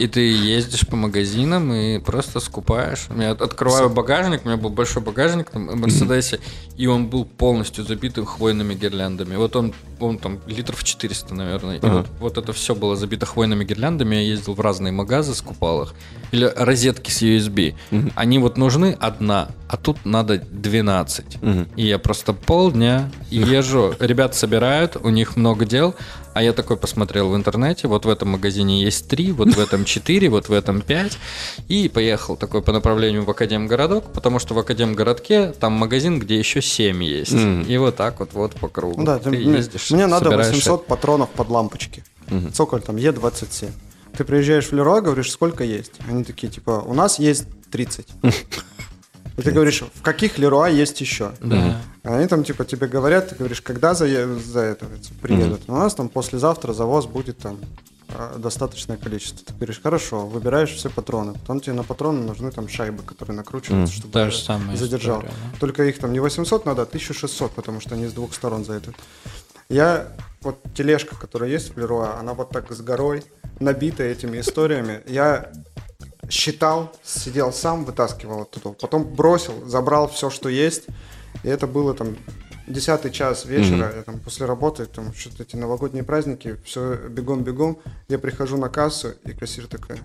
[0.00, 0.20] И ты
[0.56, 3.06] ездишь по магазинам и просто скупаешь.
[3.16, 6.38] Я от- открываю багажник, у меня был большой багажник на Мерседесе,
[6.78, 9.36] и он был полностью забитым хвойными гирляндами.
[9.36, 11.76] Вот он, он там литров 400, наверное.
[11.76, 14.14] И вот, вот это все было забито хвойными гирляндами.
[14.16, 15.94] Я ездил в разные магазы, скупал их.
[16.32, 17.74] Или розетки с USB.
[18.14, 21.38] Они вот нужны одна, а тут надо 12.
[21.76, 23.94] И я просто полдня езжу.
[24.00, 25.94] Ребята собирают, у них много дел.
[26.32, 29.84] А я такой посмотрел в интернете, вот в этом магазине есть три, вот в этом
[29.84, 31.18] четыре, вот в этом пять.
[31.68, 36.62] И поехал такой по направлению в Академгородок, потому что в Академгородке там магазин, где еще
[36.62, 37.34] семь есть.
[37.68, 39.02] И вот так вот, вот по кругу.
[39.02, 42.04] Да, ты ты- мне, ездишь, мне надо собираешь 800 патронов под лампочки.
[42.52, 43.70] Цоколь там Е27.
[44.16, 45.92] Ты приезжаешь в Леруа, говоришь, сколько есть?
[46.08, 48.06] Они такие, типа, у нас есть 30.
[49.36, 51.32] И ты говоришь, в каких Леруа есть еще?
[51.40, 51.80] Да.
[52.02, 54.06] А Они там, типа, тебе говорят, ты говоришь, когда за,
[54.38, 54.86] за это
[55.20, 55.62] приедут?
[55.68, 57.58] У нас там послезавтра завоз будет там
[58.08, 59.44] а, достаточное количество.
[59.44, 61.34] Ты говоришь, хорошо, выбираешь все патроны.
[61.34, 65.18] Потом тебе на патроны нужны там шайбы, которые накручиваются, чтобы Та же самая задержал.
[65.18, 65.58] история, да.
[65.58, 68.74] Только их там не 800 надо, а 1600, потому что они с двух сторон за
[68.74, 68.92] это.
[69.68, 70.08] Я,
[70.40, 73.22] вот тележка, которая есть в Леруа, она вот так с горой,
[73.60, 75.02] набита этими историями.
[75.06, 75.52] Я
[76.30, 80.86] считал, сидел сам, вытаскивал оттуда, потом бросил, забрал все, что есть.
[81.42, 82.16] И это было там
[82.66, 87.78] десятый час вечера, я там после работы, там что-то эти новогодние праздники, все бегом-бегом.
[88.08, 89.98] Я прихожу на кассу, и кассир такая...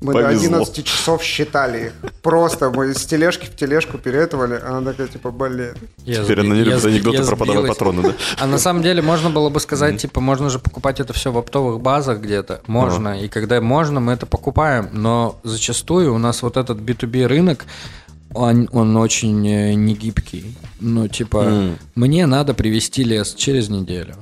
[0.00, 0.58] Мы до Повезло.
[0.58, 1.92] 11 часов считали их.
[2.22, 4.60] Просто мы с тележки в тележку переэтовали.
[4.62, 5.74] Она такая, типа, блин.
[6.04, 8.14] Я Теперь она не любит анекдоты про подавай патроны, да?
[8.38, 11.38] А на самом деле можно было бы сказать, типа, можно же покупать это все в
[11.38, 12.60] оптовых базах где-то.
[12.66, 13.22] Можно.
[13.22, 14.90] И когда можно, мы это покупаем.
[14.92, 17.64] Но зачастую у нас вот этот B2B рынок,
[18.36, 20.56] он, он очень э, негибкий.
[20.80, 24.14] Ну, типа, мне надо привезти лес через неделю.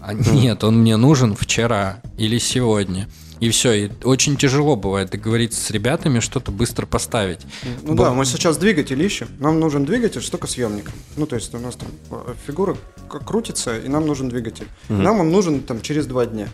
[0.00, 3.08] А нет, он мне нужен вчера или сегодня.
[3.40, 7.40] И все, и очень тяжело бывает договориться с ребятами, что-то быстро поставить.
[7.82, 9.28] Ну да, мы сейчас двигатель ищем.
[9.40, 10.94] Нам нужен двигатель с токосъемником.
[11.16, 12.76] Ну, то есть у нас там э, фигура
[13.08, 14.68] крутится, и нам нужен двигатель.
[14.88, 16.48] Нам он нужен там через два дня.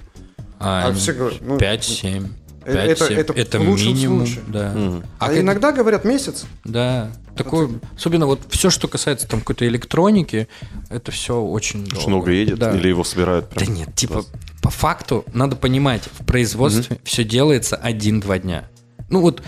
[0.61, 2.27] А, А все говорят, ну, 5-7.
[2.69, 3.35] Э, это- 5-7.
[3.35, 4.45] это в лучшем минимум, случае.
[4.49, 4.75] да.
[5.19, 6.45] А, как- иногда говорят месяц.
[6.65, 7.11] Да.
[7.37, 10.49] Такой, особенно вот все, что касается там какой-то электроники,
[10.91, 12.01] это все очень долго.
[12.01, 12.59] Что много едет?
[12.59, 12.75] Да.
[12.77, 13.67] Или его собирают прям?
[13.67, 14.25] Да нет, типа,
[14.61, 18.69] по факту надо понимать, в производстве все делается один-два дня.
[19.09, 19.43] Ну вот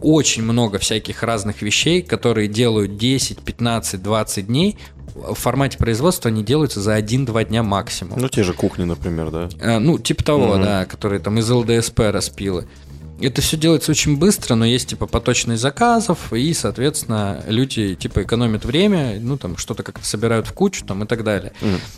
[0.00, 4.78] очень много всяких разных вещей, которые делают 10, 15, 20 дней,
[5.14, 8.18] в формате производства они делаются за один-два дня максимум.
[8.18, 9.48] Ну, те же кухни, например, да?
[9.60, 12.66] А, ну, типа того, да, которые там из ЛДСП распилы.
[13.20, 18.64] Это все делается очень быстро, но есть типа поточность заказов, и, соответственно, люди типа экономят
[18.64, 21.52] время, ну там что-то как-то собирают в кучу там и так далее.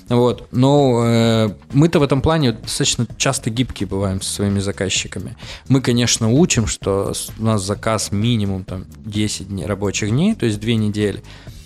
[0.09, 0.49] Вот.
[0.53, 5.37] Но э, мы-то в этом плане достаточно часто гибкие бываем со своими заказчиками.
[5.69, 10.61] Мы, конечно, учим, что у нас заказ минимум там 10 дней, рабочих дней, то есть
[10.61, 11.23] 2 недели.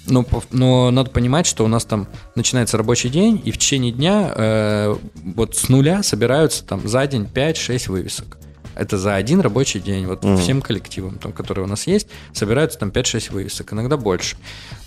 [0.08, 3.92] Но, пов- но надо понимать, что у нас там начинается рабочий день, и в течение
[3.92, 4.96] дня э,
[5.36, 8.38] вот с нуля собираются там за день 5-6 вывесок.
[8.74, 10.06] Это за один рабочий день.
[10.06, 14.36] Вот всем коллективам, там, которые у нас есть, собираются там 5-6 вывесок, иногда больше.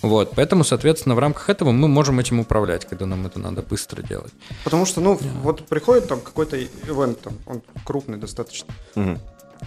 [0.00, 0.32] Вот.
[0.34, 4.32] Поэтому, соответственно, в рамках этого мы можем этим управлять, когда нам это надо быстро делать.
[4.64, 8.72] Потому что, ну, вот приходит там какой-то ивент, там, он крупный достаточно.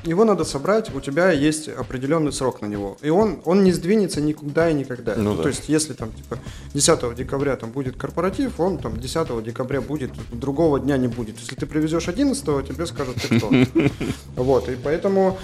[0.03, 2.97] Его надо собрать, у тебя есть определенный срок на него.
[3.01, 5.15] И он, он не сдвинется никуда и никогда.
[5.15, 5.43] Ну Ну, да.
[5.43, 6.37] То есть, если там, типа,
[6.73, 11.39] 10 декабря там будет корпоратив, он там 10 декабря будет, другого дня не будет.
[11.39, 13.49] Если ты привезешь 11 тебе скажут, ты кто.
[14.35, 15.37] Вот, и поэтому...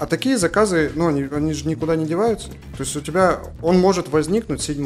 [0.00, 2.48] А такие заказы, ну, они, они же никуда не деваются.
[2.48, 4.80] То есть у тебя, он может возникнуть 7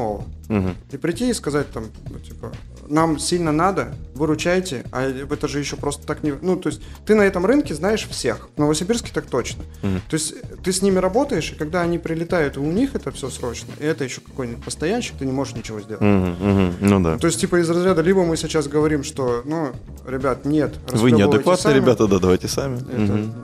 [0.91, 2.53] и прийти и сказать там, ну, типа,
[2.89, 6.35] нам сильно надо, выручайте, а это же еще просто так не...
[6.43, 8.49] Ну, то есть ты на этом рынке знаешь всех.
[8.57, 9.63] В Новосибирске так точно.
[9.83, 10.35] То есть
[10.65, 13.85] ты с ними работаешь, и когда они прилетают, и у них это все срочно, и
[13.85, 16.03] это еще какой-нибудь постоянщик, ты не можешь ничего сделать.
[16.03, 16.75] Мгм, мгм.
[16.81, 17.19] Ну да.
[17.19, 19.71] То есть, типа, из разряда, либо мы сейчас говорим, что, ну,
[20.07, 21.77] ребят, нет, Вы неадекватные сами.
[21.77, 22.79] ребята, да, давайте сами.
[22.79, 23.35] Это, Мгм.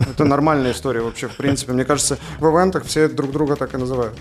[0.00, 1.72] Это нормальная история вообще, в принципе.
[1.72, 4.14] Мне кажется, в ивентах все друг друга так и называют.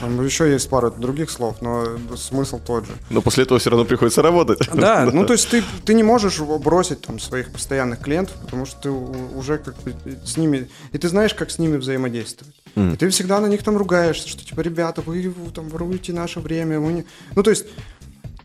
[0.00, 2.92] Там еще есть пара других слов, но смысл тот же.
[3.10, 4.68] Но после этого все равно приходится работать.
[4.74, 8.80] Да, ну то есть ты, ты не можешь бросить там своих постоянных клиентов, потому что
[8.80, 9.94] ты уже как бы
[10.24, 12.54] с ними, и ты знаешь, как с ними взаимодействовать.
[12.76, 16.80] И ты всегда на них там ругаешься, что типа, ребята, вы там воруете наше время,
[16.80, 17.04] мы не...
[17.34, 17.66] Ну то есть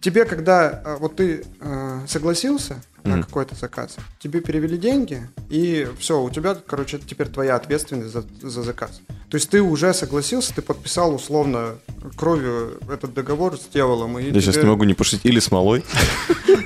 [0.02, 6.22] тебе, когда э, вот ты э, согласился на какой-то заказ, тебе перевели деньги, и все,
[6.22, 9.02] у тебя, короче, теперь твоя ответственность за, за заказ.
[9.30, 11.76] То есть ты уже согласился, ты подписал условно
[12.18, 14.20] кровью этот договор с дьяволом.
[14.20, 15.26] И Я сейчас тебе- не могу не пошутить.
[15.26, 15.84] Или смолой.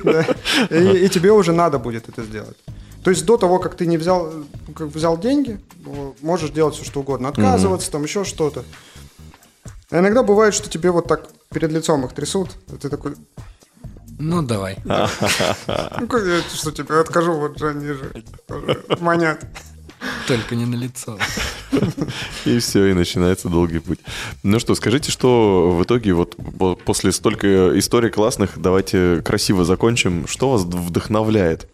[0.70, 2.56] И, тебе уже надо будет это сделать.
[3.02, 4.32] То есть до того, как ты не взял,
[4.74, 5.60] как взял деньги,
[6.22, 8.64] можешь делать все что угодно, отказываться, там еще что-то.
[9.94, 13.14] А иногда бывает, что тебе вот так перед лицом их трясут, и ты такой,
[14.18, 14.76] Ну, давай.
[14.84, 14.96] ну
[16.18, 18.24] я что тебе откажу, вот же они же
[18.98, 19.46] манят.
[20.26, 21.16] Только не на лицо.
[22.44, 24.00] И все, и начинается долгий путь.
[24.42, 30.26] Ну что, скажите, что в итоге вот по- после столько историй классных, давайте красиво закончим.
[30.26, 31.68] Что вас вдохновляет?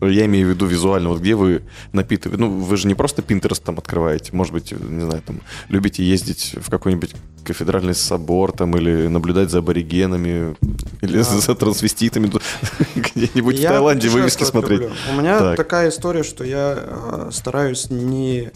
[0.00, 1.62] Я имею в виду визуально, вот где вы
[1.92, 6.04] напитываете, ну вы же не просто Pinterest там открываете, может быть, не знаю, там любите
[6.04, 7.14] ездить в какой-нибудь
[7.44, 10.56] кафедральный собор там или наблюдать за аборигенами
[11.00, 12.30] или за, за трансвеститами
[12.96, 14.80] где-нибудь в Таиланде вывески смотреть.
[14.80, 14.96] люблю.
[15.12, 15.56] У меня Так.
[15.56, 18.50] такая история, что я э, стараюсь не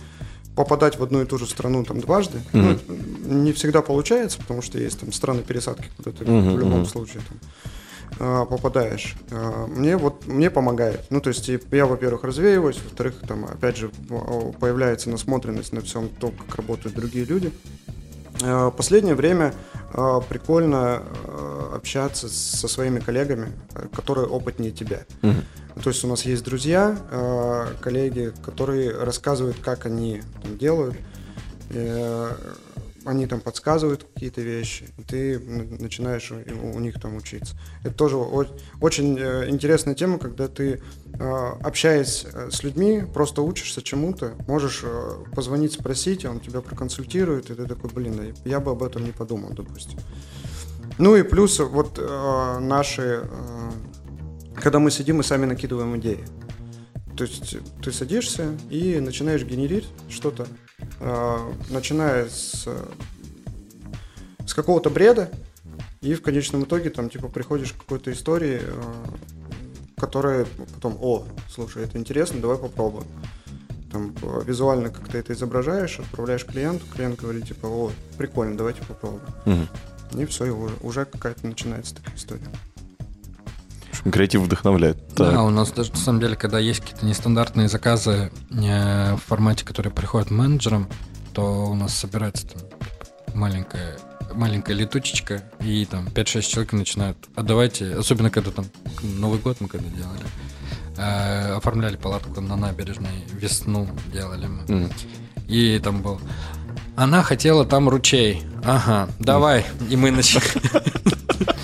[0.57, 2.41] попадать в одну и ту же страну там дважды.
[2.53, 2.77] Ну,
[3.25, 7.23] не всегда получается, потому что есть там страны пересадки, куда ты Мгм, в любом случае
[7.29, 7.39] там,
[8.21, 9.17] э, попадаешь.
[9.31, 11.07] Э, Мне вот мне помогает.
[11.11, 13.91] Ну, то есть я, во-первых, развеиваюсь, во-вторых, там, опять же,
[14.61, 17.53] появляется насмотренность на всем том, как работают другие люди.
[18.43, 19.55] Э, Последнее время
[19.93, 23.53] э, прикольно э, общаться со своими коллегами,
[23.95, 25.01] которые опытнее тебя.
[25.83, 26.97] То есть у нас есть друзья,
[27.81, 30.97] коллеги, которые рассказывают, как они там делают.
[33.05, 37.57] Они там подсказывают какие-то вещи, ты начинаешь у, у них там учиться.
[37.83, 38.47] Это тоже о-
[38.81, 40.83] очень э, интересная тема, когда ты,
[41.15, 47.51] э, общаясь э, с людьми, просто учишься чему-то, можешь э, позвонить, спросить, он тебя проконсультирует,
[47.51, 49.99] и ты такой, блин, а я бы об этом не подумал, допустим.
[50.99, 51.99] Ну и плюс вот
[52.61, 53.27] наши,
[54.57, 56.23] когда мы сидим и сами накидываем идеи.
[57.17, 60.47] То есть ты садишься и начинаешь генерить что-то,
[61.71, 62.87] начиная с, э,
[64.47, 65.31] с какого-то бреда,
[66.01, 68.83] и в конечном итоге там типа приходишь к какой-то истории, э,
[69.97, 73.07] которая потом, о, слушай, это интересно, давай попробуем.
[73.93, 78.83] Там э, визуально как ты это изображаешь, отправляешь клиенту, клиент говорит типа, о, прикольно, давайте
[78.83, 79.23] попробуем.
[79.45, 79.69] Мгм.
[80.21, 82.47] И все, и уже, уже какая-то начинается такая история.
[84.01, 84.97] Общем, Креатив вдохновляет.
[85.15, 85.33] Так.
[85.33, 89.65] Да, у нас даже на самом деле, когда есть какие-то нестандартные заказы э, в формате,
[89.65, 90.89] которые приходят менеджерам,
[91.35, 92.63] то у нас собирается там
[93.35, 93.99] маленькая
[94.33, 98.67] маленькая летучечка, и там 5-6 человек начинают, а давайте, особенно когда там
[99.03, 100.23] Новый год мы когда делали,
[100.97, 104.63] э, оформляли палатку на набережной, весну делали мы.
[104.75, 104.91] Мгм.
[105.49, 106.21] И там был,
[106.97, 108.45] она хотела там ручей.
[108.65, 109.67] Ага, давай.
[109.91, 110.45] И мы начали.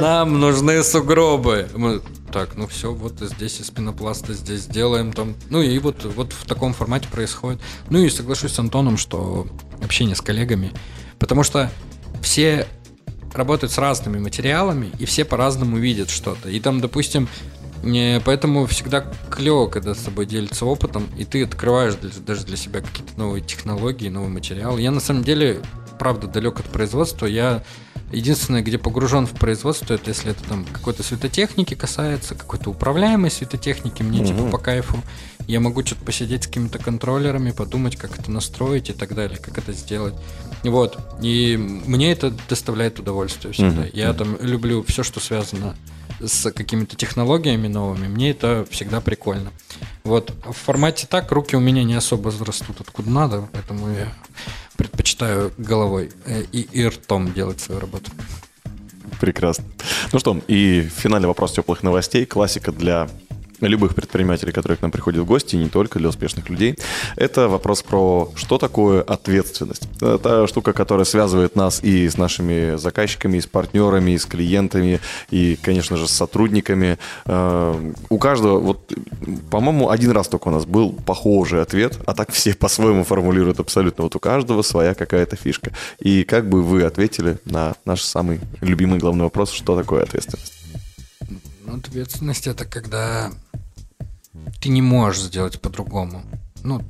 [0.00, 1.68] Нам нужны сугробы.
[1.74, 2.00] Мы,
[2.32, 5.34] так, ну все, вот здесь из пенопласта, здесь сделаем там.
[5.50, 7.60] Ну и вот, вот в таком формате происходит.
[7.90, 9.46] Ну и соглашусь с Антоном, что
[9.82, 10.72] общение с коллегами.
[11.18, 11.70] Потому что
[12.22, 12.66] все
[13.32, 16.48] работают с разными материалами, и все по-разному видят что-то.
[16.48, 17.28] И там, допустим,
[18.24, 19.00] поэтому всегда
[19.30, 23.42] клево, когда с тобой делятся опытом, и ты открываешь для- даже для себя какие-то новые
[23.42, 24.78] технологии, новый материал.
[24.78, 25.60] Я на самом деле,
[25.98, 27.26] правда, далек от производства.
[27.26, 27.64] Я
[28.14, 34.02] единственное, где погружен в производство, это если это там какой-то светотехники касается, какой-то управляемой светотехники,
[34.02, 35.02] мне типа по кайфу.
[35.46, 39.58] Я могу что-то посидеть с какими-то контроллерами, подумать, как это настроить и так далее, как
[39.58, 40.14] это сделать.
[40.62, 40.98] Вот.
[41.20, 43.82] И мне это доставляет удовольствие всегда.
[43.82, 43.90] Мгм.
[43.92, 45.76] Я там люблю все, что связано
[46.20, 48.08] с какими-то технологиями новыми.
[48.08, 49.50] Мне это всегда прикольно.
[50.04, 50.32] Вот.
[50.44, 54.12] В формате так руки у меня не особо растут откуда надо, поэтому я
[55.14, 58.10] предпочитаю головой э, и, и ртом делать свою работу.
[59.20, 59.64] Прекрасно.
[60.12, 62.26] Ну что, и финальный вопрос теплых новостей.
[62.26, 63.08] Классика для
[63.66, 66.76] любых предпринимателей, которые к нам приходят в гости, не только для успешных людей.
[67.16, 69.88] Это вопрос про что такое ответственность.
[70.00, 75.00] Это штука, которая связывает нас и с нашими заказчиками, и с партнерами, и с клиентами,
[75.30, 76.98] и, конечно же, с сотрудниками.
[77.26, 78.92] Э, У каждого, вот,
[79.50, 84.04] по-моему, один раз только у нас был похожий ответ, а так все по-своему формулируют абсолютно.
[84.04, 85.72] Вот у каждого своя какая-то фишка.
[86.00, 90.63] И как бы вы ответили на наш самый любимый главный вопрос, что такое ответственность?
[91.66, 93.32] Ну, ответственность это когда
[94.60, 96.22] ты не можешь сделать по-другому.
[96.62, 96.82] Ну,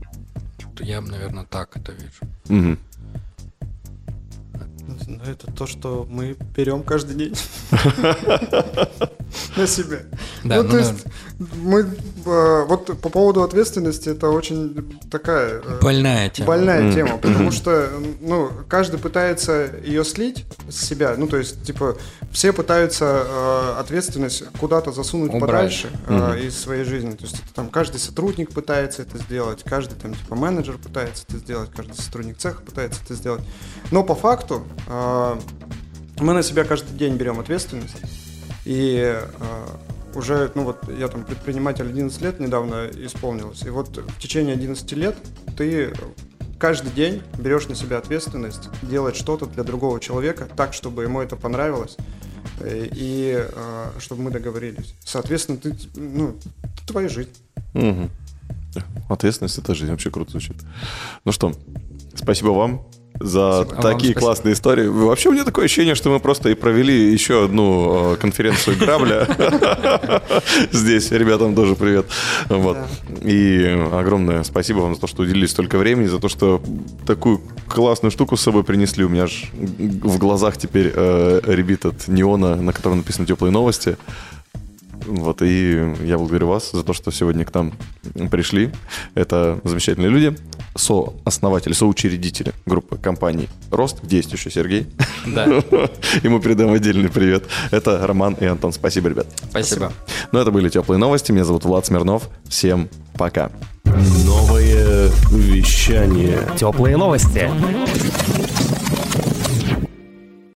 [0.81, 2.23] я, наверное, так это вижу.
[2.49, 2.79] Мгм.
[4.87, 7.35] Ну, это то, что мы берем каждый день.
[9.57, 9.99] на себя.
[10.45, 11.05] Да, ну, ну то есть
[11.39, 16.49] мы э, вот по поводу ответственности это очень такая э, Больная тема.
[16.49, 17.91] больная тема, потому что
[18.21, 21.97] ну каждый пытается ее слить с себя, ну то есть типа
[22.31, 27.69] все пытаются э, ответственность куда-то засунуть подальше э, из своей жизни, то есть это там
[27.69, 32.63] каждый сотрудник пытается это сделать, каждый там типа менеджер пытается это сделать, каждый сотрудник цеха
[32.63, 33.43] пытается это сделать,
[33.91, 37.97] но по факту мы на себя каждый день берем ответственность
[38.65, 39.67] и э,
[40.15, 44.91] уже, ну вот я там предприниматель 11 лет недавно исполнилось, и вот в течение 11
[44.93, 45.17] лет
[45.57, 45.93] ты
[46.59, 51.37] каждый день берешь на себя ответственность делать что-то для другого человека так, чтобы ему это
[51.37, 51.97] понравилось,
[52.61, 54.95] э, и э, чтобы мы договорились.
[55.05, 57.33] Соответственно, ты, ну, это твоя жизнь.
[57.75, 58.11] Мгм.
[59.09, 59.91] Ответственность это жизнь.
[59.91, 60.57] Вообще круто звучит.
[61.25, 61.53] Ну что,
[62.17, 62.87] спасибо вам
[63.21, 63.61] за.
[63.61, 64.87] А такие классные истории.
[64.87, 69.29] Вообще, у меня такое ощущение, что мы просто и провели еще одну э, конференцию Грабля.
[70.73, 72.07] Здесь ребятам тоже привет.
[72.49, 72.79] Вот.
[73.23, 76.63] И огромное спасибо вам за то, что уделили столько времени, за то, что
[77.07, 79.05] такую классную штуку с собой принесли.
[79.05, 83.97] У меня аж в глазах теперь э, ребит от неона, на котором написано теплые новости.
[85.07, 87.75] Вот, и я благодарю вас за то, что сегодня к нам
[88.31, 88.71] пришли.
[89.15, 90.37] Это замечательные люди,
[90.75, 94.87] сооснователи, соучредители группы компаний «Рост», где есть еще Сергей.
[95.27, 95.45] Да.
[96.23, 97.45] Ему передаем отдельный привет.
[97.71, 98.73] Это Роман и Антон.
[98.73, 99.27] Спасибо, ребят.
[99.51, 99.93] Спасибо.
[100.33, 101.33] Ну, это были теплые новости.
[101.33, 102.29] Меня зовут Влад Смирнов.
[102.49, 103.51] Всем пока.
[103.85, 106.49] Новое вещание.
[106.57, 107.51] Теплые новости.